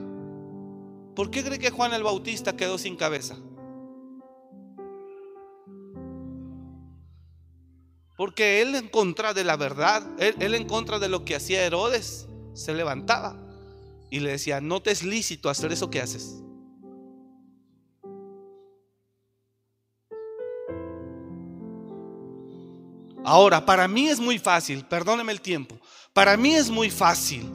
¿Por 1.14 1.30
qué 1.30 1.42
cree 1.42 1.58
que 1.58 1.70
Juan 1.70 1.94
el 1.94 2.02
Bautista 2.02 2.56
quedó 2.56 2.76
sin 2.78 2.96
cabeza? 2.96 3.36
Porque 8.16 8.62
él 8.62 8.74
en 8.74 8.88
contra 8.88 9.34
de 9.34 9.44
la 9.44 9.56
verdad, 9.56 10.02
él, 10.18 10.54
en 10.54 10.66
contra 10.66 10.98
de 10.98 11.08
lo 11.08 11.24
que 11.24 11.36
hacía 11.36 11.64
Herodes, 11.64 12.26
se 12.54 12.72
levantaba 12.72 13.36
y 14.10 14.20
le 14.20 14.30
decía, 14.30 14.60
no 14.62 14.80
te 14.80 14.90
es 14.90 15.02
lícito 15.02 15.50
hacer 15.50 15.70
eso 15.72 15.90
que 15.90 16.00
haces. 16.00 16.42
Ahora, 23.22 23.66
para 23.66 23.86
mí 23.86 24.08
es 24.08 24.20
muy 24.20 24.38
fácil, 24.38 24.84
perdóneme 24.86 25.32
el 25.32 25.40
tiempo, 25.40 25.76
para 26.12 26.36
mí 26.36 26.54
es 26.54 26.70
muy 26.70 26.90
fácil 26.90 27.50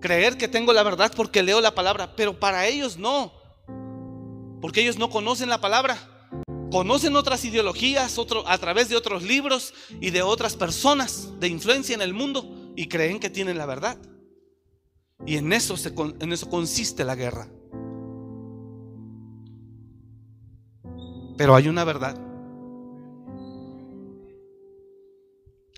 creer 0.00 0.36
que 0.36 0.48
tengo 0.48 0.72
la 0.74 0.82
verdad 0.82 1.12
porque 1.16 1.42
leo 1.42 1.60
la 1.60 1.74
palabra, 1.74 2.14
pero 2.14 2.38
para 2.38 2.66
ellos 2.66 2.98
no, 2.98 3.32
porque 4.60 4.82
ellos 4.82 4.98
no 4.98 5.08
conocen 5.08 5.48
la 5.48 5.62
palabra 5.62 6.11
conocen 6.72 7.14
otras 7.16 7.44
ideologías 7.44 8.18
a 8.46 8.58
través 8.58 8.88
de 8.88 8.96
otros 8.96 9.22
libros 9.22 9.74
y 10.00 10.10
de 10.10 10.22
otras 10.22 10.56
personas 10.56 11.28
de 11.38 11.48
influencia 11.48 11.94
en 11.94 12.00
el 12.00 12.14
mundo 12.14 12.72
y 12.74 12.88
creen 12.88 13.20
que 13.20 13.28
tienen 13.28 13.58
la 13.58 13.66
verdad. 13.66 13.98
Y 15.26 15.36
en 15.36 15.52
eso, 15.52 15.76
en 16.18 16.32
eso 16.32 16.48
consiste 16.48 17.04
la 17.04 17.14
guerra. 17.14 17.46
Pero 21.36 21.54
hay 21.54 21.68
una 21.68 21.84
verdad. 21.84 22.18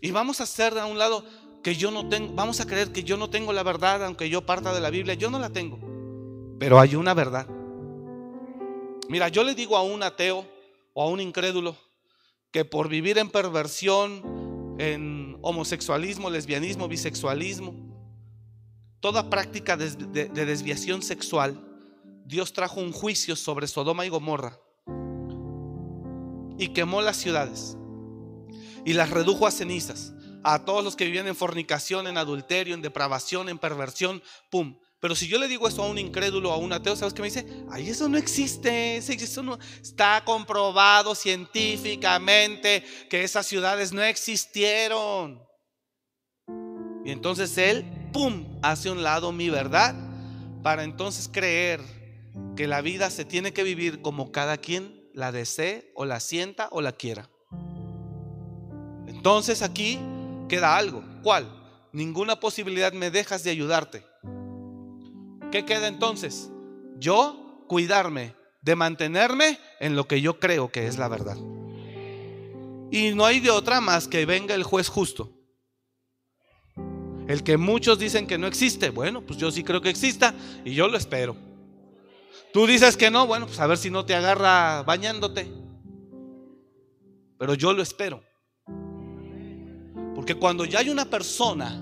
Y 0.01 0.12
vamos 0.12 0.40
a 0.40 0.45
hacer 0.45 0.78
a 0.78 0.86
un 0.86 0.99
lado 0.99 1.24
que 1.62 1.74
yo 1.74 1.90
no 1.90 2.09
tengo, 2.09 2.34
vamos 2.34 2.61
a 2.61 2.66
creer 2.66 2.92
que 2.92 3.03
yo 3.03 3.16
no 3.16 3.30
tengo 3.30 3.53
la 3.53 3.64
verdad, 3.64 4.05
aunque 4.05 4.28
yo 4.28 4.47
parta 4.47 4.72
de 4.72 4.80
la 4.80 4.90
Biblia, 4.90 5.14
yo 5.14 5.28
no 5.28 5.40
la 5.40 5.51
tengo. 5.51 5.78
Pero 6.61 6.78
hay 6.78 6.95
una 6.95 7.14
verdad. 7.14 7.49
Mira, 9.09 9.28
yo 9.28 9.42
le 9.42 9.55
digo 9.55 9.76
a 9.76 9.82
un 9.82 10.03
ateo, 10.03 10.53
o 10.95 11.03
a 11.03 11.09
un 11.09 11.20
incrédulo 11.20 11.76
que 12.51 12.64
por 12.64 12.88
vivir 12.88 13.18
en 13.18 13.28
perversión, 13.28 14.76
en 14.78 15.38
homosexualismo, 15.42 16.30
lesbianismo, 16.30 16.88
bisexualismo, 16.88 17.74
toda 19.01 19.28
práctica 19.28 19.76
de, 19.76 20.28
desviación 20.28 21.03
sexual, 21.03 21.61
Dios 22.24 22.53
trajo 22.53 22.80
un 22.80 22.92
juicio 22.92 23.36
sobre 23.36 23.66
Sodoma 23.66 24.07
y 24.07 24.09
Gomorra 24.09 24.59
y 26.57 26.68
quemó 26.68 27.03
las 27.03 27.16
ciudades 27.16 27.76
y 28.84 28.95
las 28.95 29.11
redujo 29.11 29.47
a 29.47 29.51
cenizas. 29.51 30.14
A 30.47 30.64
todos 30.64 30.84
los 30.84 30.95
que 30.95 31.07
vivían 31.07 31.26
en 31.26 31.34
fornicación, 31.34 32.07
en 32.07 32.18
adulterio, 32.18 32.74
en 32.74 32.82
depravación, 32.82 33.49
en 33.49 33.59
perversión, 33.59 34.22
pum, 34.51 34.78
pero 35.05 35.14
si 35.14 35.28
yo 35.28 35.38
le 35.38 35.48
digo 35.48 35.68
eso 35.68 35.82
a 35.82 35.86
un 35.86 35.98
incrédulo, 35.98 36.50
a 36.50 36.57
un 36.57 36.72
ateo, 36.72 36.96
¿sabes 36.96 37.12
qué 37.12 37.20
me 37.20 37.28
dice? 37.28 37.46
Ay, 37.70 37.90
eso 37.90 38.09
no 38.09 38.16
existe, 38.16 38.96
eso 38.96 39.42
no 39.42 39.59
está 39.82 40.22
comprobado 40.24 41.14
científicamente 41.14 42.82
que 43.11 43.22
esas 43.22 43.44
ciudades 43.44 43.92
no 43.92 44.02
existieron. 44.02 45.46
Y 47.05 47.11
entonces 47.11 47.59
él, 47.59 47.84
pum, 48.14 48.59
hace 48.62 48.90
un 48.90 49.02
lado 49.02 49.30
mi 49.30 49.50
verdad 49.50 49.94
para 50.62 50.84
entonces 50.84 51.28
creer 51.30 51.82
que 52.57 52.66
la 52.66 52.80
vida 52.80 53.11
se 53.11 53.26
tiene 53.26 53.52
que 53.52 53.62
vivir 53.62 54.00
como 54.00 54.32
cada 54.32 54.57
quien 54.57 55.11
la 55.12 55.32
desee 55.32 55.92
o 55.94 56.07
la 56.07 56.18
sienta 56.18 56.68
o 56.70 56.80
la 56.80 56.92
quiera. 56.92 57.28
Entonces 59.07 59.61
aquí 59.61 59.98
queda 60.48 60.78
algo. 60.78 61.05
¿Cuál? 61.22 61.46
Ninguna 61.92 62.40
posibilidad 62.40 62.94
me 62.94 63.11
dejas 63.11 63.44
de 63.44 63.50
ayudarte. 63.50 64.02
¿Qué 65.55 65.64
queda 65.64 65.86
entonces? 65.86 66.50
Yo 66.98 67.64
cuidarme 67.68 68.34
de 68.61 68.74
mantenerme 68.74 69.61
en 69.78 69.94
lo 69.94 70.09
que 70.09 70.20
yo 70.20 70.40
creo 70.40 70.72
que 70.72 70.88
es 70.88 70.98
la 70.98 71.07
verdad. 71.07 71.36
Y 72.90 73.14
no 73.14 73.24
hay 73.24 73.38
de 73.38 73.52
otra 73.52 73.80
más 73.80 74.09
que 74.09 74.26
venga 74.26 74.57
el 74.57 74.64
juez 74.64 74.88
justo. 74.88 75.30
El 77.28 77.44
que 77.44 77.57
muchos 77.57 78.00
dicen 78.00 78.26
que 78.26 78.36
no 78.36 78.48
existe. 78.48 78.90
Bueno, 78.90 79.20
pues 79.20 79.38
yo 79.38 79.52
sí 79.52 79.62
creo 79.62 79.80
que 79.80 79.90
exista 79.90 80.34
y 80.64 80.74
yo 80.74 80.88
lo 80.88 80.96
espero. 80.96 81.36
Tú 82.52 82.66
dices 82.66 82.96
que 82.96 83.12
no, 83.12 83.28
bueno, 83.28 83.46
pues 83.46 83.61
a 83.61 83.68
ver 83.68 83.78
si 83.78 83.90
no 83.90 84.05
te 84.05 84.16
agarra 84.16 84.82
bañándote. 84.82 85.48
Pero 87.38 87.55
yo 87.55 87.72
lo 87.72 87.80
espero. 87.80 88.24
Porque 90.16 90.34
cuando 90.34 90.64
ya 90.64 90.80
hay 90.80 90.90
una 90.90 91.05
persona 91.05 91.80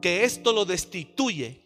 que 0.00 0.22
esto 0.22 0.52
lo 0.52 0.64
destituye, 0.64 1.62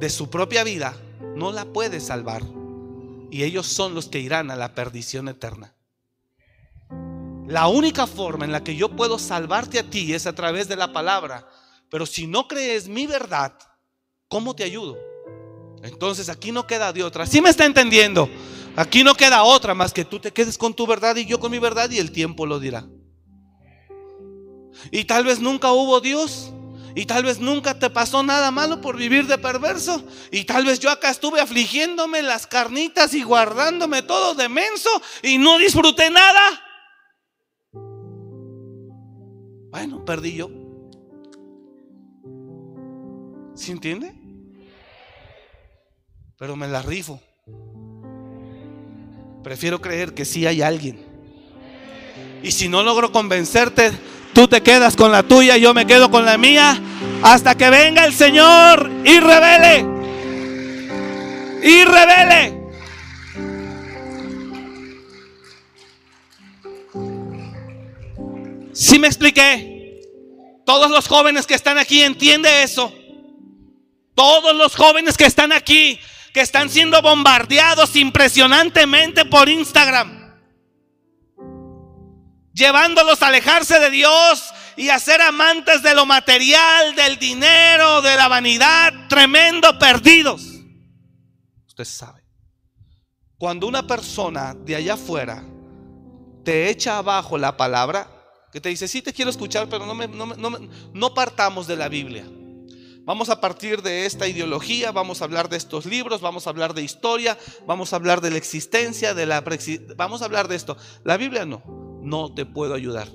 de 0.00 0.10
su 0.10 0.28
propia 0.30 0.64
vida, 0.64 0.96
no 1.34 1.52
la 1.52 1.64
puede 1.66 2.00
salvar. 2.00 2.42
Y 3.30 3.42
ellos 3.42 3.66
son 3.66 3.94
los 3.94 4.08
que 4.08 4.20
irán 4.20 4.50
a 4.50 4.56
la 4.56 4.74
perdición 4.74 5.28
eterna. 5.28 5.74
La 7.46 7.68
única 7.68 8.06
forma 8.06 8.44
en 8.44 8.52
la 8.52 8.64
que 8.64 8.76
yo 8.76 8.90
puedo 8.96 9.18
salvarte 9.18 9.78
a 9.78 9.88
ti 9.88 10.12
es 10.12 10.26
a 10.26 10.34
través 10.34 10.68
de 10.68 10.76
la 10.76 10.92
palabra. 10.92 11.48
Pero 11.90 12.04
si 12.06 12.26
no 12.26 12.48
crees 12.48 12.88
mi 12.88 13.06
verdad, 13.06 13.52
¿cómo 14.28 14.54
te 14.54 14.64
ayudo? 14.64 14.98
Entonces 15.82 16.28
aquí 16.28 16.50
no 16.50 16.66
queda 16.66 16.92
de 16.92 17.04
otra. 17.04 17.26
¿Sí 17.26 17.40
me 17.40 17.50
está 17.50 17.64
entendiendo? 17.64 18.28
Aquí 18.74 19.04
no 19.04 19.14
queda 19.14 19.44
otra 19.44 19.74
más 19.74 19.92
que 19.92 20.04
tú 20.04 20.18
te 20.18 20.32
quedes 20.32 20.58
con 20.58 20.74
tu 20.74 20.86
verdad 20.86 21.16
y 21.16 21.24
yo 21.24 21.38
con 21.38 21.50
mi 21.50 21.58
verdad 21.58 21.88
y 21.90 21.98
el 21.98 22.10
tiempo 22.10 22.46
lo 22.46 22.58
dirá. 22.58 22.86
Y 24.90 25.04
tal 25.04 25.24
vez 25.24 25.40
nunca 25.40 25.72
hubo 25.72 26.00
Dios. 26.00 26.52
Y 26.96 27.04
tal 27.04 27.24
vez 27.24 27.38
nunca 27.38 27.78
te 27.78 27.90
pasó 27.90 28.22
nada 28.22 28.50
malo 28.50 28.80
por 28.80 28.96
vivir 28.96 29.26
de 29.26 29.36
perverso. 29.36 30.02
Y 30.30 30.44
tal 30.44 30.64
vez 30.64 30.80
yo 30.80 30.90
acá 30.90 31.10
estuve 31.10 31.42
afligiéndome 31.42 32.22
las 32.22 32.46
carnitas 32.46 33.12
y 33.12 33.22
guardándome 33.22 34.00
todo 34.00 34.34
de 34.34 34.48
menso 34.48 34.88
y 35.22 35.36
no 35.36 35.58
disfruté 35.58 36.10
nada. 36.10 36.40
Bueno, 39.70 40.06
perdí 40.06 40.36
yo. 40.36 40.48
¿Sí 43.54 43.72
entiende? 43.72 44.14
Pero 46.38 46.56
me 46.56 46.66
la 46.66 46.80
rifo. 46.80 47.20
Prefiero 49.44 49.82
creer 49.82 50.14
que 50.14 50.24
sí 50.24 50.46
hay 50.46 50.62
alguien. 50.62 51.04
Y 52.42 52.52
si 52.52 52.70
no 52.70 52.82
logro 52.82 53.12
convencerte, 53.12 53.92
tú 54.36 54.46
te 54.46 54.62
quedas 54.62 54.96
con 54.96 55.10
la 55.10 55.22
tuya, 55.22 55.56
yo 55.56 55.72
me 55.72 55.86
quedo 55.86 56.10
con 56.10 56.26
la 56.26 56.36
mía, 56.36 56.78
hasta 57.22 57.54
que 57.54 57.70
venga 57.70 58.04
el 58.04 58.12
Señor 58.12 58.90
y 59.02 59.18
revele. 59.18 59.86
Y 61.62 61.84
revele. 61.84 62.60
Si 68.74 68.98
me 68.98 69.06
expliqué? 69.06 70.02
Todos 70.66 70.90
los 70.90 71.08
jóvenes 71.08 71.46
que 71.46 71.54
están 71.54 71.78
aquí 71.78 72.02
entiende 72.02 72.62
eso. 72.62 72.92
Todos 74.14 74.54
los 74.54 74.76
jóvenes 74.76 75.16
que 75.16 75.24
están 75.24 75.50
aquí, 75.50 75.98
que 76.34 76.42
están 76.42 76.68
siendo 76.68 77.00
bombardeados 77.00 77.96
impresionantemente 77.96 79.24
por 79.24 79.48
Instagram, 79.48 80.15
llevándolos 82.56 83.22
a 83.22 83.28
alejarse 83.28 83.78
de 83.78 83.90
Dios 83.90 84.52
y 84.76 84.88
a 84.88 84.98
ser 84.98 85.20
amantes 85.20 85.82
de 85.82 85.94
lo 85.94 86.06
material, 86.06 86.96
del 86.96 87.18
dinero, 87.18 88.02
de 88.02 88.16
la 88.16 88.28
vanidad, 88.28 89.08
tremendo 89.08 89.78
perdidos. 89.78 90.42
Usted 91.66 91.84
sabe, 91.84 92.22
cuando 93.38 93.66
una 93.66 93.86
persona 93.86 94.54
de 94.54 94.76
allá 94.76 94.94
afuera 94.94 95.44
te 96.44 96.70
echa 96.70 96.98
abajo 96.98 97.36
la 97.36 97.56
palabra, 97.56 98.10
que 98.50 98.60
te 98.60 98.70
dice, 98.70 98.88
sí 98.88 99.02
te 99.02 99.12
quiero 99.12 99.30
escuchar, 99.30 99.68
pero 99.68 99.84
no, 99.84 99.94
me, 99.94 100.08
no, 100.08 101.14
partamos 101.14 101.66
de 101.66 101.76
la 101.76 101.88
Biblia. 101.88 102.24
Vamos 103.04 103.28
a 103.28 103.40
partir 103.40 103.82
de 103.82 104.06
esta 104.06 104.26
ideología, 104.26 104.92
vamos 104.92 105.20
a 105.20 105.24
hablar 105.24 105.48
de 105.48 105.58
estos 105.58 105.84
libros, 105.84 106.22
vamos 106.22 106.46
a 106.46 106.50
hablar 106.50 106.72
de 106.72 106.82
historia, 106.82 107.38
vamos 107.66 107.92
a 107.92 107.96
hablar 107.96 108.20
de 108.20 108.30
la 108.30 108.38
existencia, 108.38 109.14
de 109.14 109.26
la 109.26 109.44
vamos 109.96 110.22
a 110.22 110.24
hablar 110.24 110.48
de 110.48 110.56
esto. 110.56 110.76
La 111.04 111.16
Biblia 111.16 111.44
no, 111.44 111.62
no 112.06 112.32
te 112.32 112.46
puedo 112.46 112.74
ayudar. 112.74 113.08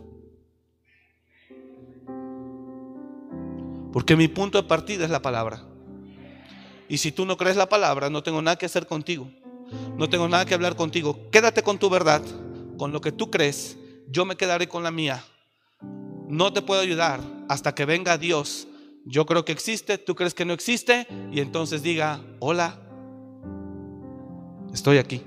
Porque 3.91 4.15
mi 4.15 4.27
punto 4.27 4.61
de 4.61 4.67
partida 4.67 5.03
es 5.03 5.09
la 5.09 5.21
palabra. 5.21 5.63
Y 6.87 6.97
si 6.97 7.11
tú 7.11 7.25
no 7.25 7.37
crees 7.37 7.57
la 7.57 7.67
palabra, 7.69 8.09
no 8.09 8.23
tengo 8.23 8.41
nada 8.41 8.57
que 8.57 8.65
hacer 8.65 8.85
contigo. 8.85 9.29
No 9.97 10.09
tengo 10.09 10.27
nada 10.27 10.45
que 10.45 10.53
hablar 10.53 10.75
contigo. 10.75 11.29
Quédate 11.31 11.63
con 11.63 11.79
tu 11.79 11.89
verdad, 11.89 12.21
con 12.77 12.91
lo 12.91 13.01
que 13.01 13.11
tú 13.11 13.31
crees. 13.31 13.77
Yo 14.07 14.25
me 14.25 14.35
quedaré 14.35 14.67
con 14.67 14.83
la 14.83 14.91
mía 14.91 15.23
no 16.31 16.53
te 16.53 16.61
puedo 16.61 16.79
ayudar 16.79 17.19
hasta 17.49 17.75
que 17.75 17.85
venga 17.85 18.17
Dios. 18.17 18.67
Yo 19.05 19.25
creo 19.25 19.43
que 19.43 19.51
existe, 19.51 19.97
tú 19.97 20.15
crees 20.15 20.33
que 20.33 20.45
no 20.45 20.53
existe, 20.53 21.05
y 21.29 21.41
entonces 21.41 21.83
diga, 21.83 22.21
hola, 22.39 22.79
estoy 24.73 24.97
aquí. 24.97 25.21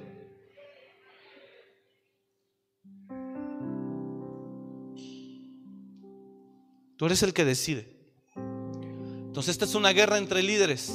Tú 7.04 7.08
eres 7.08 7.22
el 7.22 7.34
que 7.34 7.44
decide. 7.44 7.86
Entonces 8.34 9.50
esta 9.50 9.66
es 9.66 9.74
una 9.74 9.92
guerra 9.92 10.16
entre 10.16 10.42
líderes. 10.42 10.90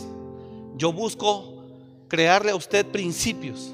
Yo 0.75 0.91
busco 0.91 1.63
crearle 2.07 2.49
a 2.49 2.55
usted 2.55 2.83
principios, 2.87 3.71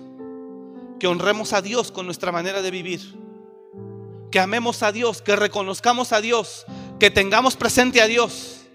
que 0.99 1.07
honremos 1.07 1.53
a 1.53 1.61
Dios 1.61 1.93
con 1.93 2.05
nuestra 2.05 2.33
manera 2.33 2.61
de 2.61 2.71
vivir 2.71 2.99
que 4.31 4.39
amemos 4.41 4.83
a 4.83 4.91
Dios, 4.91 5.21
que 5.21 5.38
reconozcamos 5.38 6.11
a 6.11 6.19
Dios, 6.19 6.65
que 6.99 7.09
tengamos 7.09 7.55
presente 7.55 8.01
a 8.01 8.07
Dios 8.07 8.65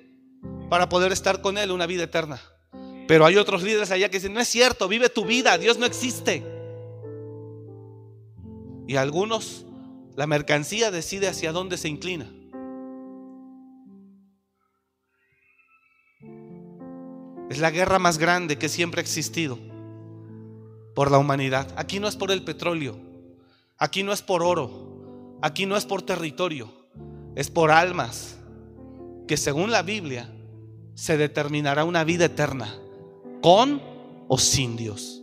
para 0.70 0.88
poder 0.88 1.12
estar 1.12 1.42
con 1.42 1.58
Él 1.58 1.70
una 1.70 1.84
vida 1.84 2.04
eterna. 2.04 2.40
Pero 3.06 3.26
hay 3.26 3.36
otros 3.36 3.62
líderes 3.62 3.90
allá 3.90 4.08
que 4.08 4.16
dicen, 4.16 4.32
no 4.32 4.40
es 4.40 4.48
cierto, 4.48 4.88
vive 4.88 5.10
tu 5.10 5.26
vida, 5.26 5.58
Dios 5.58 5.76
no 5.76 5.84
existe. 5.84 6.42
Y 8.88 8.96
algunos, 8.96 9.66
la 10.16 10.26
mercancía 10.26 10.90
decide 10.90 11.28
hacia 11.28 11.52
dónde 11.52 11.76
se 11.76 11.90
inclina. 11.90 12.39
Es 17.50 17.58
la 17.58 17.70
guerra 17.70 17.98
más 17.98 18.16
grande 18.16 18.56
que 18.56 18.70
siempre 18.70 19.00
ha 19.00 19.02
existido 19.02 19.58
por 20.94 21.10
la 21.10 21.18
humanidad. 21.18 21.68
Aquí 21.76 22.00
no 22.00 22.08
es 22.08 22.16
por 22.16 22.30
el 22.30 22.42
petróleo, 22.42 22.98
aquí 23.76 24.02
no 24.02 24.12
es 24.12 24.22
por 24.22 24.42
oro, 24.42 24.90
Aquí 25.42 25.64
no 25.64 25.76
es 25.76 25.86
por 25.86 26.02
territorio, 26.02 26.70
es 27.34 27.50
por 27.50 27.70
almas, 27.70 28.36
que 29.26 29.36
según 29.36 29.70
la 29.70 29.82
Biblia 29.82 30.30
se 30.94 31.16
determinará 31.16 31.84
una 31.84 32.04
vida 32.04 32.26
eterna, 32.26 32.74
con 33.40 33.80
o 34.28 34.38
sin 34.38 34.76
Dios. 34.76 35.22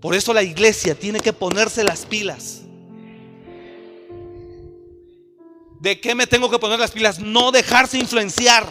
Por 0.00 0.14
eso 0.14 0.32
la 0.32 0.42
iglesia 0.42 0.94
tiene 0.94 1.20
que 1.20 1.32
ponerse 1.32 1.84
las 1.84 2.06
pilas. 2.06 2.62
¿De 5.84 6.00
qué 6.00 6.16
me 6.16 6.26
tengo 6.26 6.50
que 6.50 6.58
poner 6.58 6.80
las 6.80 6.90
pilas? 6.90 7.20
No 7.20 7.52
dejarse 7.52 7.98
influenciar. 7.98 8.66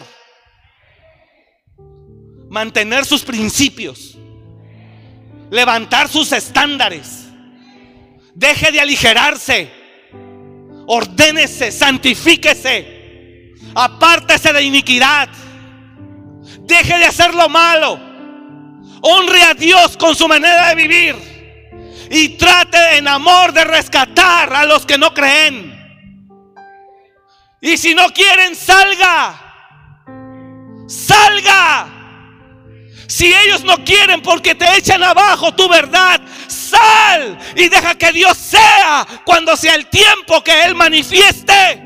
Mantener 2.50 3.06
sus 3.06 3.22
principios 3.22 4.18
levantar 5.54 6.08
sus 6.08 6.32
estándares. 6.32 7.26
Deje 8.34 8.72
de 8.72 8.80
aligerarse. 8.80 9.70
Ordénese, 10.86 11.70
santifíquese. 11.70 13.54
Apártese 13.74 14.52
de 14.52 14.62
iniquidad. 14.62 15.28
Deje 16.60 16.98
de 16.98 17.04
hacer 17.04 17.34
lo 17.34 17.48
malo. 17.48 18.00
Honre 19.00 19.42
a 19.44 19.54
Dios 19.54 19.96
con 19.96 20.16
su 20.16 20.26
manera 20.26 20.68
de 20.70 20.74
vivir. 20.74 21.16
Y 22.10 22.30
trate 22.30 22.96
en 22.96 23.06
amor 23.08 23.52
de 23.52 23.64
rescatar 23.64 24.52
a 24.52 24.64
los 24.64 24.84
que 24.84 24.98
no 24.98 25.14
creen. 25.14 25.73
Y 27.64 27.78
si 27.78 27.94
no 27.94 28.10
quieren, 28.10 28.54
salga. 28.54 29.40
Salga. 30.86 31.88
Si 33.08 33.32
ellos 33.32 33.64
no 33.64 33.82
quieren 33.82 34.20
porque 34.20 34.54
te 34.54 34.66
echan 34.76 35.02
abajo 35.02 35.54
tu 35.54 35.66
verdad, 35.66 36.20
sal 36.46 37.38
y 37.56 37.70
deja 37.70 37.94
que 37.94 38.12
Dios 38.12 38.36
sea 38.36 39.06
cuando 39.24 39.56
sea 39.56 39.76
el 39.76 39.86
tiempo 39.86 40.44
que 40.44 40.64
Él 40.64 40.74
manifieste. 40.74 41.80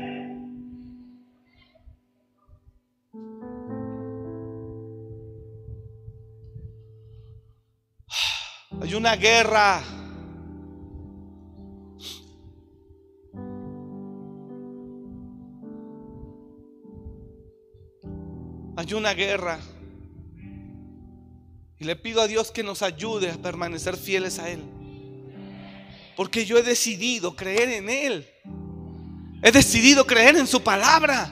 Hay 8.81 8.93
una 8.95 9.15
guerra. 9.15 9.98
Hay 18.79 18.93
una 18.93 19.13
guerra. 19.13 19.59
Y 21.79 21.83
le 21.83 21.97
pido 21.97 22.21
a 22.21 22.27
Dios 22.27 22.49
que 22.49 22.63
nos 22.63 22.81
ayude 22.81 23.29
a 23.29 23.35
permanecer 23.35 23.97
fieles 23.97 24.39
a 24.39 24.49
Él. 24.49 24.63
Porque 26.15 26.45
yo 26.45 26.57
he 26.57 26.63
decidido 26.63 27.35
creer 27.35 27.67
en 27.71 27.89
Él. 27.89 28.29
He 29.41 29.51
decidido 29.51 30.07
creer 30.07 30.37
en 30.37 30.47
su 30.47 30.63
palabra. 30.63 31.29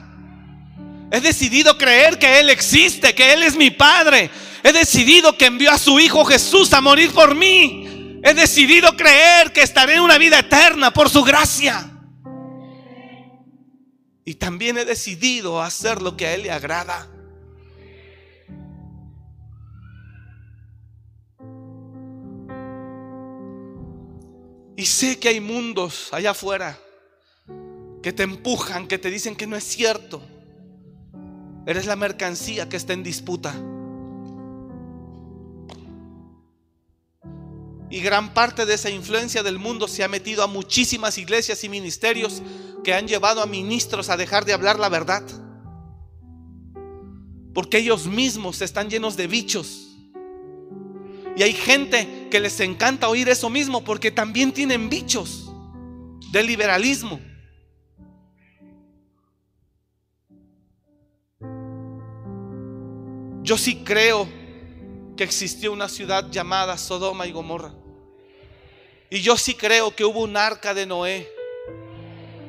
He 1.10 1.20
decidido 1.20 1.78
creer 1.78 2.18
que 2.18 2.38
Él 2.38 2.50
existe, 2.50 3.14
que 3.14 3.32
Él 3.32 3.42
es 3.42 3.56
mi 3.56 3.70
Padre. 3.70 4.28
He 4.62 4.74
decidido 4.74 5.38
que 5.38 5.46
envió 5.46 5.70
a 5.70 5.78
su 5.78 5.98
Hijo 5.98 6.26
Jesús 6.26 6.70
a 6.74 6.82
morir 6.82 7.12
por 7.12 7.34
mí. 7.34 8.20
He 8.22 8.34
decidido 8.34 8.94
creer 8.94 9.54
que 9.54 9.62
estaré 9.62 9.94
en 9.94 10.02
una 10.02 10.18
vida 10.18 10.40
eterna 10.40 10.92
por 10.92 11.08
su 11.08 11.24
gracia. 11.24 11.90
Y 14.26 14.34
también 14.34 14.76
he 14.76 14.84
decidido 14.84 15.62
hacer 15.62 16.02
lo 16.02 16.14
que 16.14 16.26
a 16.26 16.34
Él 16.34 16.42
le 16.42 16.50
agrada. 16.50 17.08
Y 24.78 24.86
sé 24.86 25.18
que 25.18 25.28
hay 25.28 25.40
mundos 25.40 26.08
allá 26.12 26.30
afuera 26.30 26.78
que 28.00 28.12
te 28.12 28.22
empujan, 28.22 28.86
que 28.86 28.96
te 28.96 29.10
dicen 29.10 29.34
que 29.34 29.48
no 29.48 29.56
es 29.56 29.64
cierto. 29.64 30.22
Eres 31.66 31.86
la 31.86 31.96
mercancía 31.96 32.68
que 32.68 32.76
está 32.76 32.92
en 32.92 33.02
disputa. 33.02 33.52
Y 37.90 37.98
gran 38.02 38.32
parte 38.34 38.66
de 38.66 38.74
esa 38.74 38.88
influencia 38.88 39.42
del 39.42 39.58
mundo 39.58 39.88
se 39.88 40.04
ha 40.04 40.08
metido 40.08 40.44
a 40.44 40.46
muchísimas 40.46 41.18
iglesias 41.18 41.64
y 41.64 41.68
ministerios 41.68 42.40
que 42.84 42.94
han 42.94 43.08
llevado 43.08 43.42
a 43.42 43.46
ministros 43.46 44.08
a 44.10 44.16
dejar 44.16 44.44
de 44.44 44.52
hablar 44.52 44.78
la 44.78 44.88
verdad. 44.88 45.24
Porque 47.52 47.78
ellos 47.78 48.06
mismos 48.06 48.62
están 48.62 48.88
llenos 48.88 49.16
de 49.16 49.26
bichos. 49.26 49.88
Y 51.36 51.42
hay 51.42 51.52
gente 51.52 52.17
que 52.28 52.40
les 52.40 52.60
encanta 52.60 53.08
oír 53.08 53.28
eso 53.28 53.50
mismo 53.50 53.84
porque 53.84 54.10
también 54.10 54.52
tienen 54.52 54.88
bichos 54.88 55.50
del 56.32 56.46
liberalismo. 56.46 57.20
Yo 63.42 63.56
sí 63.56 63.82
creo 63.84 64.28
que 65.16 65.24
existió 65.24 65.72
una 65.72 65.88
ciudad 65.88 66.30
llamada 66.30 66.76
Sodoma 66.76 67.26
y 67.26 67.32
Gomorra. 67.32 67.74
Y 69.10 69.20
yo 69.20 69.36
sí 69.36 69.54
creo 69.54 69.94
que 69.96 70.04
hubo 70.04 70.20
un 70.20 70.36
arca 70.36 70.74
de 70.74 70.86
Noé. 70.86 71.28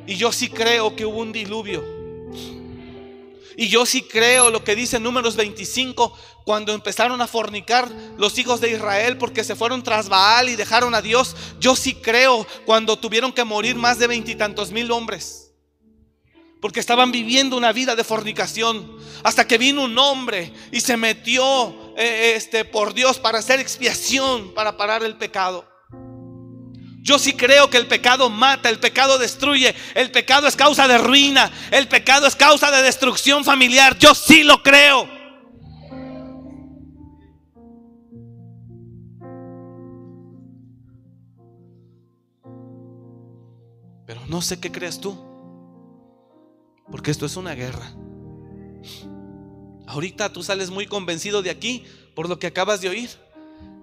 Y 0.06 0.16
yo 0.16 0.32
sí 0.32 0.50
creo 0.50 0.96
que 0.96 1.06
hubo 1.06 1.20
un 1.20 1.32
diluvio. 1.32 1.99
Y 3.60 3.68
yo 3.68 3.86
sí 3.86 4.04
creo 4.04 4.52
lo 4.52 4.64
que 4.64 4.74
dice 4.74 5.02
Números 5.02 5.36
25, 5.36 6.18
cuando 6.46 6.72
empezaron 6.72 7.20
a 7.20 7.28
fornicar 7.28 7.92
los 8.18 8.38
hijos 8.38 8.62
de 8.62 8.72
Israel 8.72 9.18
porque 9.18 9.44
se 9.44 9.54
fueron 9.54 9.84
tras 9.84 10.08
Baal 10.08 10.48
y 10.48 10.56
dejaron 10.56 10.96
a 10.96 11.02
Dios. 11.02 11.36
Yo 11.60 11.76
sí 11.76 11.94
creo 11.94 12.48
cuando 12.66 12.98
tuvieron 12.98 13.34
que 13.34 13.44
morir 13.44 13.76
más 13.76 14.00
de 14.00 14.08
veintitantos 14.08 14.72
mil 14.72 14.90
hombres 14.92 15.52
porque 16.62 16.80
estaban 16.80 17.12
viviendo 17.12 17.58
una 17.58 17.74
vida 17.74 17.98
de 17.98 18.06
fornicación. 18.06 18.98
Hasta 19.24 19.46
que 19.46 19.58
vino 19.58 19.84
un 19.84 19.98
hombre 19.98 20.54
y 20.72 20.80
se 20.80 20.96
metió 20.96 21.94
eh, 21.98 22.36
este, 22.38 22.64
por 22.64 22.94
Dios 22.94 23.20
para 23.20 23.40
hacer 23.40 23.60
expiación, 23.60 24.54
para 24.54 24.78
parar 24.78 25.04
el 25.04 25.18
pecado. 25.18 25.69
Yo 27.02 27.18
sí 27.18 27.34
creo 27.34 27.70
que 27.70 27.78
el 27.78 27.88
pecado 27.88 28.30
mata, 28.30 28.70
el 28.70 28.80
pecado 28.80 29.18
destruye, 29.18 29.74
el 29.96 30.12
pecado 30.12 30.48
es 30.48 30.56
causa 30.56 30.88
de 30.88 30.98
ruina, 30.98 31.52
el 31.72 31.88
pecado 31.88 32.28
es 32.28 32.36
causa 32.36 32.72
de 32.72 32.82
destrucción 32.82 33.46
familiar. 33.46 33.98
Yo 33.98 34.14
sí 34.14 34.44
lo 34.44 34.62
creo. 34.62 35.08
Pero 44.06 44.26
no 44.28 44.42
sé 44.42 44.60
qué 44.60 44.72
crees 44.72 45.00
tú. 45.00 45.18
Porque 46.92 47.12
esto 47.12 47.26
es 47.26 47.38
una 47.38 47.54
guerra. 47.54 47.94
Ahorita 49.88 50.34
tú 50.34 50.44
sales 50.44 50.70
muy 50.70 50.86
convencido 50.86 51.42
de 51.42 51.50
aquí 51.50 51.86
por 52.16 52.28
lo 52.28 52.40
que 52.40 52.48
acabas 52.48 52.82
de 52.82 52.90
oír. 52.90 53.10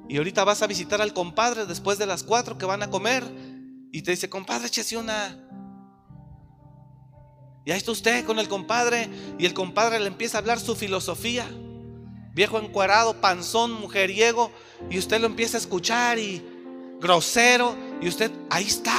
Y 0.09 0.19
ahorita 0.19 0.45
vas 0.45 0.63
a 0.63 0.67
visitar 0.67 1.03
al 1.03 1.13
compadre 1.13 1.67
después 1.67 1.99
de 1.99 2.07
las 2.07 2.23
cuatro 2.23 2.59
que 2.59 2.67
van 2.67 2.83
a 2.83 2.91
comer. 2.91 3.25
Y 3.93 4.03
te 4.03 4.13
dice, 4.13 4.29
compadre, 4.29 4.69
échese 4.69 4.97
una. 4.97 5.39
Y 7.65 7.73
ahí 7.73 7.79
está 7.79 7.91
usted 7.91 8.25
con 8.25 8.39
el 8.39 8.49
compadre. 8.49 9.09
Y 9.39 9.47
el 9.47 9.55
compadre 9.55 9.99
le 9.99 10.07
empieza 10.07 10.39
a 10.39 10.41
hablar 10.41 10.61
su 10.61 10.77
filosofía. 10.77 11.49
Viejo 12.35 12.59
encuadrado, 12.59 13.21
panzón, 13.21 13.73
mujeriego. 13.73 14.53
Y 14.91 14.99
usted 14.99 15.21
lo 15.21 15.27
empieza 15.27 15.57
a 15.57 15.61
escuchar 15.61 16.19
y 16.19 16.45
grosero. 17.01 17.77
Y 18.01 18.09
usted, 18.09 18.31
ahí 18.51 18.67
está. 18.67 18.97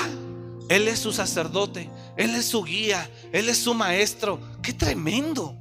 Él 0.69 0.87
es 0.87 0.99
su 0.99 1.13
sacerdote. 1.13 1.89
Él 2.17 2.35
es 2.35 2.45
su 2.45 2.63
guía, 2.63 3.09
Él 3.31 3.47
es 3.47 3.59
su 3.59 3.73
maestro. 3.73 4.39
¡Qué 4.61 4.73
tremendo! 4.73 5.55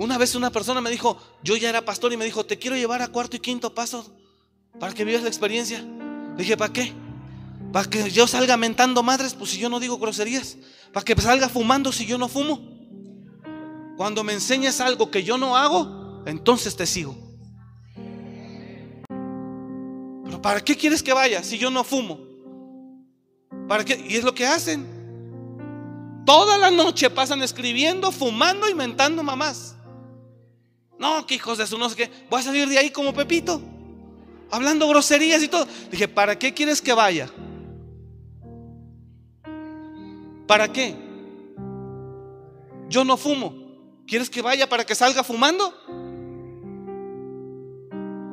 Una 0.00 0.16
vez 0.16 0.34
una 0.34 0.48
persona 0.48 0.80
me 0.80 0.88
dijo, 0.88 1.18
yo 1.42 1.58
ya 1.58 1.68
era 1.68 1.84
pastor 1.84 2.10
y 2.10 2.16
me 2.16 2.24
dijo, 2.24 2.46
te 2.46 2.58
quiero 2.58 2.74
llevar 2.74 3.02
a 3.02 3.08
cuarto 3.08 3.36
y 3.36 3.40
quinto 3.40 3.74
paso 3.74 4.10
para 4.78 4.94
que 4.94 5.04
vivas 5.04 5.20
la 5.20 5.28
experiencia. 5.28 5.80
Le 5.82 6.36
dije, 6.38 6.56
¿para 6.56 6.72
qué? 6.72 6.94
Para 7.70 7.90
que 7.90 8.10
yo 8.10 8.26
salga 8.26 8.56
mentando 8.56 9.02
madres, 9.02 9.34
pues 9.34 9.50
si 9.50 9.58
yo 9.58 9.68
no 9.68 9.78
digo 9.78 9.98
groserías. 9.98 10.56
Para 10.94 11.04
que 11.04 11.14
salga 11.20 11.50
fumando 11.50 11.92
si 11.92 12.06
yo 12.06 12.16
no 12.16 12.30
fumo. 12.30 12.62
Cuando 13.98 14.24
me 14.24 14.32
enseñes 14.32 14.80
algo 14.80 15.10
que 15.10 15.22
yo 15.22 15.36
no 15.36 15.54
hago, 15.54 16.22
entonces 16.24 16.74
te 16.76 16.86
sigo. 16.86 17.14
¿para 20.40 20.62
qué 20.62 20.74
quieres 20.74 21.02
que 21.02 21.12
vaya 21.12 21.42
si 21.42 21.58
yo 21.58 21.70
no 21.70 21.84
fumo? 21.84 22.20
¿Para 23.68 23.84
qué? 23.84 24.02
Y 24.08 24.16
es 24.16 24.24
lo 24.24 24.34
que 24.34 24.46
hacen. 24.46 26.22
Toda 26.24 26.56
la 26.56 26.70
noche 26.70 27.10
pasan 27.10 27.42
escribiendo, 27.42 28.10
fumando 28.10 28.66
y 28.66 28.74
mentando 28.74 29.22
mamás. 29.22 29.76
No, 31.00 31.26
que 31.26 31.36
hijos 31.36 31.56
de 31.56 31.66
su 31.66 31.78
no 31.78 31.88
sé 31.88 31.96
qué. 31.96 32.10
Voy 32.28 32.40
a 32.40 32.44
salir 32.44 32.68
de 32.68 32.76
ahí 32.78 32.90
como 32.90 33.14
Pepito. 33.14 33.62
Hablando 34.50 34.86
groserías 34.86 35.42
y 35.42 35.48
todo. 35.48 35.66
Dije, 35.90 36.08
¿para 36.08 36.38
qué 36.38 36.52
quieres 36.52 36.82
que 36.82 36.92
vaya? 36.92 37.30
¿Para 40.46 40.70
qué? 40.70 40.94
Yo 42.90 43.02
no 43.02 43.16
fumo. 43.16 43.54
¿Quieres 44.06 44.28
que 44.28 44.42
vaya 44.42 44.68
para 44.68 44.84
que 44.84 44.94
salga 44.94 45.24
fumando? 45.24 45.72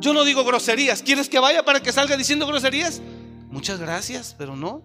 Yo 0.01 0.11
no 0.11 0.25
digo 0.25 0.43
groserías. 0.43 1.01
¿Quieres 1.01 1.29
que 1.29 1.39
vaya 1.39 1.63
para 1.63 1.81
que 1.81 1.93
salga 1.93 2.17
diciendo 2.17 2.45
groserías? 2.45 3.01
Muchas 3.49 3.79
gracias, 3.79 4.35
pero 4.37 4.57
no. 4.57 4.83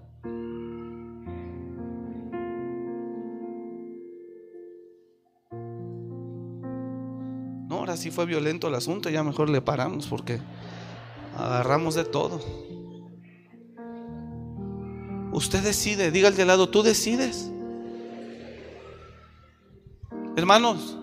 Ahora 7.93 8.03
sí 8.03 8.11
fue 8.11 8.25
violento 8.25 8.69
el 8.69 8.75
asunto, 8.75 9.11
ya 9.11 9.23
mejor 9.23 9.51
le 9.51 9.61
paramos 9.61 10.07
porque 10.07 10.41
agarramos 11.37 11.95
de 11.95 12.05
todo. 12.05 12.41
Usted 15.33 15.63
decide, 15.63 16.11
diga 16.11 16.29
al 16.29 16.37
de 16.37 16.47
lado, 16.47 16.71
tú 16.71 16.83
decides. 16.83 17.51
Hermanos, 20.37 20.97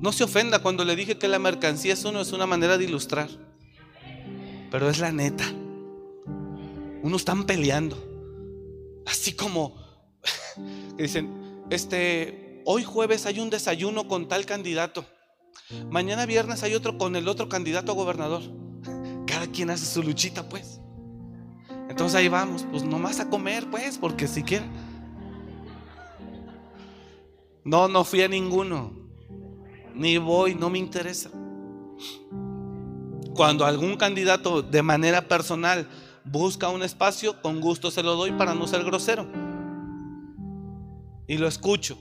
no 0.00 0.12
se 0.12 0.24
ofenda 0.24 0.60
cuando 0.60 0.84
le 0.86 0.96
dije 0.96 1.18
que 1.18 1.28
la 1.28 1.38
mercancía 1.38 1.92
eso 1.92 2.10
no 2.10 2.22
es 2.22 2.32
una 2.32 2.46
manera 2.46 2.78
de 2.78 2.84
ilustrar. 2.84 3.28
Pero 4.70 4.88
es 4.88 4.98
la 4.98 5.12
neta. 5.12 5.44
Unos 7.02 7.20
están 7.20 7.44
peleando. 7.44 8.02
Así 9.06 9.34
como 9.34 9.74
dicen, 10.96 11.66
este, 11.68 12.49
hoy 12.72 12.84
jueves 12.84 13.26
hay 13.26 13.40
un 13.40 13.50
desayuno 13.50 14.06
con 14.06 14.28
tal 14.28 14.46
candidato. 14.46 15.04
Mañana 15.90 16.24
viernes 16.24 16.62
hay 16.62 16.74
otro 16.74 16.98
con 16.98 17.16
el 17.16 17.26
otro 17.26 17.48
candidato 17.48 17.90
a 17.90 17.96
gobernador. 17.96 18.42
Cada 19.26 19.48
quien 19.48 19.70
hace 19.70 19.86
su 19.86 20.04
luchita, 20.04 20.48
pues. 20.48 20.80
Entonces 21.88 22.14
ahí 22.14 22.28
vamos, 22.28 22.64
pues 22.70 22.84
nomás 22.84 23.18
a 23.18 23.28
comer, 23.28 23.68
pues, 23.68 23.98
porque 23.98 24.28
si 24.28 24.44
quieren. 24.44 24.70
No, 27.64 27.88
no 27.88 28.04
fui 28.04 28.22
a 28.22 28.28
ninguno 28.28 28.92
ni 29.96 30.18
voy, 30.18 30.54
no 30.54 30.70
me 30.70 30.78
interesa. 30.78 31.30
Cuando 33.34 33.64
algún 33.66 33.96
candidato 33.96 34.62
de 34.62 34.82
manera 34.82 35.26
personal 35.26 35.88
busca 36.24 36.68
un 36.68 36.84
espacio, 36.84 37.42
con 37.42 37.60
gusto 37.60 37.90
se 37.90 38.04
lo 38.04 38.14
doy 38.14 38.30
para 38.30 38.54
no 38.54 38.68
ser 38.68 38.84
grosero. 38.84 39.26
Y 41.26 41.36
lo 41.36 41.48
escucho. 41.48 41.98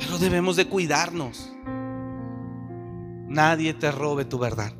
Pero 0.00 0.18
debemos 0.18 0.56
de 0.56 0.66
cuidarnos. 0.66 1.52
Nadie 3.28 3.74
te 3.74 3.92
robe 3.92 4.24
tu 4.24 4.38
verdad. 4.38 4.72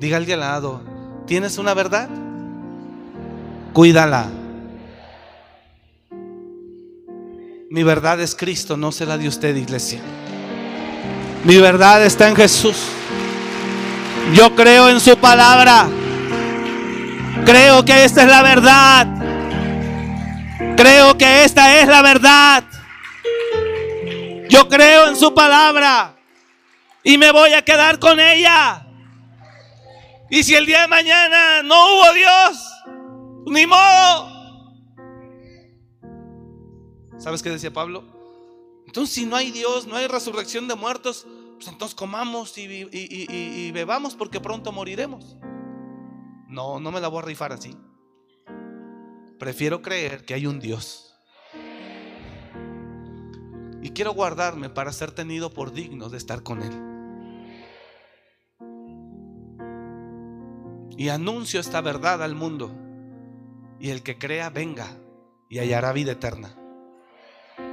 Diga 0.00 0.16
al 0.16 0.26
de 0.26 0.34
al 0.34 0.40
lado, 0.40 0.82
¿tienes 1.26 1.58
una 1.58 1.74
verdad? 1.74 2.08
Cuídala. 3.72 4.28
Mi 7.70 7.82
verdad 7.82 8.20
es 8.20 8.34
Cristo, 8.34 8.76
no 8.76 8.90
será 8.90 9.18
de 9.18 9.28
usted, 9.28 9.54
iglesia. 9.54 10.00
Mi 11.44 11.58
verdad 11.58 12.04
está 12.04 12.28
en 12.28 12.36
Jesús. 12.36 12.76
Yo 14.34 14.54
creo 14.56 14.88
en 14.88 14.98
su 14.98 15.16
palabra. 15.16 15.88
Creo 17.44 17.84
que 17.84 18.04
esta 18.04 18.22
es 18.22 18.28
la 18.28 18.42
verdad. 18.42 19.06
Creo 20.76 21.16
que 21.16 21.44
esta 21.44 21.80
es 21.80 21.86
la 21.86 22.02
verdad. 22.02 22.64
Yo 24.48 24.68
creo 24.68 25.08
en 25.08 25.16
su 25.16 25.34
palabra. 25.34 26.16
Y 27.02 27.18
me 27.18 27.30
voy 27.30 27.52
a 27.52 27.62
quedar 27.64 27.98
con 27.98 28.18
ella. 28.18 28.86
Y 30.28 30.42
si 30.42 30.54
el 30.54 30.66
día 30.66 30.82
de 30.82 30.88
mañana 30.88 31.62
no 31.62 31.74
hubo 31.74 32.12
Dios, 32.14 32.72
ni 33.46 33.66
modo. 33.66 34.34
¿Sabes 37.18 37.42
qué 37.42 37.50
decía 37.50 37.72
Pablo? 37.72 38.04
Entonces, 38.86 39.14
si 39.14 39.26
no 39.26 39.36
hay 39.36 39.50
Dios, 39.50 39.86
no 39.86 39.96
hay 39.96 40.06
resurrección 40.06 40.68
de 40.68 40.74
muertos, 40.74 41.26
pues 41.56 41.68
entonces 41.68 41.94
comamos 41.94 42.56
y, 42.58 42.64
y- 42.92 43.70
bebamos 43.72 44.14
porque 44.14 44.40
pronto 44.40 44.72
moriremos. 44.72 45.36
No, 46.48 46.80
no 46.80 46.90
me 46.92 47.00
la 47.00 47.08
voy 47.08 47.20
a 47.20 47.26
rifar 47.26 47.52
así. 47.52 47.76
Prefiero 49.38 49.82
creer 49.82 50.24
que 50.24 50.34
hay 50.34 50.46
un 50.46 50.60
Dios. 50.60 51.05
Y 53.86 53.90
quiero 53.90 54.14
guardarme 54.14 54.68
para 54.68 54.92
ser 54.92 55.12
tenido 55.12 55.50
por 55.50 55.72
digno 55.72 56.08
de 56.08 56.16
estar 56.16 56.42
con 56.42 56.60
Él. 56.60 56.72
Y 60.98 61.08
anuncio 61.08 61.60
esta 61.60 61.80
verdad 61.82 62.20
al 62.24 62.34
mundo. 62.34 62.74
Y 63.78 63.90
el 63.90 64.02
que 64.02 64.18
crea, 64.18 64.50
venga 64.50 64.88
y 65.48 65.60
hallará 65.60 65.92
vida 65.92 66.10
eterna. 66.10 66.52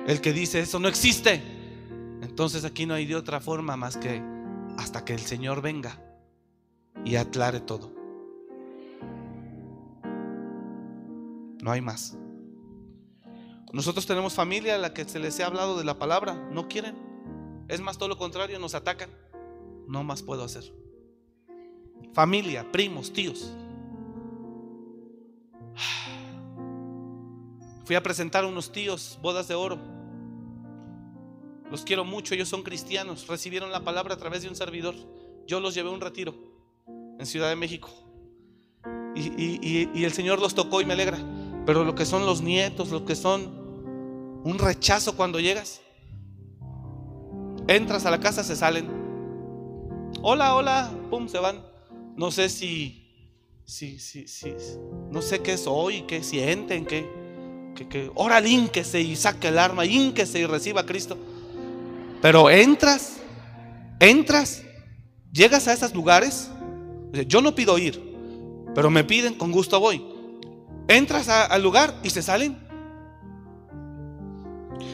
El 0.06 0.22
que 0.22 0.34
dice 0.34 0.60
eso 0.60 0.78
no 0.78 0.88
existe. 0.88 1.42
Entonces 2.22 2.64
aquí 2.64 2.86
no 2.86 2.94
hay 2.94 3.08
de 3.08 3.16
otra 3.16 3.40
forma 3.40 3.76
más 3.76 3.98
que 3.98 4.22
hasta 4.78 5.04
que 5.04 5.16
el 5.16 5.22
Señor 5.22 5.64
venga 5.64 6.00
y 7.04 7.16
aclare 7.16 7.60
todo. 7.60 7.92
No 11.64 11.72
hay 11.72 11.82
más. 11.82 12.16
Nosotros 13.74 14.06
tenemos 14.06 14.36
familia 14.36 14.76
a 14.76 14.78
la 14.78 14.94
que 14.94 15.04
se 15.04 15.18
les 15.18 15.40
ha 15.40 15.48
hablado 15.48 15.76
de 15.80 15.84
la 15.84 15.98
palabra. 15.98 16.36
No 16.52 16.68
quieren. 16.68 16.96
Es 17.68 17.82
más, 17.82 17.98
todo 17.98 18.08
lo 18.08 18.18
contrario, 18.18 18.60
nos 18.60 18.76
atacan. 18.76 19.10
No 19.88 20.04
más 20.04 20.22
puedo 20.22 20.44
hacer. 20.44 20.64
Familia, 22.14 22.72
primos, 22.72 23.12
tíos. 23.12 23.52
Fui 27.86 27.96
a 27.96 28.04
presentar 28.04 28.44
a 28.44 28.48
unos 28.48 28.72
tíos, 28.72 29.18
bodas 29.24 29.48
de 29.48 29.56
oro. 29.56 29.80
Los 31.72 31.84
quiero 31.84 32.06
mucho, 32.06 32.36
ellos 32.36 32.50
son 32.50 32.62
cristianos. 32.62 33.28
Recibieron 33.28 33.72
la 33.72 33.84
palabra 33.84 34.14
a 34.14 34.18
través 34.18 34.44
de 34.44 34.50
un 34.50 34.56
servidor. 34.56 34.94
Yo 35.48 35.60
los 35.60 35.74
llevé 35.74 35.90
a 35.90 35.94
un 35.94 36.00
retiro 36.00 36.36
en 37.18 37.26
Ciudad 37.26 37.50
de 37.50 37.56
México. 37.56 37.90
Y, 39.16 40.04
el 40.04 40.14
Señor 40.14 40.40
los 40.40 40.54
tocó 40.54 40.80
y 40.80 40.86
me 40.86 40.94
alegra. 40.94 41.18
Pero 41.66 41.84
lo 41.84 41.96
que 41.96 42.06
son 42.06 42.28
los 42.28 42.42
nietos, 42.42 42.92
lo 42.92 43.04
que 43.06 43.16
son 43.16 43.63
un 44.44 44.60
rechazo 44.60 45.16
cuando 45.16 45.40
llegas. 45.40 45.82
Entras 47.68 48.06
a 48.06 48.12
la 48.12 48.20
casa, 48.20 48.44
se 48.44 48.56
salen. 48.56 48.90
Hola, 50.22 50.56
hola, 50.56 50.92
pum, 51.10 51.28
se 51.28 51.40
van. 51.40 51.66
No 52.16 52.30
sé 52.30 52.50
si, 52.50 53.04
si, 53.66 54.00
si, 54.00 54.28
si, 54.28 54.54
no 55.10 55.22
sé 55.22 55.40
qué 55.40 55.58
soy, 55.58 56.04
qué 56.04 56.24
sienten, 56.24 56.86
qué, 56.86 57.10
que, 57.76 57.88
que 57.88 58.12
órale, 58.16 58.50
ínquese 58.50 59.02
y 59.02 59.16
saque 59.16 59.48
el 59.48 59.58
arma, 59.58 59.86
ínquese 59.86 60.40
y 60.40 60.46
reciba 60.46 60.82
a 60.82 60.86
Cristo. 60.86 61.18
Pero 62.22 62.50
entras, 62.50 63.18
entras, 64.00 64.64
llegas 65.32 65.68
a 65.68 65.74
esos 65.74 65.94
lugares. 65.94 66.50
Yo 67.28 67.42
no 67.42 67.56
pido 67.56 67.78
ir, 67.78 68.02
pero 68.76 68.90
me 68.90 69.04
piden, 69.04 69.36
con 69.36 69.52
gusto 69.52 69.80
voy. 69.80 70.04
Entras 70.88 71.30
al 71.30 71.62
lugar 71.62 71.94
y 72.04 72.10
se 72.10 72.22
salen. 72.22 72.63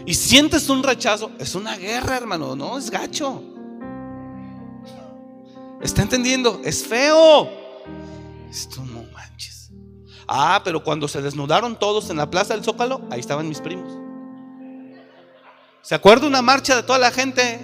Y 0.05 0.13
sientes 0.13 0.69
un 0.69 0.84
rechazo. 0.84 1.32
Es 1.39 1.55
una 1.55 1.77
guerra, 1.77 2.17
hermano, 2.17 2.55
no 2.55 2.77
es 2.77 2.89
gacho. 2.89 3.43
¿Está 5.82 6.01
entendiendo? 6.01 6.61
Es 6.63 6.86
feo. 6.86 7.49
Esto 8.49 8.84
no 8.84 9.03
manches. 9.13 9.71
Ah, 10.27 10.61
pero 10.63 10.84
cuando 10.84 11.07
se 11.07 11.21
desnudaron 11.21 11.77
todos 11.77 12.09
en 12.09 12.17
la 12.17 12.30
plaza 12.30 12.53
del 12.53 12.63
Zócalo, 12.63 13.01
ahí 13.09 13.19
estaban 13.19 13.47
mis 13.47 13.61
primos. 13.61 13.91
¿Se 15.82 15.95
acuerda 15.95 16.27
una 16.27 16.41
marcha 16.41 16.75
de 16.75 16.84
toda 16.84 16.99
la 16.99 17.11
gente 17.11 17.59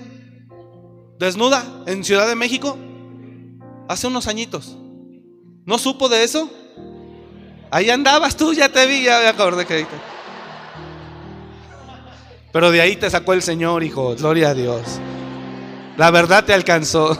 desnuda 1.20 1.64
en 1.86 2.04
Ciudad 2.04 2.28
de 2.28 2.36
México? 2.36 2.78
Hace 3.88 4.08
unos 4.08 4.28
añitos. 4.28 4.78
¿No 5.66 5.78
supo 5.78 6.10
de 6.10 6.24
eso? 6.24 6.50
Ahí 7.72 7.90
andabas 7.90 8.38
tú, 8.38 8.54
ya 8.54 8.70
te 8.70 8.86
vi, 8.86 9.04
ya 9.04 9.20
me 9.20 9.28
acordé 9.28 9.66
que. 9.66 9.86
Pero 12.56 12.72
de 12.72 12.80
ahí 12.80 12.96
te 12.96 13.10
sacó 13.10 13.34
el 13.34 13.42
Señor, 13.42 13.84
hijo. 13.84 14.16
Gloria 14.16 14.52
a 14.52 14.54
Dios. 14.54 14.82
La 15.98 16.10
verdad 16.10 16.46
te 16.46 16.54
alcanzó. 16.54 17.12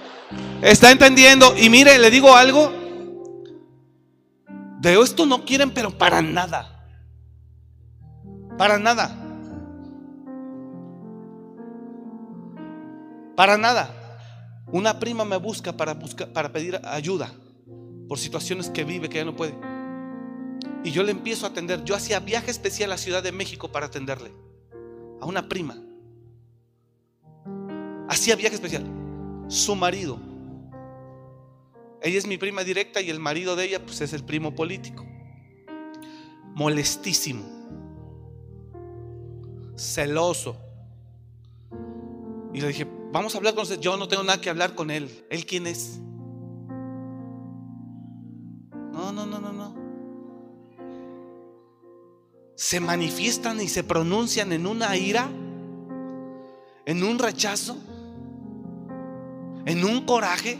¿Está 0.62 0.90
entendiendo? 0.90 1.54
Y 1.56 1.70
mire, 1.70 1.96
le 1.96 2.10
digo 2.10 2.34
algo. 2.34 2.72
De 4.80 5.00
esto 5.00 5.26
no 5.26 5.44
quieren, 5.44 5.70
pero 5.70 5.96
para 5.96 6.20
nada. 6.22 6.88
Para 8.58 8.80
nada. 8.80 9.16
Para 13.36 13.56
nada. 13.56 13.94
Una 14.72 14.98
prima 14.98 15.24
me 15.24 15.36
busca 15.36 15.72
para, 15.72 15.94
buscar, 15.94 16.32
para 16.32 16.50
pedir 16.50 16.80
ayuda 16.82 17.32
por 18.08 18.18
situaciones 18.18 18.70
que 18.70 18.82
vive, 18.82 19.08
que 19.08 19.18
ya 19.18 19.24
no 19.24 19.36
puede. 19.36 19.54
Y 20.82 20.90
yo 20.90 21.04
le 21.04 21.12
empiezo 21.12 21.46
a 21.46 21.50
atender. 21.50 21.84
Yo 21.84 21.94
hacía 21.94 22.18
viaje 22.18 22.50
especial 22.50 22.90
a 22.90 22.98
Ciudad 22.98 23.22
de 23.22 23.30
México 23.30 23.70
para 23.70 23.86
atenderle. 23.86 24.32
A 25.20 25.26
una 25.26 25.48
prima. 25.48 25.76
Hacía 28.08 28.36
viaje 28.36 28.54
especial. 28.54 28.84
Su 29.48 29.74
marido. 29.74 30.18
Ella 32.02 32.18
es 32.18 32.26
mi 32.26 32.36
prima 32.36 32.62
directa 32.64 33.00
y 33.00 33.10
el 33.10 33.18
marido 33.18 33.56
de 33.56 33.64
ella 33.64 33.84
pues 33.84 34.00
es 34.00 34.12
el 34.12 34.24
primo 34.24 34.54
político. 34.54 35.06
Molestísimo. 36.54 37.42
Celoso. 39.76 40.56
Y 42.52 42.60
le 42.60 42.68
dije, 42.68 42.86
vamos 43.10 43.34
a 43.34 43.38
hablar 43.38 43.54
con 43.54 43.62
usted. 43.62 43.80
Yo 43.80 43.96
no 43.96 44.06
tengo 44.06 44.22
nada 44.22 44.40
que 44.40 44.50
hablar 44.50 44.74
con 44.74 44.90
él. 44.90 45.24
¿Él 45.30 45.44
quién 45.46 45.66
es? 45.66 45.98
No, 48.92 49.12
no, 49.12 49.26
no, 49.26 49.40
no, 49.40 49.52
no. 49.52 49.73
Se 52.56 52.80
manifiestan 52.80 53.60
y 53.60 53.68
se 53.68 53.82
pronuncian 53.82 54.52
en 54.52 54.66
una 54.66 54.96
ira, 54.96 55.28
en 56.86 57.02
un 57.02 57.18
rechazo, 57.18 57.76
en 59.66 59.84
un 59.84 60.06
coraje. 60.06 60.58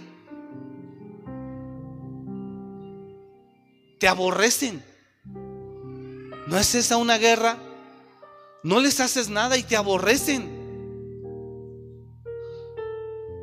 Te 3.98 4.08
aborrecen. 4.08 4.82
¿No 6.46 6.58
es 6.58 6.74
esa 6.74 6.96
una 6.96 7.16
guerra? 7.16 7.56
No 8.62 8.80
les 8.80 9.00
haces 9.00 9.28
nada 9.28 9.56
y 9.56 9.62
te 9.62 9.76
aborrecen. 9.76 10.64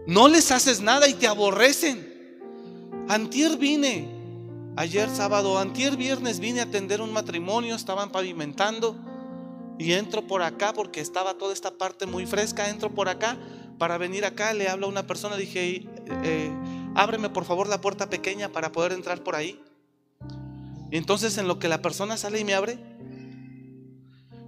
No 0.07 0.27
les 0.27 0.51
haces 0.51 0.81
nada 0.81 1.07
y 1.07 1.13
te 1.13 1.27
aborrecen. 1.27 2.07
Antier 3.07 3.57
vine, 3.57 4.20
ayer 4.75 5.09
sábado, 5.09 5.57
antier 5.57 5.97
viernes 5.97 6.39
vine 6.39 6.61
a 6.61 6.63
atender 6.63 7.01
un 7.01 7.13
matrimonio, 7.13 7.75
estaban 7.75 8.11
pavimentando 8.11 8.95
y 9.77 9.93
entro 9.93 10.27
por 10.27 10.43
acá 10.43 10.73
porque 10.73 11.01
estaba 11.01 11.33
toda 11.35 11.53
esta 11.53 11.71
parte 11.71 12.05
muy 12.05 12.25
fresca, 12.25 12.69
entro 12.69 12.91
por 12.91 13.09
acá 13.09 13.37
para 13.77 13.97
venir 13.97 14.25
acá, 14.25 14.53
le 14.53 14.69
hablo 14.69 14.85
a 14.85 14.89
una 14.89 15.07
persona, 15.07 15.37
dije, 15.37 15.87
eh, 16.23 16.51
ábreme 16.93 17.29
por 17.29 17.45
favor 17.45 17.67
la 17.67 17.81
puerta 17.81 18.09
pequeña 18.09 18.49
para 18.49 18.71
poder 18.71 18.91
entrar 18.91 19.23
por 19.23 19.35
ahí. 19.35 19.59
Y 20.91 20.97
entonces 20.97 21.37
en 21.37 21.47
lo 21.47 21.57
que 21.57 21.67
la 21.67 21.81
persona 21.81 22.17
sale 22.17 22.39
y 22.39 22.45
me 22.45 22.53
abre, 22.53 22.77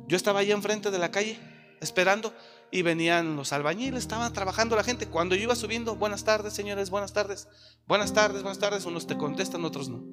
yo 0.07 0.17
estaba 0.17 0.41
ahí 0.41 0.51
enfrente 0.51 0.91
de 0.91 0.99
la 0.99 1.09
calle 1.09 1.39
esperando 1.81 2.33
y 2.69 2.81
venían 2.81 3.35
los 3.35 3.53
albañiles, 3.53 4.01
estaban 4.03 4.31
trabajando 4.33 4.75
la 4.75 4.83
gente. 4.83 5.07
Cuando 5.07 5.35
yo 5.35 5.43
iba 5.43 5.55
subiendo, 5.55 5.95
buenas 5.95 6.23
tardes, 6.23 6.53
señores, 6.53 6.89
buenas 6.89 7.13
tardes, 7.13 7.47
buenas 7.87 8.13
tardes, 8.13 8.43
buenas 8.43 8.59
tardes, 8.59 8.85
unos 8.85 9.07
te 9.07 9.17
contestan, 9.17 9.65
otros 9.65 9.89
no. 9.89 10.03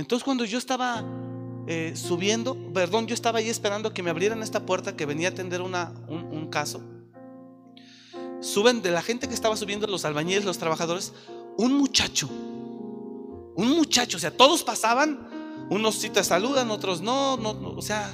Entonces 0.00 0.24
cuando 0.24 0.44
yo 0.44 0.58
estaba 0.58 1.04
eh, 1.66 1.92
subiendo, 1.94 2.56
perdón, 2.72 3.06
yo 3.06 3.14
estaba 3.14 3.38
ahí 3.38 3.50
esperando 3.50 3.92
que 3.92 4.02
me 4.02 4.10
abrieran 4.10 4.42
esta 4.42 4.64
puerta 4.64 4.96
que 4.96 5.04
venía 5.04 5.28
a 5.28 5.32
atender 5.32 5.60
una, 5.60 5.92
un, 6.08 6.48
caso. 6.48 6.80
Suben 8.40 8.80
de 8.80 8.90
la 8.90 9.02
gente 9.02 9.28
que 9.28 9.34
estaba 9.34 9.56
subiendo, 9.56 9.86
los 9.86 10.06
albañiles, 10.06 10.44
los 10.46 10.58
trabajadores, 10.58 11.12
un 11.58 11.74
muchacho, 11.74 12.28
un 12.28 13.76
muchacho, 13.76 14.16
o 14.16 14.20
sea, 14.20 14.34
todos 14.34 14.64
pasaban, 14.64 15.28
unos 15.68 15.96
sí 15.96 16.08
te 16.08 16.24
saludan, 16.24 16.70
otros 16.70 17.02
no, 17.02 17.36
no, 17.36 17.52
no 17.52 17.68
o 17.72 17.82
sea, 17.82 18.10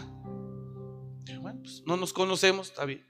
bueno, 1.41 1.61
pues 1.63 1.85
no 1.87 1.97
nos 1.97 2.13
conocemos, 2.13 2.69
está 2.69 2.85
bien. 2.85 3.07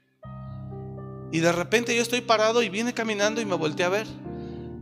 Y 1.31 1.39
de 1.39 1.51
repente 1.51 1.95
yo 1.95 2.01
estoy 2.03 2.21
parado 2.21 2.61
y 2.61 2.69
viene 2.69 2.93
caminando 2.93 3.41
y 3.41 3.45
me 3.45 3.55
volteé 3.55 3.85
a 3.87 3.89
ver. 3.89 4.07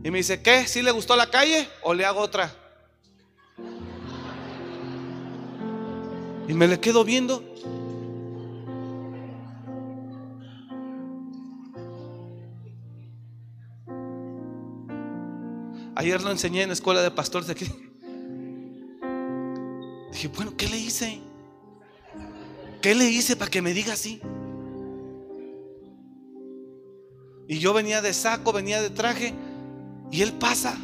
Y 0.04 0.10
me 0.10 0.18
dice, 0.18 0.42
¿qué? 0.42 0.66
¿Sí 0.68 0.82
le 0.82 0.92
gustó 0.92 1.16
la 1.16 1.30
calle 1.30 1.68
o 1.82 1.94
le 1.94 2.04
hago 2.04 2.20
otra? 2.20 2.65
Y 6.48 6.54
me 6.54 6.68
le 6.68 6.78
quedo 6.78 7.04
viendo. 7.04 7.42
Ayer 15.96 16.22
lo 16.22 16.30
enseñé 16.30 16.62
en 16.62 16.68
la 16.68 16.74
escuela 16.74 17.02
de 17.02 17.10
pastores 17.10 17.46
de 17.46 17.52
aquí. 17.54 17.66
Dije, 20.12 20.28
bueno, 20.28 20.56
¿qué 20.56 20.68
le 20.68 20.76
hice? 20.76 21.20
¿Qué 22.82 22.94
le 22.94 23.06
hice 23.06 23.34
para 23.34 23.50
que 23.50 23.62
me 23.62 23.72
diga 23.72 23.94
así? 23.94 24.20
Y 27.48 27.58
yo 27.58 27.72
venía 27.72 28.02
de 28.02 28.12
saco, 28.12 28.52
venía 28.52 28.82
de 28.82 28.90
traje. 28.90 29.34
Y 30.10 30.22
él 30.22 30.34
pasa. 30.34 30.76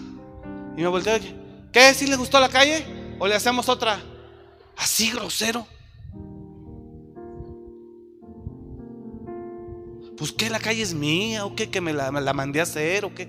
Y 0.77 0.81
me 0.81 0.89
volteó 0.89 1.17
y 1.17 1.37
¿qué? 1.73 1.95
¿Si 1.95 2.07
le 2.07 2.17
gustó 2.17 2.41
la 2.41 2.49
calle? 2.49 2.85
¿O 3.19 3.27
le 3.29 3.35
hacemos 3.35 3.69
otra? 3.69 4.01
Así 4.77 5.11
grosero. 5.11 5.67
Pues 10.17 10.33
que 10.33 10.51
la 10.51 10.61
calle 10.61 10.83
es 10.83 10.95
mía 10.95 11.45
o 11.45 11.57
qué, 11.57 11.71
que 11.71 11.81
me 11.81 11.93
la, 11.93 12.11
la 12.11 12.33
mandé 12.33 12.61
a 12.61 12.65
hacer 12.65 13.05
o 13.05 13.15
qué. 13.15 13.29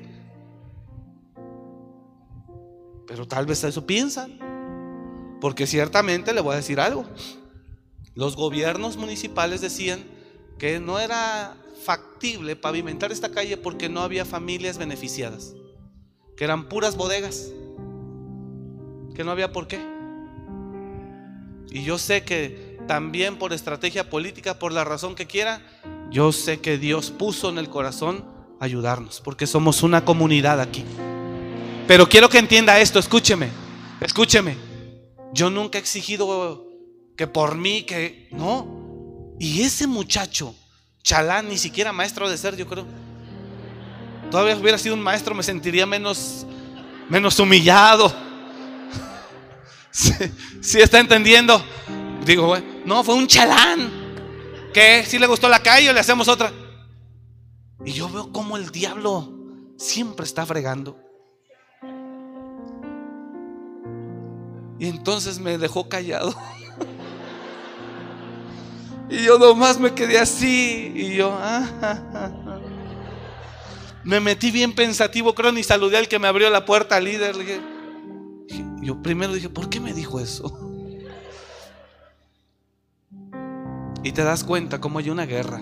Pero 3.07 3.27
tal 3.27 3.45
vez 3.45 3.63
eso 3.63 3.85
piensan. 3.85 4.39
Porque 5.41 5.67
ciertamente 5.67 6.33
le 6.33 6.41
voy 6.41 6.53
a 6.53 6.57
decir 6.57 6.79
algo. 6.79 7.05
Los 8.15 8.35
gobiernos 8.35 8.95
municipales 8.95 9.59
decían 9.59 10.03
que 10.59 10.79
no 10.79 10.99
era 10.99 11.57
factible 11.83 12.55
pavimentar 12.55 13.11
esta 13.11 13.31
calle 13.31 13.57
porque 13.57 13.89
no 13.89 14.01
había 14.01 14.25
familias 14.25 14.77
beneficiadas, 14.77 15.53
que 16.37 16.45
eran 16.45 16.69
puras 16.69 16.95
bodegas, 16.95 17.51
que 19.15 19.23
no 19.23 19.31
había 19.31 19.51
por 19.51 19.67
qué. 19.67 19.81
Y 21.69 21.83
yo 21.83 21.97
sé 21.97 22.23
que 22.23 22.77
también 22.87 23.37
por 23.37 23.53
estrategia 23.53 24.09
política, 24.09 24.59
por 24.59 24.71
la 24.71 24.83
razón 24.83 25.15
que 25.15 25.25
quiera, 25.25 25.61
yo 26.09 26.31
sé 26.31 26.59
que 26.59 26.77
Dios 26.77 27.11
puso 27.11 27.49
en 27.49 27.57
el 27.57 27.69
corazón 27.69 28.25
ayudarnos, 28.59 29.21
porque 29.21 29.47
somos 29.47 29.83
una 29.83 30.05
comunidad 30.05 30.59
aquí. 30.59 30.85
Pero 31.87 32.07
quiero 32.07 32.29
que 32.29 32.37
entienda 32.37 32.79
esto, 32.79 32.99
escúcheme, 32.99 33.49
escúcheme. 33.99 34.55
Yo 35.33 35.49
nunca 35.49 35.77
he 35.77 35.81
exigido 35.81 36.67
que 37.17 37.27
por 37.27 37.55
mí, 37.55 37.83
que 37.83 38.27
no. 38.31 39.35
Y 39.39 39.61
ese 39.61 39.87
muchacho, 39.87 40.55
chalán, 41.01 41.49
ni 41.49 41.57
siquiera 41.57 41.91
maestro 41.91 42.29
de 42.29 42.37
ser, 42.37 42.55
yo 42.55 42.67
creo. 42.67 42.85
Todavía 44.31 44.55
hubiera 44.55 44.77
sido 44.77 44.95
un 44.95 45.01
maestro, 45.01 45.35
me 45.35 45.43
sentiría 45.43 45.85
menos, 45.85 46.45
menos 47.09 47.39
humillado. 47.39 48.13
Si 49.93 50.81
está 50.81 50.99
entendiendo? 50.99 51.63
Digo, 52.25 52.57
no, 52.85 53.03
fue 53.03 53.13
un 53.13 53.27
chalán. 53.27 53.91
¿Qué? 54.73 55.05
¿Si 55.05 55.19
le 55.19 55.27
gustó 55.27 55.47
la 55.47 55.61
calle 55.61 55.93
le 55.93 55.99
hacemos 55.99 56.27
otra? 56.27 56.51
Y 57.85 57.93
yo 57.93 58.09
veo 58.09 58.31
como 58.31 58.57
el 58.57 58.71
diablo 58.71 59.31
siempre 59.77 60.25
está 60.25 60.45
fregando. 60.45 60.99
Y 64.79 64.87
entonces 64.87 65.39
me 65.39 65.57
dejó 65.57 65.87
callado. 65.87 66.35
Y 69.09 69.25
yo 69.25 69.37
nomás 69.37 69.79
me 69.79 69.93
quedé 69.93 70.17
así. 70.17 70.91
Y 70.95 71.17
yo, 71.17 71.37
ah, 71.39 72.31
me 74.03 74.19
metí 74.19 74.49
bien 74.49 74.73
pensativo, 74.73 75.35
creo, 75.35 75.51
ni 75.51 75.61
saludé 75.61 75.97
al 75.97 76.07
que 76.07 76.17
me 76.17 76.27
abrió 76.27 76.49
la 76.49 76.65
puerta, 76.65 76.95
al 76.95 77.03
líder. 77.03 77.35
Yo 78.83 79.01
primero 79.01 79.33
dije, 79.33 79.49
¿por 79.49 79.69
qué 79.69 79.79
me 79.79 79.93
dijo 79.93 80.19
eso? 80.19 80.69
Y 84.03 84.11
te 84.11 84.23
das 84.23 84.43
cuenta 84.43 84.81
cómo 84.81 84.99
hay 84.99 85.09
una 85.09 85.25
guerra. 85.25 85.61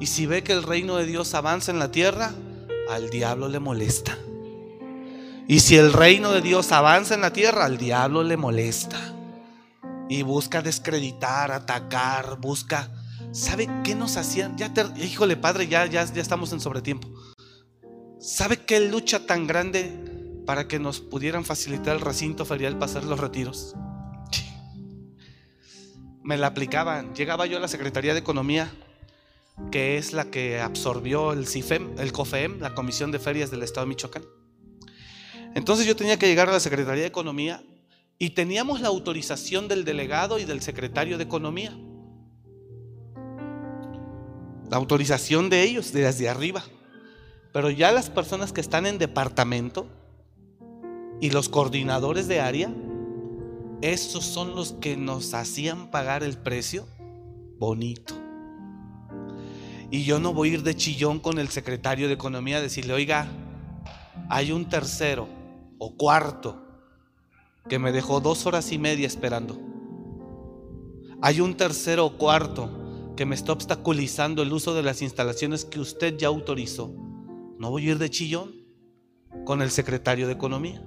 Y 0.00 0.06
si 0.06 0.26
ve 0.26 0.42
que 0.42 0.52
el 0.52 0.64
reino 0.64 0.96
de 0.96 1.06
Dios 1.06 1.34
avanza 1.34 1.70
en 1.70 1.78
la 1.78 1.92
tierra, 1.92 2.32
al 2.90 3.08
diablo 3.10 3.48
le 3.48 3.60
molesta. 3.60 4.18
Y 5.46 5.60
si 5.60 5.76
el 5.76 5.92
reino 5.92 6.32
de 6.32 6.40
Dios 6.40 6.72
avanza 6.72 7.14
en 7.14 7.20
la 7.20 7.32
tierra, 7.32 7.64
al 7.64 7.78
diablo 7.78 8.24
le 8.24 8.36
molesta. 8.36 8.98
Y 10.08 10.22
busca 10.22 10.62
descreditar, 10.62 11.52
atacar, 11.52 12.38
busca... 12.40 12.90
¿Sabe 13.30 13.68
qué 13.82 13.94
nos 13.94 14.16
hacían? 14.16 14.56
Ya 14.56 14.72
te, 14.72 14.84
híjole, 15.02 15.36
padre, 15.36 15.66
ya, 15.66 15.86
ya, 15.86 16.04
ya 16.04 16.22
estamos 16.22 16.52
en 16.52 16.60
sobretiempo. 16.60 17.08
¿Sabe 18.20 18.58
qué 18.58 18.80
lucha 18.80 19.26
tan 19.26 19.46
grande 19.46 20.13
para 20.46 20.68
que 20.68 20.78
nos 20.78 21.00
pudieran 21.00 21.44
facilitar 21.44 21.96
el 21.96 22.00
recinto 22.00 22.44
ferial 22.44 22.74
para 22.74 22.86
hacer 22.86 23.04
los 23.04 23.18
retiros? 23.18 23.74
Me 26.22 26.36
la 26.38 26.48
aplicaban. 26.48 27.14
Llegaba 27.14 27.46
yo 27.46 27.58
a 27.58 27.60
la 27.60 27.68
Secretaría 27.68 28.14
de 28.14 28.20
Economía, 28.20 28.72
que 29.70 29.98
es 29.98 30.12
la 30.12 30.30
que 30.30 30.60
absorbió 30.60 31.32
el 31.32 31.46
CIFEM, 31.46 31.98
el 31.98 32.12
COFEM, 32.12 32.60
la 32.60 32.74
Comisión 32.74 33.12
de 33.12 33.18
Ferias 33.18 33.50
del 33.50 33.62
Estado 33.62 33.86
de 33.86 33.90
Michoacán. 33.90 34.24
Entonces 35.54 35.86
yo 35.86 35.94
tenía 35.94 36.18
que 36.18 36.26
llegar 36.26 36.48
a 36.48 36.52
la 36.52 36.60
Secretaría 36.60 37.02
de 37.02 37.08
Economía 37.08 37.62
y 38.18 38.30
teníamos 38.30 38.80
la 38.80 38.88
autorización 38.88 39.68
del 39.68 39.84
delegado 39.84 40.38
y 40.38 40.44
del 40.44 40.62
secretario 40.62 41.18
de 41.18 41.24
Economía. 41.24 41.76
La 44.70 44.78
autorización 44.78 45.50
de 45.50 45.62
ellos 45.62 45.92
desde 45.92 46.28
arriba. 46.28 46.64
Pero 47.52 47.70
ya 47.70 47.92
las 47.92 48.10
personas 48.10 48.52
que 48.52 48.60
están 48.60 48.86
en 48.86 48.98
departamento 48.98 49.86
y 51.20 51.30
los 51.30 51.48
coordinadores 51.48 52.28
de 52.28 52.40
área, 52.40 52.72
esos 53.80 54.24
son 54.24 54.54
los 54.54 54.72
que 54.72 54.96
nos 54.96 55.34
hacían 55.34 55.90
pagar 55.90 56.22
el 56.22 56.36
precio 56.36 56.86
bonito. 57.58 58.14
Y 59.90 60.04
yo 60.04 60.18
no 60.18 60.32
voy 60.32 60.50
a 60.50 60.52
ir 60.54 60.62
de 60.62 60.74
chillón 60.74 61.20
con 61.20 61.38
el 61.38 61.48
secretario 61.48 62.08
de 62.08 62.14
Economía 62.14 62.56
a 62.56 62.62
decirle, 62.62 62.94
oiga, 62.94 63.28
hay 64.28 64.52
un 64.52 64.68
tercero 64.68 65.28
o 65.78 65.96
cuarto 65.96 66.62
que 67.68 67.78
me 67.78 67.92
dejó 67.92 68.20
dos 68.20 68.46
horas 68.46 68.72
y 68.72 68.78
media 68.78 69.06
esperando. 69.06 69.60
Hay 71.20 71.40
un 71.40 71.56
tercero 71.56 72.06
o 72.06 72.16
cuarto 72.18 73.12
que 73.16 73.24
me 73.24 73.34
está 73.34 73.52
obstaculizando 73.52 74.42
el 74.42 74.52
uso 74.52 74.74
de 74.74 74.82
las 74.82 75.00
instalaciones 75.00 75.64
que 75.64 75.80
usted 75.80 76.16
ya 76.16 76.28
autorizó. 76.28 76.92
No 77.58 77.70
voy 77.70 77.88
a 77.88 77.92
ir 77.92 77.98
de 77.98 78.10
chillón 78.10 78.52
con 79.44 79.62
el 79.62 79.70
secretario 79.70 80.26
de 80.26 80.32
Economía. 80.32 80.82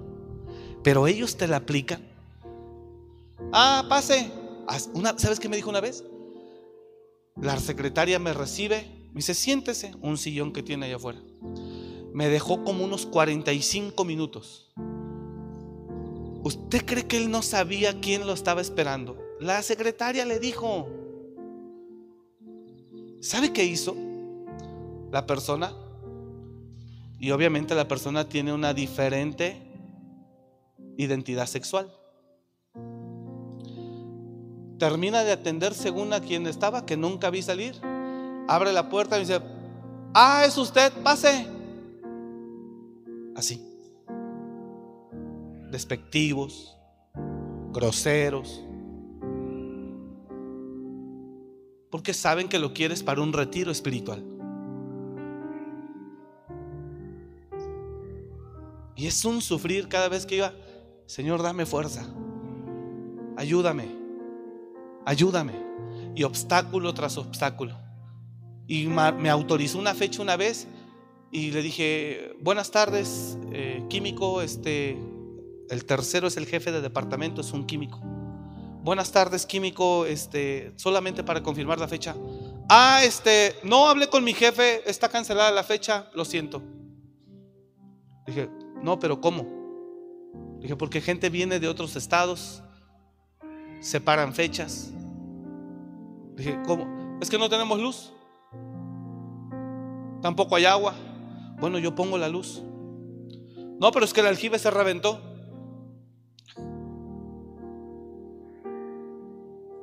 Pero 0.82 1.06
ellos 1.06 1.36
te 1.36 1.48
la 1.48 1.58
aplican. 1.58 2.02
Ah, 3.52 3.86
pase. 3.88 4.30
Una, 4.94 5.18
¿Sabes 5.18 5.40
qué 5.40 5.48
me 5.48 5.56
dijo 5.56 5.70
una 5.70 5.80
vez? 5.80 6.04
La 7.40 7.58
secretaria 7.58 8.18
me 8.18 8.32
recibe, 8.32 8.86
me 9.08 9.16
dice, 9.16 9.34
siéntese, 9.34 9.92
un 10.02 10.18
sillón 10.18 10.52
que 10.52 10.62
tiene 10.62 10.86
allá 10.86 10.96
afuera 10.96 11.20
me 12.18 12.28
dejó 12.28 12.64
como 12.64 12.84
unos 12.84 13.06
45 13.06 14.04
minutos. 14.04 14.72
¿Usted 16.42 16.84
cree 16.84 17.06
que 17.06 17.16
él 17.16 17.30
no 17.30 17.42
sabía 17.42 18.00
quién 18.00 18.26
lo 18.26 18.32
estaba 18.32 18.60
esperando? 18.60 19.16
La 19.40 19.62
secretaria 19.62 20.24
le 20.24 20.40
dijo. 20.40 20.88
¿Sabe 23.20 23.52
qué 23.52 23.64
hizo 23.64 23.96
la 25.12 25.26
persona? 25.26 25.72
Y 27.20 27.30
obviamente 27.32 27.76
la 27.76 27.86
persona 27.86 28.28
tiene 28.28 28.52
una 28.52 28.74
diferente 28.74 29.62
identidad 30.98 31.46
sexual. 31.46 31.90
Termina 34.78 35.24
de 35.24 35.32
atender 35.32 35.72
según 35.72 36.12
a 36.12 36.20
quien 36.20 36.46
estaba, 36.46 36.84
que 36.84 36.96
nunca 36.96 37.30
vi 37.30 37.40
salir. 37.40 37.80
Abre 38.46 38.72
la 38.72 38.90
puerta 38.90 39.16
y 39.16 39.20
dice, 39.20 39.40
ah, 40.14 40.44
es 40.46 40.58
usted, 40.58 40.92
pase 41.02 41.46
así. 43.34 43.64
Despectivos, 45.70 46.76
groseros. 47.72 48.64
Porque 51.90 52.12
saben 52.12 52.48
que 52.48 52.58
lo 52.58 52.74
quieres 52.74 53.02
para 53.02 53.22
un 53.22 53.32
retiro 53.32 53.70
espiritual. 53.70 54.22
Y 58.98 59.06
es 59.06 59.24
un 59.24 59.40
sufrir 59.40 59.88
cada 59.88 60.08
vez 60.08 60.26
que 60.26 60.36
iba, 60.36 60.52
Señor, 61.08 61.42
dame 61.42 61.64
fuerza. 61.64 62.06
Ayúdame. 63.38 63.88
Ayúdame. 65.06 65.54
Y 66.14 66.22
obstáculo 66.24 66.92
tras 66.92 67.16
obstáculo. 67.16 67.78
Y 68.66 68.86
me 68.88 69.30
autorizó 69.30 69.78
una 69.78 69.94
fecha 69.94 70.20
una 70.20 70.36
vez 70.36 70.68
y 71.32 71.50
le 71.50 71.62
dije, 71.62 72.36
buenas 72.42 72.70
tardes, 72.70 73.38
eh, 73.52 73.82
químico, 73.88 74.42
este, 74.42 74.98
el 75.70 75.86
tercero 75.86 76.26
es 76.26 76.36
el 76.36 76.44
jefe 76.44 76.72
de 76.72 76.82
departamento, 76.82 77.40
es 77.40 77.52
un 77.52 77.64
químico. 77.64 78.00
Buenas 78.82 79.10
tardes, 79.10 79.46
químico, 79.46 80.04
este, 80.04 80.74
solamente 80.76 81.24
para 81.24 81.42
confirmar 81.42 81.78
la 81.78 81.88
fecha. 81.88 82.14
Ah, 82.68 83.00
este, 83.02 83.54
no 83.62 83.88
hablé 83.88 84.08
con 84.08 84.24
mi 84.24 84.34
jefe, 84.34 84.82
está 84.88 85.08
cancelada 85.08 85.50
la 85.52 85.64
fecha, 85.64 86.10
lo 86.12 86.26
siento. 86.26 86.62
Dije, 88.26 88.50
no, 88.82 88.98
pero 88.98 89.22
¿cómo? 89.22 89.57
Dije, 90.60 90.76
porque 90.76 91.00
gente 91.00 91.30
viene 91.30 91.60
de 91.60 91.68
otros 91.68 91.94
estados, 91.96 92.62
separan 93.80 94.34
fechas. 94.34 94.92
Dije, 96.36 96.58
¿cómo? 96.66 97.18
Es 97.20 97.30
que 97.30 97.38
no 97.38 97.48
tenemos 97.48 97.78
luz. 97.80 98.12
Tampoco 100.20 100.56
hay 100.56 100.64
agua. 100.64 100.94
Bueno, 101.60 101.78
yo 101.78 101.94
pongo 101.94 102.18
la 102.18 102.28
luz. 102.28 102.62
No, 103.80 103.92
pero 103.92 104.04
es 104.04 104.12
que 104.12 104.20
el 104.20 104.26
aljibe 104.26 104.58
se 104.58 104.70
reventó. 104.70 105.20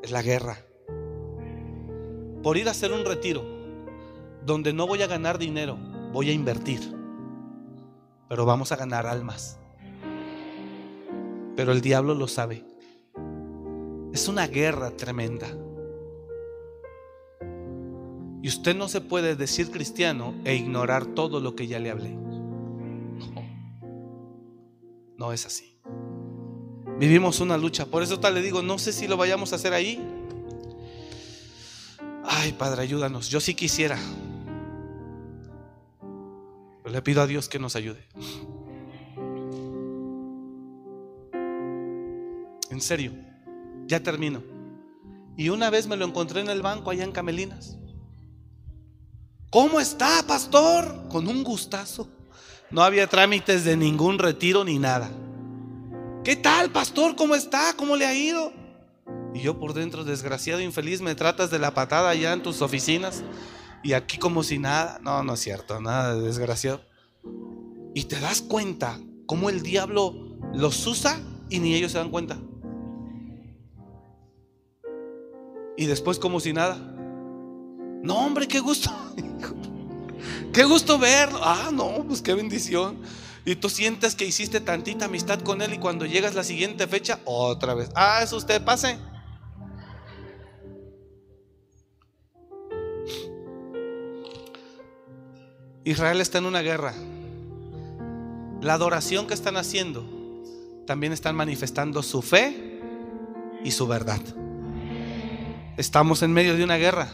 Es 0.03 0.11
la 0.11 0.22
guerra. 0.22 0.57
Por 2.43 2.57
ir 2.57 2.68
a 2.68 2.72
hacer 2.72 2.91
un 2.91 3.06
retiro, 3.06 3.43
donde 4.45 4.72
no 4.72 4.85
voy 4.85 5.02
a 5.02 5.07
ganar 5.07 5.38
dinero, 5.38 5.77
voy 6.11 6.30
a 6.30 6.34
invertir. 6.34 6.80
Pero 8.30 8.45
vamos 8.45 8.72
a 8.72 8.76
ganar 8.76 9.07
almas. 9.07 9.60
Pero 11.56 11.72
el 11.72 11.82
diablo 11.82 12.14
lo 12.14 12.27
sabe. 12.27 12.65
Es 14.14 14.27
una 14.27 14.48
guerra 14.48 14.91
tremenda. 14.91 15.48
Y 18.41 18.48
usted 18.48 18.76
no 18.76 18.88
se 18.88 19.02
puede 19.02 19.36
decir 19.36 19.72
cristiano 19.72 20.36
e 20.44 20.56
ignorar 20.56 21.06
todo 21.06 21.40
lo 21.40 21.56
que 21.56 21.68
ya 21.68 21.80
le 21.80 21.90
hablé. 21.90 22.11
No, 22.11 23.44
no 25.18 25.34
es 25.34 25.45
así. 25.45 25.80
Vivimos 26.99 27.40
una 27.40 27.57
lucha. 27.57 27.88
Por 27.88 28.03
eso 28.03 28.19
tal 28.19 28.36
le 28.36 28.41
digo, 28.41 28.61
no 28.61 28.77
sé 28.77 28.94
si 28.94 29.07
lo 29.07 29.18
vayamos 29.18 29.52
a 29.52 29.56
hacer 29.56 29.73
ahí. 29.73 29.99
Ay, 32.23 32.53
Padre, 32.53 32.84
ayúdanos. 32.84 33.30
Yo 33.30 33.40
sí 33.40 33.53
quisiera. 33.53 33.98
Le 36.86 37.02
pido 37.02 37.22
a 37.22 37.27
Dios 37.27 37.49
que 37.49 37.60
nos 37.60 37.76
ayude. 37.76 38.07
En 42.76 42.81
serio, 42.81 43.14
ya 43.88 44.03
termino. 44.03 44.43
Y 45.38 45.47
una 45.47 45.69
vez 45.69 45.88
me 45.88 45.95
lo 45.95 46.03
encontré 46.03 46.41
en 46.41 46.49
el 46.49 46.61
banco 46.61 46.89
allá 46.89 47.06
en 47.06 47.14
Camelinas. 47.14 47.77
¿Cómo 49.49 49.80
está, 49.80 50.22
pastor? 50.27 51.07
Con 51.07 51.30
un 51.30 51.45
gustazo. 51.45 52.10
No 52.69 52.84
había 52.84 53.07
trámites 53.07 53.64
de 53.64 53.77
ningún 53.77 54.19
retiro 54.19 54.65
ni 54.65 54.77
nada. 54.77 55.10
¿Qué 56.26 56.35
tal, 56.35 56.69
pastor? 56.73 57.15
¿Cómo 57.15 57.34
está? 57.34 57.73
¿Cómo 57.77 57.95
le 57.95 58.06
ha 58.07 58.14
ido? 58.14 58.52
Y 59.34 59.39
yo 59.39 59.57
por 59.57 59.73
dentro, 59.73 60.03
desgraciado, 60.03 60.60
infeliz, 60.60 60.99
me 60.99 61.15
tratas 61.15 61.49
de 61.49 61.60
la 61.60 61.73
patada 61.73 62.10
allá 62.10 62.34
en 62.34 62.43
tus 62.43 62.61
oficinas 62.61 63.23
y 63.84 63.93
aquí 63.93 64.18
como 64.18 64.43
si 64.43 64.60
nada. 64.60 64.99
No, 65.02 65.23
no 65.23 65.35
es 65.35 65.39
cierto, 65.39 65.80
nada 65.80 66.14
de 66.14 66.23
desgraciado. 66.23 66.81
Y 67.93 68.03
te 68.03 68.19
das 68.19 68.41
cuenta 68.41 68.99
cómo 69.27 69.49
el 69.49 69.61
diablo 69.64 70.14
los 70.53 70.85
usa 70.85 71.22
y 71.49 71.60
ni 71.60 71.73
ellos 71.73 71.93
se 71.93 71.99
dan 71.99 72.11
cuenta. 72.11 72.38
Y 75.77 75.85
después 75.85 76.19
como 76.19 76.39
si 76.39 76.53
nada. 76.53 76.77
No, 78.03 78.19
hombre, 78.19 78.47
qué 78.47 78.60
gusto. 78.60 78.91
Qué 80.53 80.64
gusto 80.64 80.97
verlo. 80.97 81.39
Ah, 81.43 81.69
no, 81.73 82.06
pues 82.07 82.22
qué 82.22 82.34
bendición. 82.34 83.02
Y 83.43 83.57
tú 83.57 83.69
sientes 83.69 84.15
que 84.15 84.26
hiciste 84.26 84.61
tantita 84.61 85.06
amistad 85.06 85.41
con 85.41 85.61
él 85.61 85.73
y 85.73 85.80
cuando 85.80 86.06
llegas 86.06 86.34
la 86.34 86.45
siguiente 86.45 86.88
fecha, 86.88 87.19
otra 87.26 87.73
vez. 87.73 87.89
Ah, 87.93 88.22
es 88.23 88.31
usted, 88.31 88.64
pase. 88.64 88.97
Israel 95.84 96.22
está 96.22 96.39
en 96.39 96.45
una 96.45 96.61
guerra. 96.61 96.93
La 98.61 98.73
adoración 98.73 99.27
que 99.27 99.34
están 99.34 99.57
haciendo, 99.57 100.03
también 100.88 101.14
están 101.14 101.35
manifestando 101.35 102.02
su 102.02 102.22
fe 102.22 102.81
y 103.64 103.72
su 103.72 103.85
verdad. 103.85 104.22
Estamos 105.77 106.23
en 106.23 106.31
medio 106.31 106.56
de 106.56 106.64
una 106.64 106.77
guerra. 106.77 107.10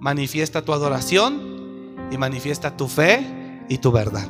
Manifiesta 0.00 0.62
tu 0.62 0.72
adoración 0.72 1.96
y 2.10 2.18
manifiesta 2.18 2.76
tu 2.76 2.88
fe 2.88 3.24
y 3.68 3.78
tu 3.78 3.92
verdad. 3.92 4.26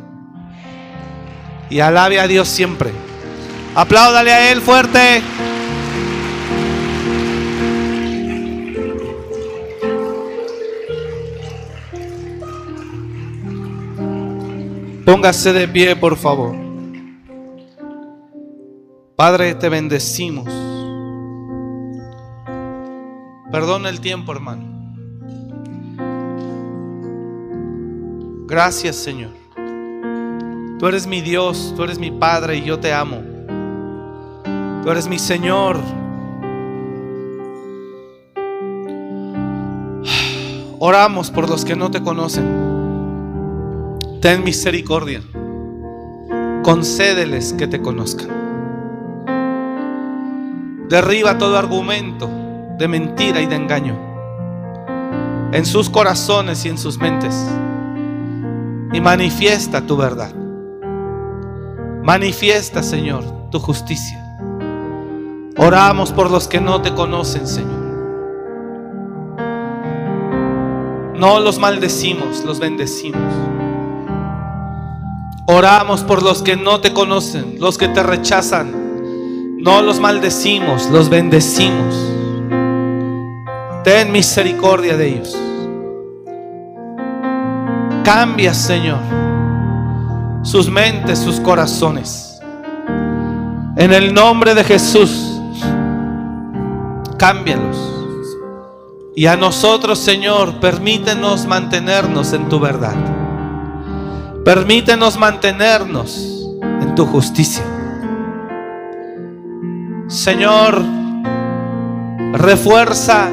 Y 1.71 1.81
alabe 1.81 2.21
a 2.21 2.29
Dios 2.29 2.47
siempre. 2.49 2.91
Apláudale 3.75 4.33
a 4.33 4.53
Él 4.53 4.61
fuerte. 4.61 5.23
Póngase 15.07 15.53
de 15.53 15.69
pie, 15.69 15.97
por 15.97 16.17
favor. 16.17 16.55
Padre, 19.17 19.55
te 19.55 19.69
bendecimos. 19.69 20.74
Perdona 23.55 23.89
el 23.89 24.01
tiempo, 24.01 24.33
hermano. 24.33 24.65
Gracias, 28.49 28.97
Señor. 28.97 29.31
Tú 30.81 30.89
eres 30.89 31.07
mi 31.07 31.21
Dios, 31.21 31.73
tú 31.77 31.85
eres 31.85 32.01
mi 32.01 32.11
Padre 32.11 32.57
y 32.57 32.65
yo 32.65 32.81
te 32.81 32.93
amo. 32.93 33.23
Tú 34.83 34.91
eres 34.91 35.07
mi 35.07 35.21
Señor. 35.21 35.79
Oramos 40.81 41.31
por 41.31 41.49
los 41.49 41.65
que 41.65 41.77
no 41.77 41.93
te 41.93 42.03
conocen. 42.03 42.45
Ten 44.21 44.43
misericordia. 44.43 45.23
Concédeles 46.65 47.53
que 47.53 47.69
te 47.69 47.81
conozcan. 47.81 48.31
Derriba 50.89 51.39
todo 51.39 51.57
argumento 51.57 52.44
de 52.79 52.89
mentira 52.89 53.41
y 53.41 53.47
de 53.47 53.57
engaño 53.57 54.15
en 55.53 55.65
sus 55.65 55.89
corazones 55.89 56.65
y 56.65 56.69
en 56.69 56.79
sus 56.79 56.99
mentes 56.99 57.35
y 58.93 59.01
manifiesta 59.01 59.81
tu 59.87 59.97
verdad. 59.97 60.35
Manifiesta, 62.03 62.83
Señor, 62.83 63.25
tu 63.51 63.61
justicia. 63.61 64.21
Oramos 65.57 66.13
por 66.13 66.31
los 66.31 66.49
que 66.49 66.61
no 66.61 66.83
te 66.83 66.93
conocen, 66.93 67.47
Señor. 67.47 67.85
No 71.17 71.39
los 71.41 71.59
maldecimos, 71.59 72.45
los 72.45 72.59
bendecimos. 72.59 73.33
Oramos 75.47 76.03
por 76.03 76.23
los 76.23 76.43
que 76.43 76.57
no 76.57 76.81
te 76.81 76.93
conocen, 76.93 77.57
los 77.61 77.79
que 77.79 77.89
te 77.89 78.03
rechazan. 78.03 78.73
No 79.59 79.83
los 79.83 80.01
maldecimos, 80.01 80.91
los 80.91 81.09
bendecimos. 81.09 82.14
Ten 83.85 84.11
misericordia 84.11 84.97
de 84.97 85.09
ellos. 85.09 85.37
Cambia, 88.03 88.55
Señor, 88.55 89.01
sus 90.43 90.71
mentes, 90.71 91.19
sus 91.19 91.39
corazones. 91.39 92.41
En 93.77 93.93
el 93.93 94.15
nombre 94.15 94.55
de 94.55 94.65
Jesús, 94.65 95.39
cámbialos. 97.19 97.77
Y 99.15 99.27
a 99.27 99.37
nosotros, 99.37 99.99
Señor, 99.99 100.61
permítenos 100.61 101.45
mantenernos 101.45 102.33
en 102.33 102.49
tu 102.49 102.59
verdad. 102.59 102.97
Permítenos 104.47 105.19
mantenernos 105.19 106.49
en 106.63 106.95
tu 106.95 107.05
justicia. 107.05 107.63
Señor, 110.09 110.83
refuerza 112.33 113.29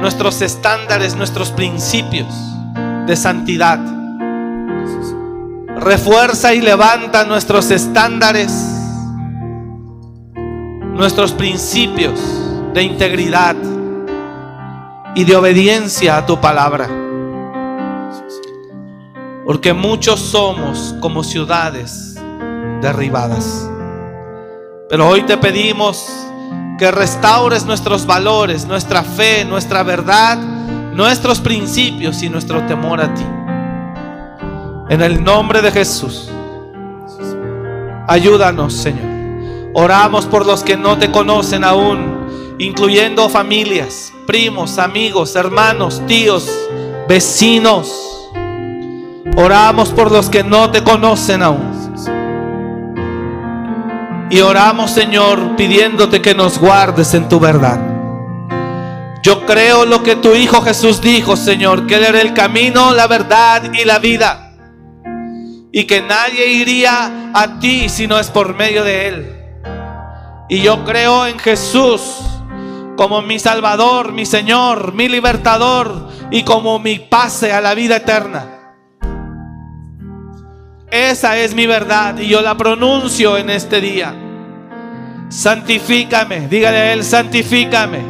nuestros 0.00 0.40
estándares, 0.42 1.16
nuestros 1.16 1.50
principios 1.50 2.26
de 3.06 3.16
santidad. 3.16 3.78
Refuerza 5.76 6.54
y 6.54 6.60
levanta 6.60 7.24
nuestros 7.24 7.70
estándares, 7.70 8.52
nuestros 10.94 11.32
principios 11.32 12.20
de 12.74 12.82
integridad 12.82 13.56
y 15.14 15.24
de 15.24 15.36
obediencia 15.36 16.16
a 16.16 16.26
tu 16.26 16.40
palabra. 16.40 16.88
Porque 19.44 19.72
muchos 19.72 20.20
somos 20.20 20.94
como 21.00 21.24
ciudades 21.24 22.16
derribadas. 22.82 23.68
Pero 24.90 25.08
hoy 25.08 25.22
te 25.22 25.36
pedimos 25.36 26.27
que 26.78 26.90
restaures 26.90 27.64
nuestros 27.64 28.06
valores, 28.06 28.64
nuestra 28.64 29.02
fe, 29.02 29.44
nuestra 29.44 29.82
verdad 29.82 30.38
nuestros 30.98 31.38
principios 31.38 32.24
y 32.24 32.28
nuestro 32.28 32.66
temor 32.66 33.00
a 33.00 33.14
ti. 33.14 33.24
En 34.88 35.00
el 35.00 35.22
nombre 35.22 35.62
de 35.62 35.70
Jesús, 35.70 36.28
ayúdanos, 38.08 38.74
Señor. 38.74 39.06
Oramos 39.74 40.26
por 40.26 40.44
los 40.44 40.64
que 40.64 40.76
no 40.76 40.98
te 40.98 41.12
conocen 41.12 41.62
aún, 41.62 42.56
incluyendo 42.58 43.28
familias, 43.28 44.12
primos, 44.26 44.78
amigos, 44.78 45.36
hermanos, 45.36 46.02
tíos, 46.08 46.50
vecinos. 47.08 47.92
Oramos 49.36 49.90
por 49.90 50.10
los 50.10 50.28
que 50.28 50.42
no 50.42 50.72
te 50.72 50.82
conocen 50.82 51.44
aún. 51.44 51.77
Y 54.30 54.40
oramos, 54.42 54.90
Señor, 54.90 55.56
pidiéndote 55.56 56.20
que 56.20 56.34
nos 56.34 56.58
guardes 56.58 57.14
en 57.14 57.28
tu 57.28 57.40
verdad. 57.40 57.80
Yo 59.22 59.46
creo 59.46 59.86
lo 59.86 60.02
que 60.02 60.16
tu 60.16 60.34
Hijo 60.34 60.60
Jesús 60.60 61.00
dijo, 61.00 61.34
Señor, 61.36 61.86
que 61.86 61.96
Él 61.96 62.04
era 62.04 62.20
el 62.20 62.34
camino, 62.34 62.92
la 62.92 63.06
verdad 63.06 63.72
y 63.72 63.84
la 63.84 63.98
vida. 63.98 64.52
Y 65.72 65.84
que 65.84 66.02
nadie 66.02 66.46
iría 66.46 67.30
a 67.34 67.58
ti 67.58 67.88
si 67.88 68.06
no 68.06 68.18
es 68.18 68.28
por 68.28 68.54
medio 68.54 68.84
de 68.84 69.08
Él. 69.08 69.34
Y 70.50 70.60
yo 70.60 70.84
creo 70.84 71.26
en 71.26 71.38
Jesús, 71.38 72.00
como 72.96 73.22
mi 73.22 73.38
Salvador, 73.38 74.12
mi 74.12 74.26
Señor, 74.26 74.92
mi 74.92 75.08
libertador 75.08 76.08
y 76.30 76.42
como 76.42 76.78
mi 76.78 76.98
pase 76.98 77.52
a 77.52 77.60
la 77.60 77.74
vida 77.74 77.96
eterna. 77.96 78.57
Esa 80.90 81.36
es 81.36 81.54
mi 81.54 81.66
verdad 81.66 82.18
y 82.18 82.28
yo 82.28 82.40
la 82.40 82.56
pronuncio 82.56 83.36
en 83.36 83.50
este 83.50 83.80
día. 83.80 84.14
Santifícame, 85.28 86.48
dígale 86.48 86.76
a 86.78 86.92
Él, 86.92 87.04
santifícame, 87.04 88.00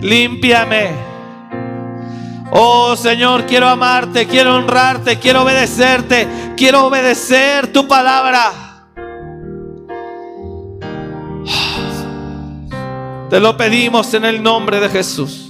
límpiame. 0.00 0.90
Oh 2.52 2.94
Señor, 2.96 3.46
quiero 3.46 3.68
amarte, 3.68 4.26
quiero 4.26 4.56
honrarte, 4.56 5.18
quiero 5.18 5.42
obedecerte, 5.42 6.28
quiero 6.56 6.86
obedecer 6.86 7.72
tu 7.72 7.88
palabra. 7.88 8.52
Te 13.28 13.38
lo 13.38 13.56
pedimos 13.56 14.12
en 14.14 14.24
el 14.24 14.42
nombre 14.42 14.80
de 14.80 14.88
Jesús. 14.88 15.48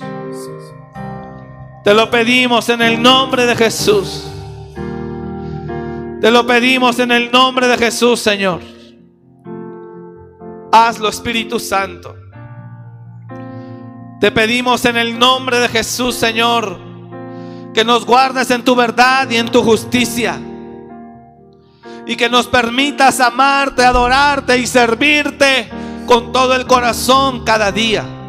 Te 1.84 1.94
lo 1.94 2.10
pedimos 2.10 2.68
en 2.68 2.82
el 2.82 3.00
nombre 3.00 3.46
de 3.46 3.56
Jesús. 3.56 4.29
Te 6.20 6.30
lo 6.30 6.46
pedimos 6.46 6.98
en 6.98 7.12
el 7.12 7.30
nombre 7.32 7.66
de 7.66 7.78
Jesús, 7.78 8.20
Señor. 8.20 8.60
Hazlo, 10.70 11.08
Espíritu 11.08 11.58
Santo. 11.58 12.14
Te 14.20 14.30
pedimos 14.30 14.84
en 14.84 14.98
el 14.98 15.18
nombre 15.18 15.58
de 15.58 15.68
Jesús, 15.68 16.14
Señor, 16.14 16.78
que 17.72 17.86
nos 17.86 18.04
guardes 18.04 18.50
en 18.50 18.62
tu 18.62 18.74
verdad 18.76 19.30
y 19.30 19.36
en 19.36 19.50
tu 19.50 19.62
justicia. 19.62 20.38
Y 22.06 22.16
que 22.16 22.28
nos 22.28 22.46
permitas 22.48 23.18
amarte, 23.20 23.82
adorarte 23.82 24.58
y 24.58 24.66
servirte 24.66 25.70
con 26.04 26.32
todo 26.32 26.54
el 26.54 26.66
corazón 26.66 27.44
cada 27.44 27.72
día. 27.72 28.19